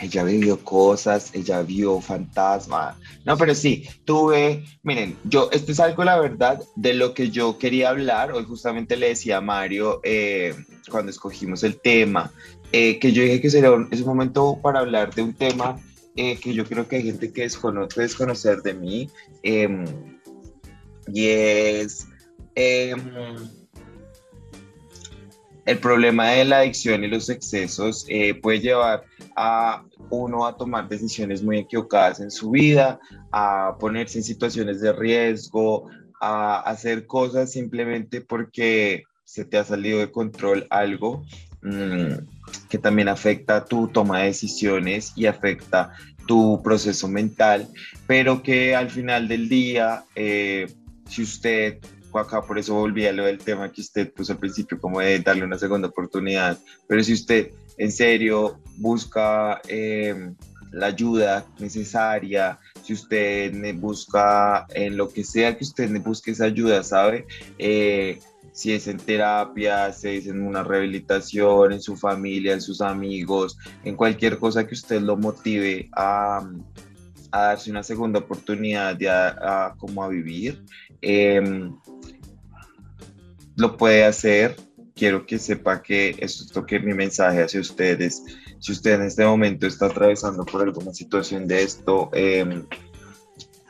ella 0.00 0.24
vivió 0.24 0.58
cosas, 0.58 1.30
ella 1.34 1.62
vio 1.62 2.00
fantasmas. 2.00 2.96
No, 3.24 3.36
pero 3.36 3.54
sí, 3.54 3.86
tuve, 4.04 4.64
miren, 4.82 5.16
yo, 5.24 5.50
esto 5.52 5.72
es 5.72 5.80
algo, 5.80 6.04
la 6.04 6.18
verdad, 6.18 6.60
de 6.76 6.94
lo 6.94 7.12
que 7.14 7.30
yo 7.30 7.58
quería 7.58 7.90
hablar. 7.90 8.32
Hoy 8.32 8.44
justamente 8.44 8.96
le 8.96 9.08
decía 9.08 9.38
a 9.38 9.40
Mario, 9.40 10.00
eh, 10.02 10.54
cuando 10.90 11.10
escogimos 11.10 11.62
el 11.64 11.80
tema, 11.80 12.32
eh, 12.72 12.98
que 12.98 13.12
yo 13.12 13.22
dije 13.22 13.40
que 13.40 13.50
sería 13.50 13.72
un, 13.72 13.88
es 13.90 14.00
un 14.00 14.08
momento 14.08 14.58
para 14.62 14.80
hablar 14.80 15.14
de 15.14 15.22
un 15.22 15.34
tema 15.34 15.78
eh, 16.16 16.38
que 16.38 16.54
yo 16.54 16.64
creo 16.64 16.86
que 16.86 16.96
hay 16.96 17.02
gente 17.02 17.32
que 17.32 17.42
desconoce, 17.42 18.00
desconocer 18.00 18.62
de 18.62 18.74
mí, 18.74 19.10
em, 19.42 19.84
y 21.06 21.26
es 21.26 22.06
em, 22.54 23.00
el 25.66 25.78
problema 25.78 26.30
de 26.30 26.44
la 26.44 26.58
adicción 26.58 27.04
y 27.04 27.08
los 27.08 27.28
excesos 27.28 28.06
puede 28.42 28.60
llevar 28.60 29.04
a 29.36 29.84
uno 30.10 30.46
a 30.46 30.56
tomar 30.56 30.88
decisiones 30.88 31.42
muy 31.42 31.58
equivocadas 31.58 32.20
en 32.20 32.30
su 32.30 32.50
vida, 32.50 32.98
a 33.30 33.76
ponerse 33.78 34.18
en 34.18 34.24
situaciones 34.24 34.80
de 34.80 34.92
riesgo, 34.92 35.88
a 36.20 36.60
hacer 36.60 37.06
cosas 37.06 37.52
simplemente 37.52 38.20
porque 38.20 39.04
se 39.30 39.44
te 39.44 39.58
ha 39.58 39.64
salido 39.64 40.00
de 40.00 40.10
control 40.10 40.66
algo 40.70 41.24
mm, 41.62 42.14
que 42.68 42.78
también 42.78 43.08
afecta 43.08 43.64
tu 43.64 43.86
toma 43.86 44.20
de 44.20 44.26
decisiones 44.26 45.12
y 45.14 45.26
afecta 45.26 45.92
tu 46.26 46.60
proceso 46.64 47.06
mental, 47.06 47.68
pero 48.08 48.42
que 48.42 48.74
al 48.74 48.90
final 48.90 49.28
del 49.28 49.48
día, 49.48 50.04
eh, 50.16 50.66
si 51.08 51.22
usted 51.22 51.78
acá 52.12 52.42
por 52.42 52.58
eso 52.58 52.74
volví 52.74 53.06
a 53.06 53.12
lo 53.12 53.24
del 53.24 53.38
tema 53.38 53.70
que 53.70 53.82
usted 53.82 54.12
puso 54.12 54.32
al 54.32 54.38
principio, 54.38 54.80
como 54.80 54.98
de 54.98 55.20
darle 55.20 55.44
una 55.44 55.58
segunda 55.58 55.86
oportunidad. 55.86 56.58
Pero 56.88 57.04
si 57.04 57.12
usted 57.12 57.52
en 57.78 57.92
serio 57.92 58.60
busca 58.78 59.60
eh, 59.68 60.32
la 60.72 60.86
ayuda 60.86 61.46
necesaria, 61.60 62.58
si 62.82 62.94
usted 62.94 63.52
busca 63.76 64.66
en 64.70 64.96
lo 64.96 65.08
que 65.08 65.22
sea 65.22 65.56
que 65.56 65.62
usted 65.62 65.88
busque 66.00 66.32
esa 66.32 66.46
ayuda, 66.46 66.82
¿sabe? 66.82 67.26
Eh, 67.58 68.18
si 68.52 68.72
es 68.72 68.86
en 68.88 68.98
terapia, 68.98 69.92
si 69.92 70.08
es 70.08 70.26
en 70.26 70.42
una 70.42 70.62
rehabilitación, 70.62 71.72
en 71.72 71.80
su 71.80 71.96
familia, 71.96 72.54
en 72.54 72.60
sus 72.60 72.80
amigos, 72.80 73.58
en 73.84 73.96
cualquier 73.96 74.38
cosa 74.38 74.66
que 74.66 74.74
usted 74.74 75.00
lo 75.00 75.16
motive 75.16 75.88
a, 75.92 76.48
a 77.30 77.40
darse 77.40 77.70
una 77.70 77.82
segunda 77.82 78.20
oportunidad 78.20 78.96
de 78.96 79.08
a, 79.08 79.66
a 79.66 80.08
vivir. 80.08 80.62
Em, 81.00 81.76
lo 83.56 83.76
puede 83.76 84.04
hacer. 84.04 84.56
Quiero 84.94 85.24
que 85.24 85.38
sepa 85.38 85.80
que 85.82 86.16
esto 86.18 86.66
que 86.66 86.78
mi 86.80 86.92
mensaje 86.92 87.42
hacia 87.42 87.60
ustedes. 87.60 88.22
Si 88.58 88.72
usted 88.72 88.94
en 88.94 89.02
este 89.02 89.24
momento 89.24 89.66
está 89.66 89.86
atravesando 89.86 90.44
por 90.44 90.62
alguna 90.62 90.92
situación 90.92 91.46
de 91.46 91.62
esto 91.62 92.10
em, 92.12 92.66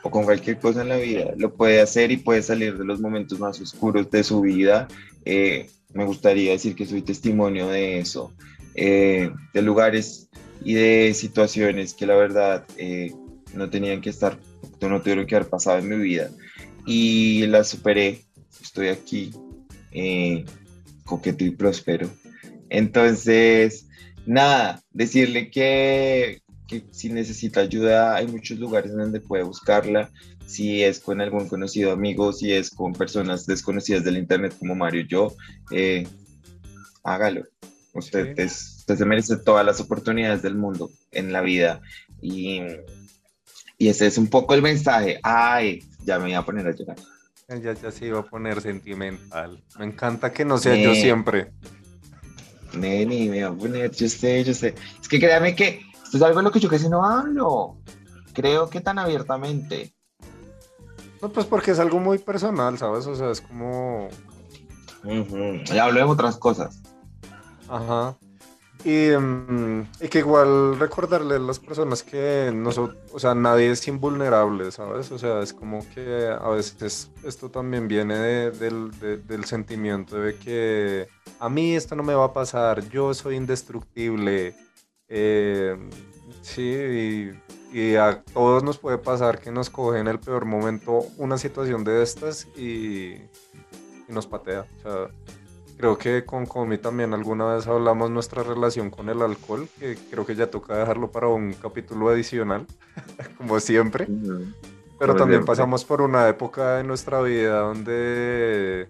o 0.02 0.10
con 0.10 0.24
cualquier 0.24 0.58
cosa 0.58 0.82
en 0.82 0.88
la 0.88 0.96
vida, 0.96 1.32
lo 1.36 1.54
puede 1.54 1.80
hacer 1.80 2.10
y 2.10 2.16
puede 2.16 2.42
salir 2.42 2.78
de 2.78 2.84
los 2.84 3.00
momentos 3.00 3.38
más 3.38 3.60
oscuros 3.60 4.10
de 4.10 4.24
su 4.24 4.40
vida. 4.40 4.88
Eh, 5.24 5.68
me 5.92 6.04
gustaría 6.04 6.52
decir 6.52 6.74
que 6.74 6.86
soy 6.86 7.02
testimonio 7.02 7.68
de 7.68 7.98
eso. 7.98 8.32
eh, 8.74 9.30
de 9.52 9.62
lugares 9.62 10.28
y 10.64 10.74
de 10.74 11.12
situaciones 11.14 11.94
que 11.94 12.06
la 12.06 12.14
verdad 12.14 12.64
eh, 12.76 13.12
no 13.54 13.68
tenían 13.68 14.00
que 14.00 14.10
estar, 14.10 14.38
no 14.80 15.00
tuvieron 15.00 15.26
que 15.26 15.36
haber 15.36 15.48
pasado 15.48 15.78
en 15.78 15.88
mi 15.88 15.96
vida. 15.96 16.30
Y 16.86 17.46
las 17.46 17.68
superé, 17.68 18.24
estoy 18.62 18.88
aquí, 18.88 19.32
eh, 19.92 20.44
coqueto 21.04 21.44
y 21.44 21.50
próspero. 21.50 22.08
Entonces, 22.68 23.86
nada, 24.26 24.82
decirle 24.92 25.50
que, 25.50 26.39
que 26.70 26.84
si 26.92 27.08
necesita 27.08 27.60
ayuda, 27.60 28.14
hay 28.14 28.28
muchos 28.28 28.56
lugares 28.58 28.92
donde 28.92 29.20
puede 29.20 29.42
buscarla 29.42 30.08
si 30.46 30.84
es 30.84 31.00
con 31.00 31.20
algún 31.20 31.48
conocido 31.48 31.90
amigo, 31.90 32.32
si 32.32 32.52
es 32.52 32.70
con 32.70 32.92
personas 32.92 33.44
desconocidas 33.44 34.04
del 34.04 34.18
internet 34.18 34.54
como 34.56 34.76
Mario 34.76 35.00
y 35.00 35.08
yo, 35.08 35.34
eh, 35.72 36.06
hágalo. 37.02 37.44
Usted, 37.92 38.38
usted 38.38 38.96
se 38.96 39.04
merece 39.04 39.36
todas 39.38 39.66
las 39.66 39.80
oportunidades 39.80 40.42
del 40.42 40.54
mundo 40.54 40.90
en 41.10 41.32
la 41.32 41.40
vida 41.40 41.80
y, 42.22 42.60
y 43.76 43.88
ese 43.88 44.06
es 44.06 44.16
un 44.16 44.28
poco 44.28 44.54
el 44.54 44.62
mensaje. 44.62 45.18
Ay, 45.24 45.82
ya 46.04 46.18
me 46.18 46.26
voy 46.26 46.34
a 46.34 46.42
poner 46.42 46.68
a 46.68 46.74
llorar. 46.74 46.96
Ya, 47.48 47.72
ya 47.72 47.90
se 47.90 48.06
iba 48.06 48.20
a 48.20 48.24
poner 48.24 48.60
sentimental. 48.60 49.60
Me 49.76 49.86
encanta 49.86 50.32
que 50.32 50.44
no 50.44 50.56
sea 50.56 50.76
yo 50.76 50.94
siempre. 50.94 51.50
Neni, 52.74 53.28
me 53.28 53.44
voy 53.44 53.56
a 53.56 53.58
poner, 53.58 53.90
yo 53.90 54.08
sé, 54.08 54.44
yo 54.44 54.54
sé. 54.54 54.74
Es 55.00 55.08
que 55.08 55.18
créame 55.18 55.56
que 55.56 55.89
esto 56.10 56.16
es 56.16 56.24
algo 56.24 56.40
de 56.40 56.42
lo 56.42 56.50
que 56.50 56.58
yo 56.58 56.68
casi 56.68 56.88
no 56.88 57.04
hablo. 57.04 57.76
Creo 58.32 58.68
que 58.68 58.80
tan 58.80 58.98
abiertamente. 58.98 59.94
No, 61.22 61.28
pues 61.28 61.46
porque 61.46 61.70
es 61.70 61.78
algo 61.78 62.00
muy 62.00 62.18
personal, 62.18 62.76
¿sabes? 62.78 63.06
O 63.06 63.14
sea, 63.14 63.30
es 63.30 63.40
como... 63.40 64.08
Ya 65.66 65.84
hablo 65.84 66.00
de 66.00 66.04
otras 66.06 66.36
cosas. 66.36 66.82
Ajá. 67.68 68.16
Y, 68.84 69.10
mm, 69.16 69.86
y, 70.00 70.08
que 70.08 70.18
igual 70.18 70.80
recordarle 70.80 71.36
a 71.36 71.38
las 71.38 71.60
personas 71.60 72.02
que 72.02 72.50
no 72.52 72.70
o 73.12 73.18
sea, 73.20 73.36
nadie 73.36 73.70
es 73.70 73.86
invulnerable, 73.86 74.72
¿sabes? 74.72 75.12
O 75.12 75.18
sea, 75.18 75.42
es 75.42 75.52
como 75.52 75.88
que 75.94 76.26
a 76.26 76.48
veces 76.48 77.12
esto 77.22 77.50
también 77.50 77.86
viene 77.86 78.16
del, 78.50 78.90
del, 78.98 79.44
sentimiento 79.44 80.16
de 80.16 80.34
que 80.36 81.06
a 81.38 81.48
mí 81.48 81.76
esto 81.76 81.94
no 81.94 82.02
me 82.02 82.14
va 82.14 82.24
a 82.24 82.32
pasar, 82.32 82.88
yo 82.88 83.14
soy 83.14 83.36
indestructible. 83.36 84.56
Eh, 85.10 85.76
sí, 86.42 86.62
y 86.62 87.32
y 87.72 87.94
a 87.96 88.22
todos 88.22 88.64
nos 88.64 88.78
puede 88.78 88.98
pasar 88.98 89.38
que 89.38 89.52
nos 89.52 89.70
coge 89.70 90.00
en 90.00 90.08
el 90.08 90.18
peor 90.18 90.44
momento 90.44 91.04
una 91.18 91.38
situación 91.38 91.84
de 91.84 92.02
estas 92.02 92.46
y, 92.56 93.16
nos 94.08 94.26
patea. 94.26 94.66
O 94.78 94.82
sea, 94.82 95.08
creo 95.76 95.96
que 95.96 96.24
con 96.24 96.46
Comi 96.46 96.78
también 96.78 97.14
alguna 97.14 97.54
vez 97.54 97.68
hablamos 97.68 98.10
nuestra 98.10 98.42
relación 98.42 98.90
con 98.90 99.08
el 99.08 99.22
alcohol, 99.22 99.68
que 99.78 99.96
creo 100.10 100.26
que 100.26 100.34
ya 100.34 100.50
toca 100.50 100.76
dejarlo 100.76 101.12
para 101.12 101.28
un 101.28 101.52
capítulo 101.52 102.08
adicional, 102.08 102.66
como 103.38 103.60
siempre. 103.60 104.08
Pero 104.98 105.14
también 105.14 105.44
pasamos 105.44 105.84
por 105.84 106.02
una 106.02 106.28
época 106.28 106.76
de 106.76 106.84
nuestra 106.84 107.22
vida 107.22 107.60
donde 107.60 108.88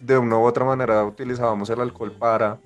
de 0.00 0.18
una 0.18 0.38
u 0.38 0.44
otra 0.44 0.64
manera 0.64 1.04
utilizábamos 1.04 1.68
el 1.68 1.80
alcohol 1.80 2.12
para 2.12 2.60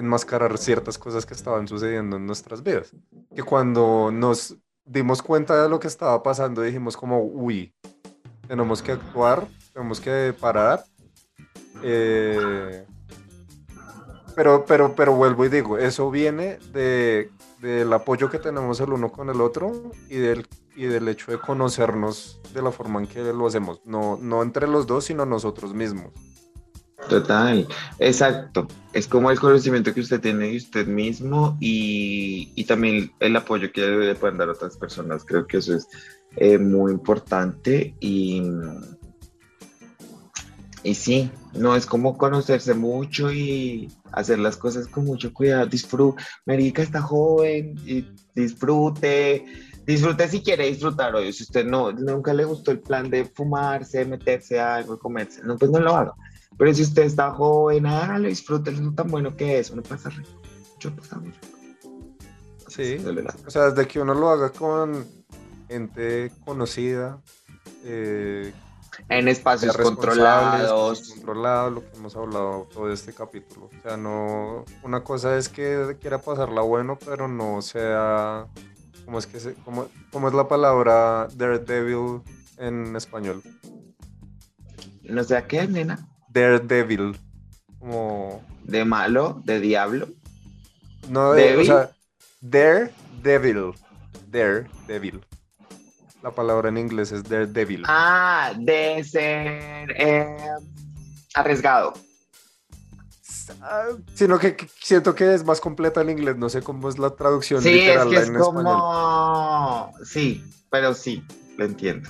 enmascarar 0.00 0.56
ciertas 0.58 0.98
cosas 0.98 1.26
que 1.26 1.34
estaban 1.34 1.68
sucediendo 1.68 2.16
en 2.16 2.26
nuestras 2.26 2.62
vidas. 2.62 2.92
Que 3.34 3.42
cuando 3.42 4.10
nos 4.10 4.56
dimos 4.84 5.22
cuenta 5.22 5.62
de 5.62 5.68
lo 5.68 5.78
que 5.78 5.86
estaba 5.86 6.22
pasando 6.22 6.62
dijimos 6.62 6.96
como, 6.96 7.22
uy, 7.22 7.72
tenemos 8.48 8.82
que 8.82 8.92
actuar, 8.92 9.46
tenemos 9.72 10.00
que 10.00 10.34
parar. 10.40 10.84
Eh, 11.82 12.86
pero, 14.34 14.64
pero, 14.64 14.94
pero 14.94 15.14
vuelvo 15.14 15.44
y 15.44 15.48
digo, 15.48 15.76
eso 15.78 16.10
viene 16.10 16.58
de, 16.72 17.30
del 17.60 17.92
apoyo 17.92 18.30
que 18.30 18.38
tenemos 18.38 18.80
el 18.80 18.92
uno 18.92 19.12
con 19.12 19.28
el 19.28 19.40
otro 19.40 19.92
y 20.08 20.16
del, 20.16 20.46
y 20.76 20.84
del 20.84 21.08
hecho 21.08 21.30
de 21.30 21.38
conocernos 21.38 22.40
de 22.54 22.62
la 22.62 22.72
forma 22.72 23.00
en 23.00 23.06
que 23.06 23.22
lo 23.32 23.46
hacemos, 23.46 23.80
no, 23.84 24.18
no 24.20 24.42
entre 24.42 24.66
los 24.66 24.86
dos, 24.86 25.04
sino 25.04 25.26
nosotros 25.26 25.74
mismos. 25.74 26.12
Total, 27.08 27.66
exacto. 27.98 28.68
Es 28.92 29.06
como 29.08 29.30
el 29.30 29.40
conocimiento 29.40 29.92
que 29.92 30.00
usted 30.00 30.20
tiene 30.20 30.48
de 30.48 30.56
usted 30.56 30.86
mismo 30.86 31.56
y, 31.60 32.52
y 32.54 32.64
también 32.64 33.12
el 33.20 33.36
apoyo 33.36 33.72
que 33.72 33.80
le 33.80 34.14
pueden 34.14 34.38
dar 34.38 34.48
otras 34.48 34.76
personas. 34.76 35.24
Creo 35.24 35.46
que 35.46 35.58
eso 35.58 35.74
es 35.74 35.88
eh, 36.36 36.58
muy 36.58 36.92
importante 36.92 37.94
y, 38.00 38.42
y 40.84 40.94
sí, 40.94 41.30
no 41.54 41.74
es 41.74 41.86
como 41.86 42.16
conocerse 42.16 42.74
mucho 42.74 43.32
y 43.32 43.90
hacer 44.12 44.38
las 44.38 44.56
cosas 44.56 44.86
con 44.86 45.04
mucho 45.04 45.32
cuidado. 45.32 45.66
Disfrute, 45.66 46.22
Merica 46.46 46.82
está 46.82 47.00
joven, 47.00 47.74
y 47.86 48.06
disfrute, 48.34 49.44
disfrute 49.84 50.28
si 50.28 50.42
quiere 50.42 50.66
disfrutar 50.66 51.14
hoy. 51.14 51.32
Si 51.32 51.42
usted 51.42 51.64
no, 51.64 51.90
nunca 51.90 52.32
le 52.32 52.44
gustó 52.44 52.70
el 52.70 52.80
plan 52.80 53.10
de 53.10 53.24
fumarse, 53.24 54.04
meterse 54.04 54.60
a 54.60 54.76
algo, 54.76 54.98
comerse, 54.98 55.42
no, 55.42 55.56
pues 55.56 55.70
no 55.70 55.80
lo 55.80 55.96
haga 55.96 56.14
pero 56.56 56.74
si 56.74 56.82
usted 56.82 57.02
está 57.02 57.30
joven, 57.32 57.86
hágalo, 57.86 58.28
disfrútelo, 58.28 58.88
es 58.90 58.94
tan 58.94 59.08
bueno 59.08 59.36
que 59.36 59.58
es, 59.58 59.70
uno 59.70 59.82
pasa 59.82 60.10
rico. 60.10 60.30
Yo 60.78 60.94
pasamos 60.94 61.34
Sí, 62.68 62.98
o 63.46 63.50
sea, 63.50 63.70
desde 63.70 63.88
que 63.88 64.00
uno 64.00 64.14
lo 64.14 64.30
haga 64.30 64.50
con 64.50 65.04
gente 65.68 66.30
conocida, 66.44 67.20
eh, 67.84 68.52
en 69.08 69.28
espacios 69.28 69.76
controlados. 69.76 71.10
Controlados, 71.10 71.72
lo 71.72 71.80
que 71.80 71.96
hemos 71.96 72.16
hablado 72.16 72.68
todo 72.72 72.92
este 72.92 73.12
capítulo. 73.12 73.66
O 73.66 73.82
sea, 73.82 73.96
no. 73.96 74.64
Una 74.82 75.02
cosa 75.02 75.36
es 75.36 75.48
que 75.48 75.96
quiera 76.00 76.18
pasarla 76.18 76.60
bueno, 76.62 76.98
pero 77.04 77.28
no 77.28 77.62
sea. 77.62 78.46
¿Cómo 79.04 79.18
es 79.18 79.26
que 79.26 79.40
se, 79.40 79.54
cómo, 79.54 79.88
cómo 80.12 80.28
es 80.28 80.34
la 80.34 80.46
palabra 80.46 81.28
daredevil 81.34 82.22
en 82.58 82.94
español? 82.94 83.42
No 85.02 85.24
sé 85.24 85.36
a 85.36 85.46
qué, 85.46 85.66
nena. 85.66 86.09
Daredevil. 86.32 87.18
Como... 87.78 88.42
¿De 88.64 88.84
malo? 88.84 89.42
¿De 89.44 89.60
diablo? 89.60 90.08
No, 91.08 91.32
de, 91.32 91.56
o 91.56 91.64
sea, 91.64 91.90
Daredevil. 92.40 93.74
Daredevil. 94.28 95.20
La 96.22 96.30
palabra 96.30 96.68
en 96.68 96.78
inglés 96.78 97.12
es 97.12 97.24
Daredevil. 97.24 97.84
Ah, 97.86 98.52
de 98.56 99.02
ser 99.02 99.90
eh, 99.98 100.36
arriesgado. 101.34 101.94
Ah, 103.62 103.88
sino 104.14 104.38
que, 104.38 104.56
siento 104.80 105.14
que 105.14 105.34
es 105.34 105.44
más 105.44 105.60
completa 105.60 106.02
en 106.02 106.10
inglés, 106.10 106.36
no 106.36 106.48
sé 106.48 106.62
cómo 106.62 106.88
es 106.88 106.98
la 106.98 107.10
traducción 107.10 107.64
literal 107.64 108.12
es 108.14 108.28
en 108.28 108.34
como... 108.34 109.92
Sí, 110.04 110.44
pero 110.70 110.94
sí, 110.94 111.24
lo 111.56 111.64
entiendo. 111.64 112.08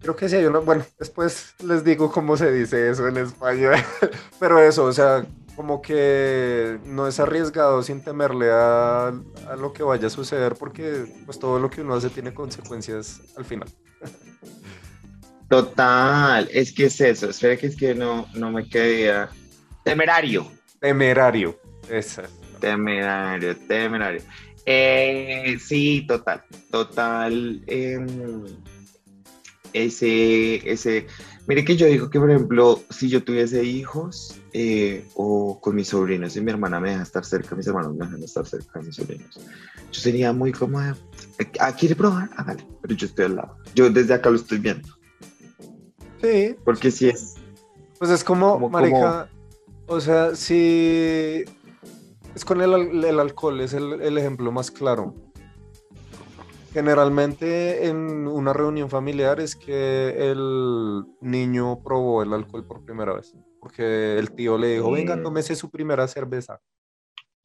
Creo 0.00 0.14
que 0.16 0.28
sí 0.28 0.36
hay 0.36 0.44
uno, 0.44 0.62
bueno, 0.62 0.84
después 0.98 1.54
les 1.64 1.82
digo 1.84 2.10
cómo 2.12 2.36
se 2.36 2.52
dice 2.52 2.88
eso 2.88 3.08
en 3.08 3.16
español, 3.16 3.74
pero 4.40 4.60
eso, 4.60 4.84
o 4.84 4.92
sea, 4.92 5.26
como 5.56 5.82
que 5.82 6.78
no 6.84 7.08
es 7.08 7.18
arriesgado 7.18 7.82
sin 7.82 8.02
temerle 8.02 8.50
a, 8.52 9.08
a, 9.08 9.56
lo 9.58 9.72
que 9.72 9.82
vaya 9.82 10.06
a 10.06 10.10
suceder 10.10 10.54
porque 10.54 11.04
pues 11.26 11.40
todo 11.40 11.58
lo 11.58 11.68
que 11.68 11.80
uno 11.80 11.94
hace 11.94 12.10
tiene 12.10 12.32
consecuencias 12.32 13.20
al 13.36 13.44
final. 13.44 13.68
Total, 15.48 16.48
es 16.52 16.72
que 16.72 16.84
es 16.84 17.00
eso, 17.00 17.30
espera 17.30 17.56
que 17.56 17.66
es 17.66 17.76
que 17.76 17.94
no, 17.94 18.28
no 18.34 18.50
me 18.52 18.68
quedé 18.68 19.26
temerario. 19.82 20.46
Temerario, 20.78 21.58
esa. 21.88 22.24
Temerario, 22.60 23.56
temerario. 23.56 24.20
Eh, 24.66 25.56
sí, 25.58 26.04
total, 26.06 26.44
total. 26.70 27.62
Eh, 27.66 27.98
ese, 29.72 30.70
ese, 30.70 31.06
mire 31.46 31.64
que 31.64 31.76
yo 31.76 31.86
digo 31.86 32.10
que, 32.10 32.18
por 32.18 32.30
ejemplo, 32.30 32.80
si 32.90 33.08
yo 33.08 33.22
tuviese 33.22 33.64
hijos 33.64 34.40
eh, 34.52 35.06
o 35.14 35.60
con 35.60 35.74
mis 35.74 35.88
sobrinos 35.88 36.36
y 36.36 36.40
mi 36.40 36.50
hermana 36.50 36.80
me 36.80 36.90
deja 36.90 37.02
estar 37.02 37.24
cerca, 37.24 37.54
mis 37.54 37.66
hermanos 37.66 37.94
me 37.94 38.04
dejan 38.04 38.22
estar 38.22 38.46
cerca 38.46 38.78
de 38.78 38.86
mis 38.86 38.96
sobrinos, 38.96 39.40
yo 39.92 40.00
sería 40.00 40.32
muy 40.32 40.52
como, 40.52 40.78
¿ah, 40.78 40.96
¿quiere 41.78 41.94
probar? 41.94 42.30
Hágale, 42.36 42.66
pero 42.82 42.94
yo 42.94 43.06
estoy 43.06 43.24
al 43.26 43.36
lado. 43.36 43.56
Yo 43.74 43.90
desde 43.90 44.14
acá 44.14 44.30
lo 44.30 44.36
estoy 44.36 44.58
viendo. 44.58 44.88
Sí. 46.22 46.56
Porque 46.64 46.90
si 46.90 47.08
es... 47.08 47.34
Pues 47.98 48.10
es 48.10 48.22
como, 48.22 48.68
marica, 48.68 49.28
o 49.86 50.00
sea, 50.00 50.34
si... 50.36 51.44
Es 52.34 52.44
con 52.44 52.60
el, 52.60 53.04
el 53.04 53.18
alcohol, 53.18 53.60
es 53.60 53.72
el, 53.72 54.00
el 54.00 54.16
ejemplo 54.18 54.52
más 54.52 54.70
claro 54.70 55.14
Generalmente 56.72 57.86
en 57.88 58.28
una 58.28 58.52
reunión 58.52 58.90
familiar 58.90 59.40
es 59.40 59.56
que 59.56 60.30
el 60.30 61.04
niño 61.20 61.82
probó 61.82 62.22
el 62.22 62.32
alcohol 62.32 62.66
por 62.66 62.84
primera 62.84 63.14
vez, 63.14 63.34
porque 63.60 64.18
el 64.18 64.32
tío 64.32 64.58
le 64.58 64.74
dijo, 64.74 64.90
venga, 64.90 65.20
tómese 65.22 65.56
su 65.56 65.70
primera 65.70 66.06
cerveza, 66.06 66.60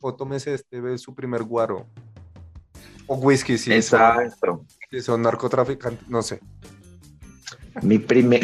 o 0.02 0.14
tómese 0.14 0.54
este, 0.54 0.98
su 0.98 1.16
primer 1.16 1.44
guaro, 1.44 1.88
o 3.08 3.16
whisky, 3.16 3.58
si 3.58 3.74
Exacto. 3.74 4.36
Son, 4.40 4.68
si 4.90 5.02
son 5.02 5.22
narcotraficantes, 5.22 6.08
no 6.08 6.22
sé. 6.22 6.40
Mi 7.82 8.00
primer... 8.00 8.42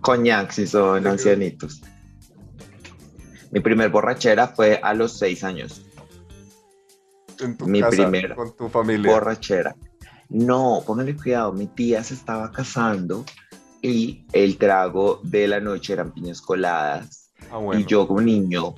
Coñac, 0.00 0.50
si 0.52 0.66
son 0.66 1.06
ancianitos. 1.06 1.82
Mi 3.50 3.60
primer 3.60 3.90
borrachera 3.90 4.48
fue 4.48 4.78
a 4.82 4.94
los 4.94 5.18
seis 5.18 5.42
años. 5.42 5.85
En 7.40 7.56
tu 7.56 7.66
Mi 7.66 7.80
casa, 7.80 7.90
primera 7.96 8.34
con 8.34 8.56
tu 8.56 8.68
familia. 8.68 9.12
borrachera. 9.12 9.74
No, 10.28 10.82
póngale 10.86 11.14
cuidado, 11.16 11.52
mi 11.52 11.66
tía 11.66 12.02
se 12.02 12.14
estaba 12.14 12.50
casando 12.50 13.24
y 13.82 14.24
el 14.32 14.56
trago 14.58 15.20
de 15.22 15.46
la 15.46 15.60
noche 15.60 15.92
eran 15.92 16.12
piñas 16.12 16.40
coladas. 16.40 17.30
Ah, 17.50 17.58
bueno. 17.58 17.80
Y 17.80 17.84
yo 17.84 18.08
como 18.08 18.20
niño 18.20 18.74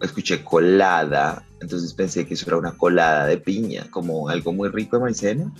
escuché 0.00 0.44
colada, 0.44 1.44
entonces 1.60 1.94
pensé 1.94 2.26
que 2.26 2.34
eso 2.34 2.46
era 2.48 2.56
una 2.58 2.76
colada 2.76 3.26
de 3.26 3.38
piña, 3.38 3.86
como 3.90 4.28
algo 4.28 4.52
muy 4.52 4.68
rico 4.68 4.96
de 4.96 5.02
maicena. 5.02 5.52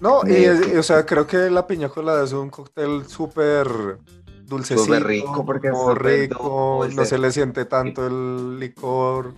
No, 0.00 0.22
y, 0.26 0.46
o 0.76 0.82
sea, 0.82 1.04
creo 1.04 1.26
que 1.26 1.50
la 1.50 1.66
piña 1.66 1.90
colada 1.90 2.24
es 2.24 2.32
un 2.32 2.48
cóctel 2.48 3.06
súper 3.06 3.98
dulcecito, 4.44 4.86
Súper 4.86 5.04
rico 5.04 5.44
porque 5.44 5.68
es 5.68 5.74
rico, 5.98 6.78
dulce. 6.82 6.96
no 6.96 7.04
se 7.04 7.18
le 7.18 7.30
siente 7.30 7.66
tanto 7.66 8.06
el 8.06 8.58
licor. 8.58 9.34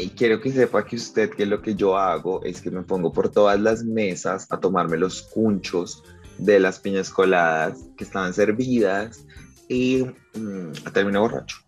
Y 0.00 0.10
quiero 0.10 0.40
que 0.40 0.50
sepa 0.50 0.84
que 0.84 0.96
usted 0.96 1.30
que 1.30 1.44
lo 1.44 1.60
que 1.60 1.74
yo 1.74 1.96
hago 1.96 2.42
es 2.44 2.60
que 2.60 2.70
me 2.70 2.82
pongo 2.82 3.12
por 3.12 3.28
todas 3.28 3.60
las 3.60 3.84
mesas 3.84 4.46
a 4.50 4.58
tomarme 4.58 4.96
los 4.96 5.22
cunchos 5.22 6.02
de 6.38 6.58
las 6.58 6.78
piñas 6.78 7.10
coladas 7.10 7.78
que 7.98 8.04
estaban 8.04 8.32
servidas 8.32 9.26
y 9.68 10.06
mm, 10.34 10.72
terminé 10.94 11.18
borracho 11.18 11.58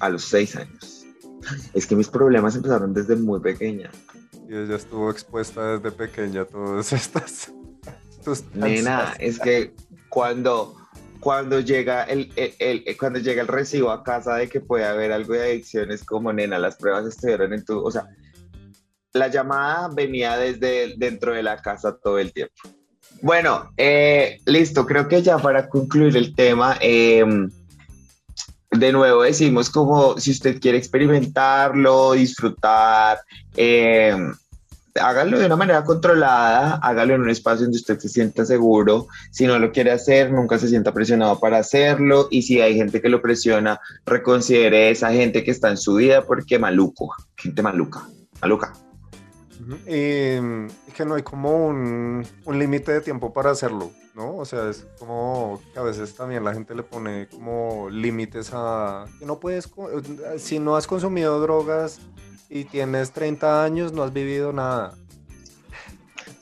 a 0.00 0.08
los 0.08 0.24
seis 0.24 0.56
años. 0.56 1.04
Es 1.74 1.86
que 1.86 1.94
mis 1.94 2.08
problemas 2.08 2.56
empezaron 2.56 2.94
desde 2.94 3.16
muy 3.16 3.40
pequeña. 3.40 3.90
Y 4.48 4.54
ella 4.54 4.76
estuvo 4.76 5.10
expuesta 5.10 5.76
desde 5.76 5.90
pequeña 5.90 6.42
a 6.42 6.44
todas 6.46 6.92
estas. 6.94 7.52
tus 8.24 8.44
Nena, 8.54 9.14
es 9.18 9.38
que 9.38 9.74
cuando, 10.08 10.74
cuando, 11.20 11.60
llega 11.60 12.04
el, 12.04 12.32
el- 12.36 12.54
el- 12.58 12.96
cuando 12.96 13.18
llega 13.18 13.42
el 13.42 13.48
recibo 13.48 13.90
a 13.90 14.02
casa 14.02 14.36
de 14.36 14.48
que 14.48 14.60
puede 14.60 14.84
haber 14.84 15.12
algo 15.12 15.34
de 15.34 15.42
adicción, 15.42 15.90
es 15.90 16.04
como, 16.04 16.32
nena, 16.32 16.58
las 16.58 16.76
pruebas 16.76 17.06
estuvieron 17.06 17.52
en 17.52 17.64
tu... 17.64 17.80
O 17.84 17.90
sea, 17.90 18.06
la 19.12 19.28
llamada 19.28 19.88
venía 19.94 20.36
desde 20.36 20.94
dentro 20.96 21.32
de 21.32 21.42
la 21.42 21.56
casa 21.62 21.96
todo 21.96 22.18
el 22.18 22.32
tiempo. 22.32 22.54
Bueno, 23.22 23.72
eh, 23.76 24.38
listo, 24.44 24.84
creo 24.84 25.08
que 25.08 25.22
ya 25.22 25.38
para 25.38 25.68
concluir 25.68 26.16
el 26.16 26.34
tema, 26.34 26.76
eh, 26.80 27.24
de 28.70 28.92
nuevo 28.92 29.22
decimos 29.22 29.70
como 29.70 30.18
si 30.18 30.32
usted 30.32 30.60
quiere 30.60 30.76
experimentarlo, 30.76 32.12
disfrutar, 32.12 33.20
eh, 33.56 34.14
hágalo 35.00 35.38
de 35.38 35.46
una 35.46 35.56
manera 35.56 35.84
controlada, 35.84 36.76
hágalo 36.82 37.14
en 37.14 37.22
un 37.22 37.30
espacio 37.30 37.64
donde 37.64 37.78
usted 37.78 37.98
se 37.98 38.08
sienta 38.08 38.44
seguro. 38.44 39.08
Si 39.30 39.46
no 39.46 39.58
lo 39.58 39.72
quiere 39.72 39.92
hacer, 39.92 40.32
nunca 40.32 40.58
se 40.58 40.68
sienta 40.68 40.92
presionado 40.92 41.38
para 41.38 41.58
hacerlo. 41.58 42.28
Y 42.30 42.42
si 42.42 42.60
hay 42.60 42.74
gente 42.76 43.00
que 43.00 43.08
lo 43.08 43.22
presiona, 43.22 43.80
reconsidere 44.04 44.90
esa 44.90 45.12
gente 45.12 45.44
que 45.44 45.50
está 45.50 45.70
en 45.70 45.76
su 45.76 45.94
vida 45.94 46.24
porque 46.24 46.58
maluco, 46.58 47.14
gente 47.36 47.62
maluca, 47.62 48.08
maluca. 48.40 48.72
Ujú. 49.60 49.76
Y, 49.90 50.40
mm, 50.40 50.66
y 50.88 50.92
que 50.92 51.04
no 51.04 51.14
hay 51.14 51.22
como 51.22 51.66
un, 51.66 52.26
un 52.44 52.58
límite 52.58 52.92
de 52.92 53.00
tiempo 53.00 53.32
para 53.32 53.50
hacerlo, 53.50 53.90
¿no? 54.14 54.36
O 54.36 54.44
sea, 54.44 54.68
es 54.68 54.86
como 54.98 55.60
que 55.72 55.78
a 55.78 55.82
veces 55.82 56.14
también 56.14 56.44
la 56.44 56.52
gente 56.52 56.74
le 56.74 56.82
pone 56.82 57.28
como 57.28 57.88
límites 57.90 58.50
a 58.52 59.06
que 59.18 59.26
no 59.26 59.40
puedes, 59.40 59.68
si 60.36 60.58
no 60.58 60.76
has 60.76 60.86
consumido 60.86 61.40
drogas 61.40 62.00
y 62.48 62.64
tienes 62.64 63.12
30 63.12 63.64
años, 63.64 63.92
no 63.92 64.02
has 64.02 64.12
vivido 64.12 64.52
nada. 64.52 64.94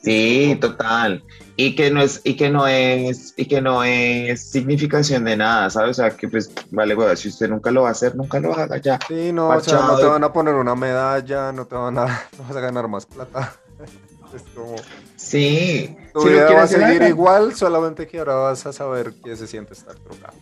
Sí, 0.05 0.55
total. 0.61 1.23
Y 1.57 1.75
que 1.75 1.89
no 1.89 1.99
es, 2.01 2.21
y 2.23 2.35
que 2.35 2.49
no 2.49 2.67
es, 2.67 3.33
y 3.37 3.47
que 3.47 3.59
no 3.59 3.83
es 3.83 4.51
significación 4.51 5.23
de 5.23 5.35
nada, 5.35 5.69
¿sabes? 5.71 5.91
O 5.91 5.93
sea, 5.95 6.11
que 6.11 6.27
pues, 6.27 6.51
vale, 6.69 6.93
güey, 6.93 7.17
si 7.17 7.29
usted 7.29 7.49
nunca 7.49 7.71
lo 7.71 7.83
va 7.83 7.89
a 7.89 7.91
hacer, 7.91 8.15
nunca 8.15 8.39
lo 8.39 8.53
haga 8.53 8.77
ya. 8.77 8.99
Sí, 9.07 9.31
no, 9.31 9.49
o 9.49 9.59
sea, 9.61 9.79
no 9.79 9.97
te 9.97 10.05
van 10.05 10.23
a 10.23 10.31
poner 10.31 10.53
una 10.53 10.75
medalla, 10.75 11.51
no 11.51 11.65
te 11.65 11.75
van 11.75 11.97
a, 11.97 12.05
no 12.37 12.43
vas 12.47 12.55
a 12.55 12.59
ganar 12.59 12.87
más 12.87 13.05
plata. 13.05 13.55
Es 14.35 14.41
como, 14.53 14.75
Sí. 15.15 15.95
tu 16.13 16.23
si 16.23 16.29
vida 16.29 16.51
va 16.51 16.63
a 16.63 16.67
seguir 16.67 17.01
igual, 17.03 17.55
solamente 17.55 18.05
que 18.05 18.19
ahora 18.19 18.33
vas 18.35 18.65
a 18.65 18.73
saber 18.73 19.13
qué 19.23 19.33
se 19.37 19.47
siente 19.47 19.73
estar 19.73 19.95
drogado. 20.03 20.33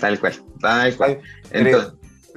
Tal 0.00 0.18
cual, 0.18 0.42
tal 0.60 0.96
cual. 0.96 1.20
Entonces, 1.50 1.92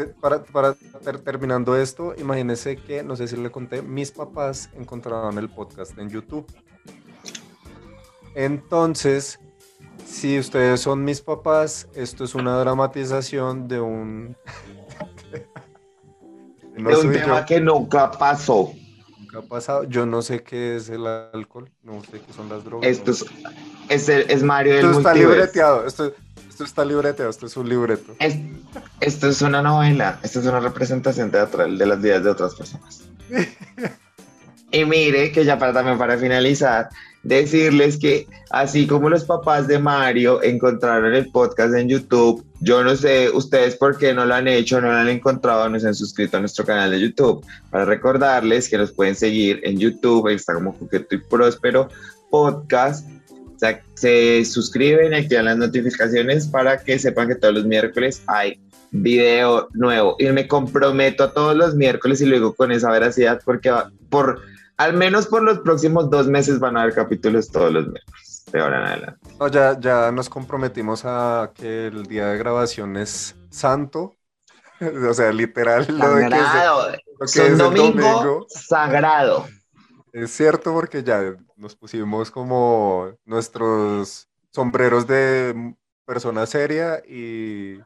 para, 0.07 0.43
para 0.43 0.73
ter- 1.03 1.19
terminando 1.19 1.75
esto, 1.75 2.13
imagínense 2.17 2.77
que, 2.77 3.03
no 3.03 3.15
sé 3.15 3.27
si 3.27 3.35
le 3.37 3.51
conté, 3.51 3.81
mis 3.81 4.11
papás 4.11 4.69
encontraron 4.75 5.37
el 5.37 5.49
podcast 5.49 5.97
en 5.97 6.09
YouTube. 6.09 6.45
Entonces, 8.35 9.39
si 10.05 10.37
ustedes 10.39 10.81
son 10.81 11.03
mis 11.03 11.21
papás, 11.21 11.87
esto 11.95 12.23
es 12.23 12.35
una 12.35 12.57
dramatización 12.59 13.67
de 13.67 13.81
un... 13.81 14.37
no 16.77 16.89
de 16.89 16.95
un 16.97 17.11
tema 17.13 17.39
yo, 17.41 17.45
que 17.45 17.59
nunca 17.59 18.11
pasó. 18.11 18.71
nunca 19.19 19.39
ha 19.39 19.41
pasado. 19.41 19.83
Yo 19.85 20.05
no 20.05 20.21
sé 20.21 20.43
qué 20.43 20.75
es 20.77 20.89
el 20.89 21.05
alcohol, 21.07 21.69
no 21.83 22.01
sé 22.03 22.21
qué 22.21 22.31
son 22.33 22.47
las 22.49 22.63
drogas. 22.63 22.87
Esto 22.89 23.11
no 23.11 23.49
es, 23.89 23.89
es, 23.89 24.09
el- 24.09 24.29
es 24.29 24.43
Mario 24.43 24.75
del 24.75 24.85
Esto 24.85 24.97
está 24.99 25.09
multiverso. 25.09 25.35
libreteado, 25.35 25.85
esto, 25.87 26.13
esto 26.60 26.66
está 26.66 26.84
libreteado, 26.84 27.30
esto 27.32 27.45
es 27.45 27.55
un 27.55 27.70
libreto. 27.70 28.18
Es- 28.20 28.36
esto 28.99 29.30
es 29.30 29.41
una 29.41 29.62
novela, 29.62 30.20
esto 30.24 30.41
es 30.41 30.45
una 30.45 30.60
representación 30.60 31.32
teatral 31.32 31.78
de 31.78 31.86
las 31.86 32.01
vidas 32.01 32.22
de 32.22 32.30
otras 32.32 32.53
personas. 32.53 33.03
y 34.72 34.84
mire 34.84 35.32
que 35.32 35.45
ya 35.45 35.57
para 35.57 35.72
también 35.72 35.97
para 35.97 36.18
finalizar, 36.18 36.89
decirles 37.24 37.97
que 37.97 38.28
así 38.49 38.88
como 38.88 39.10
los 39.10 39.24
papás 39.24 39.70
de 39.70 39.80
Mario 39.80 40.43
encontraron 40.43 41.16
el 41.16 41.32
podcast 41.32 41.74
en 41.76 41.88
YouTube, 41.88 42.45
yo 42.60 42.84
no 42.84 42.93
sé 42.97 43.30
ustedes 43.30 43.78
por 43.78 43.97
qué 43.97 44.14
no 44.14 44.26
lo 44.26 44.36
han 44.36 44.49
hecho, 44.49 44.82
no 44.82 44.91
lo 44.91 44.97
han 44.97 45.07
encontrado, 45.07 45.70
no 45.70 45.80
se 45.80 45.88
han 45.88 45.95
suscrito 45.95 46.36
a 46.36 46.39
nuestro 46.41 46.66
canal 46.66 46.91
de 46.91 46.99
YouTube. 46.99 47.41
Para 47.72 47.86
recordarles 47.86 48.68
que 48.68 48.78
nos 48.78 48.91
pueden 48.91 49.16
seguir 49.16 49.62
en 49.64 49.78
YouTube, 49.80 50.28
está 50.28 50.55
como 50.55 50.78
Coqueto 50.78 51.16
y 51.16 51.20
Próspero 51.20 51.88
Podcast. 52.30 53.07
Sea, 53.60 53.82
se 53.95 54.45
suscriben 54.45 55.12
y 55.12 55.18
activan 55.18 55.45
las 55.45 55.57
notificaciones 55.57 56.47
para 56.47 56.78
que 56.82 56.97
sepan 56.97 57.28
que 57.28 57.36
todos 57.36 57.53
los 57.55 57.66
miércoles 57.66 58.22
hay 58.28 58.60
video 58.91 59.68
nuevo. 59.74 60.16
Y 60.18 60.28
me 60.32 60.47
comprometo 60.47 61.26
a 61.26 61.34
todos 61.34 61.55
los 61.55 61.76
miércoles 61.76 62.22
y 62.22 62.26
luego 62.26 62.55
con 62.55 62.72
esa 62.72 62.89
veracidad 62.91 63.41
porque 63.43 63.70
va- 63.70 63.91
por 64.10 64.39
al 64.78 64.93
menos 64.93 65.28
por 65.28 65.43
los 65.43 65.60
próximos 65.60 66.10
dos 66.10 66.28
meses 66.28 66.60
van 66.60 66.78
a 66.78 66.84
haber 66.84 66.93
capítulos 66.95 67.51
todos 67.51 67.72
los 67.74 67.86
miércoles 67.88 68.45
de 68.51 68.60
ahora 68.62 68.80
en 68.80 68.86
adelante. 68.88 69.20
No, 69.39 69.47
ya, 69.49 69.78
ya 69.80 70.12
nos 70.12 70.30
comprometimos 70.30 71.01
a 71.03 71.51
que 71.53 71.88
el 71.88 72.03
día 72.05 72.28
de 72.28 72.38
grabación 72.38 72.95
es 72.97 73.36
santo. 73.49 74.16
O 75.10 75.14
sea, 75.14 75.34
literal, 75.34 75.86
lo 75.89 76.16
de 76.16 76.30
que 76.30 76.36
es, 76.36 76.41
Sagrado. 76.41 76.91
lo 76.91 76.97
que 77.20 77.26
es 77.26 77.36
el 77.38 77.57
domingo, 77.57 78.01
domingo. 78.01 78.45
sagrado. 78.47 79.45
Es 80.14 80.32
cierto 80.32 80.72
porque 80.72 81.03
ya 81.03 81.36
nos 81.60 81.76
pusimos 81.76 82.32
como 82.32 83.12
nuestros 83.26 84.30
sombreros 84.51 85.05
de 85.05 85.76
persona 86.05 86.45
seria 86.45 87.03
y 87.05 87.78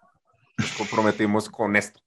nos 0.58 0.72
comprometimos 0.78 1.50
con 1.50 1.76
esto. 1.76 2.00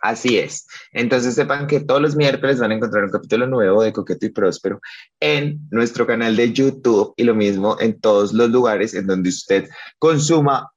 Así 0.00 0.38
es. 0.38 0.66
Entonces 0.92 1.34
sepan 1.34 1.66
que 1.66 1.80
todos 1.80 2.00
los 2.00 2.16
miércoles 2.16 2.58
van 2.58 2.72
a 2.72 2.74
encontrar 2.74 3.04
un 3.04 3.10
capítulo 3.10 3.46
nuevo 3.46 3.82
de 3.82 3.92
Coqueto 3.92 4.26
y 4.26 4.30
Próspero 4.30 4.80
en 5.20 5.60
nuestro 5.70 6.06
canal 6.06 6.34
de 6.34 6.52
YouTube 6.52 7.12
y 7.16 7.24
lo 7.24 7.34
mismo 7.34 7.76
en 7.78 8.00
todos 8.00 8.32
los 8.32 8.50
lugares 8.50 8.94
en 8.94 9.06
donde 9.06 9.28
usted 9.28 9.68
consuma 9.98 10.72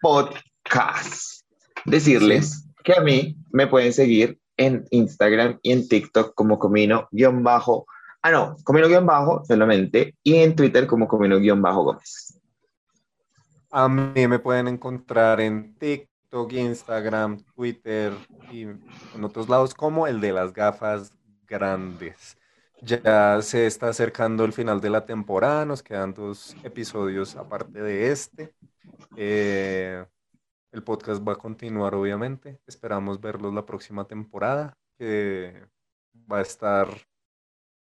podcast. 0.00 1.44
Decirles 1.84 2.66
que 2.84 2.94
a 2.94 3.00
mí 3.00 3.36
me 3.50 3.66
pueden 3.66 3.92
seguir 3.92 4.38
en 4.56 4.86
Instagram 4.90 5.58
y 5.62 5.72
en 5.72 5.88
TikTok 5.88 6.34
como 6.34 6.58
comino 6.58 7.08
guion 7.10 7.42
bajo, 7.42 7.86
ah 8.24 8.30
no, 8.30 8.56
comino 8.64 8.88
guion 8.88 9.04
bajo 9.04 9.44
solamente 9.44 10.16
y 10.22 10.36
en 10.36 10.56
Twitter 10.56 10.86
como 10.86 11.06
comino 11.06 11.38
guion 11.38 11.60
bajo 11.60 11.84
Gómez. 11.84 12.40
A 13.70 13.86
mí 13.86 14.26
me 14.26 14.38
pueden 14.38 14.66
encontrar 14.66 15.42
en 15.42 15.74
TikTok, 15.76 16.50
Instagram, 16.54 17.44
Twitter 17.54 18.14
y 18.50 18.62
en 18.62 19.24
otros 19.24 19.50
lados 19.50 19.74
como 19.74 20.06
el 20.06 20.22
de 20.22 20.32
las 20.32 20.54
gafas 20.54 21.12
grandes. 21.46 22.38
Ya 22.80 23.42
se 23.42 23.66
está 23.66 23.88
acercando 23.88 24.46
el 24.46 24.54
final 24.54 24.80
de 24.80 24.88
la 24.88 25.04
temporada, 25.04 25.66
nos 25.66 25.82
quedan 25.82 26.14
dos 26.14 26.56
episodios 26.64 27.36
aparte 27.36 27.82
de 27.82 28.10
este. 28.10 28.54
Eh, 29.16 30.02
el 30.72 30.82
podcast 30.82 31.26
va 31.26 31.32
a 31.32 31.36
continuar, 31.36 31.94
obviamente. 31.94 32.58
Esperamos 32.66 33.20
verlos 33.20 33.52
la 33.52 33.66
próxima 33.66 34.06
temporada, 34.06 34.78
que 34.96 35.66
va 36.30 36.38
a 36.38 36.42
estar 36.42 36.88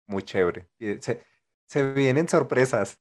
muy 0.08 0.24
chévere. 0.24 0.68
Se, 1.00 1.24
se 1.68 1.94
vienen 1.94 2.28
sorpresas. 2.30 2.98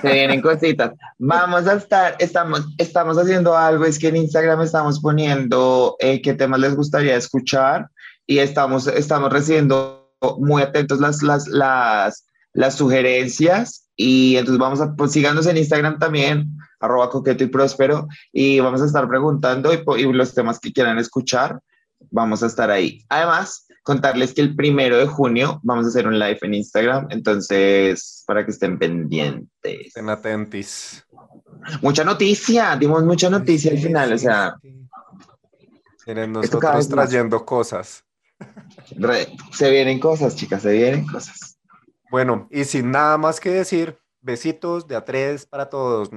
Se 0.00 0.12
vienen 0.12 0.40
cositas. 0.40 0.92
Vamos 1.18 1.66
a 1.66 1.74
estar, 1.74 2.16
estamos, 2.18 2.66
estamos 2.78 3.18
haciendo 3.18 3.56
algo, 3.56 3.84
es 3.84 3.98
que 3.98 4.08
en 4.08 4.16
Instagram 4.16 4.62
estamos 4.62 5.00
poniendo 5.00 5.96
eh, 6.00 6.22
qué 6.22 6.34
temas 6.34 6.60
les 6.60 6.74
gustaría 6.74 7.16
escuchar 7.16 7.88
y 8.26 8.38
estamos, 8.38 8.86
estamos 8.86 9.32
recibiendo 9.32 10.14
muy 10.38 10.62
atentos 10.62 10.98
las, 11.00 11.22
las, 11.22 11.46
las, 11.48 12.26
las 12.52 12.74
sugerencias 12.74 13.90
y 13.96 14.36
entonces 14.36 14.58
vamos 14.58 14.80
a, 14.80 14.94
pues 14.94 15.12
síganos 15.12 15.46
en 15.46 15.58
Instagram 15.58 15.98
también 15.98 16.56
arroba 16.80 17.10
coqueto 17.10 17.44
y 17.44 17.48
próspero, 17.48 18.06
y 18.32 18.60
vamos 18.60 18.82
a 18.82 18.86
estar 18.86 19.08
preguntando 19.08 19.72
y, 19.72 19.82
y 20.00 20.12
los 20.12 20.34
temas 20.34 20.58
que 20.58 20.72
quieran 20.72 20.98
escuchar, 20.98 21.60
vamos 22.10 22.42
a 22.42 22.46
estar 22.46 22.70
ahí. 22.70 23.04
Además, 23.08 23.65
contarles 23.86 24.34
que 24.34 24.40
el 24.40 24.56
primero 24.56 24.98
de 24.98 25.06
junio 25.06 25.60
vamos 25.62 25.86
a 25.86 25.88
hacer 25.90 26.08
un 26.08 26.18
live 26.18 26.40
en 26.42 26.54
Instagram, 26.54 27.06
entonces 27.10 28.24
para 28.26 28.44
que 28.44 28.50
estén 28.50 28.80
pendientes. 28.80 29.86
Estén 29.86 30.08
atentis. 30.08 31.06
Mucha 31.82 32.02
noticia, 32.02 32.76
dimos 32.76 33.04
mucha 33.04 33.30
noticia 33.30 33.70
al 33.70 33.78
final, 33.78 34.12
o 34.12 34.18
sea. 34.18 34.56
Miren, 36.04 36.32
nosotros 36.32 36.88
trayendo 36.88 37.46
cosas. 37.46 38.04
se 39.52 39.70
vienen 39.70 40.00
cosas, 40.00 40.34
chicas, 40.34 40.62
se 40.62 40.72
vienen 40.72 41.06
cosas. 41.06 41.56
Bueno, 42.10 42.48
y 42.50 42.64
sin 42.64 42.90
nada 42.90 43.16
más 43.18 43.38
que 43.38 43.50
decir, 43.50 43.96
besitos 44.20 44.88
de 44.88 44.96
a 44.96 45.04
tres 45.04 45.46
para 45.46 45.70
todos. 45.70 46.10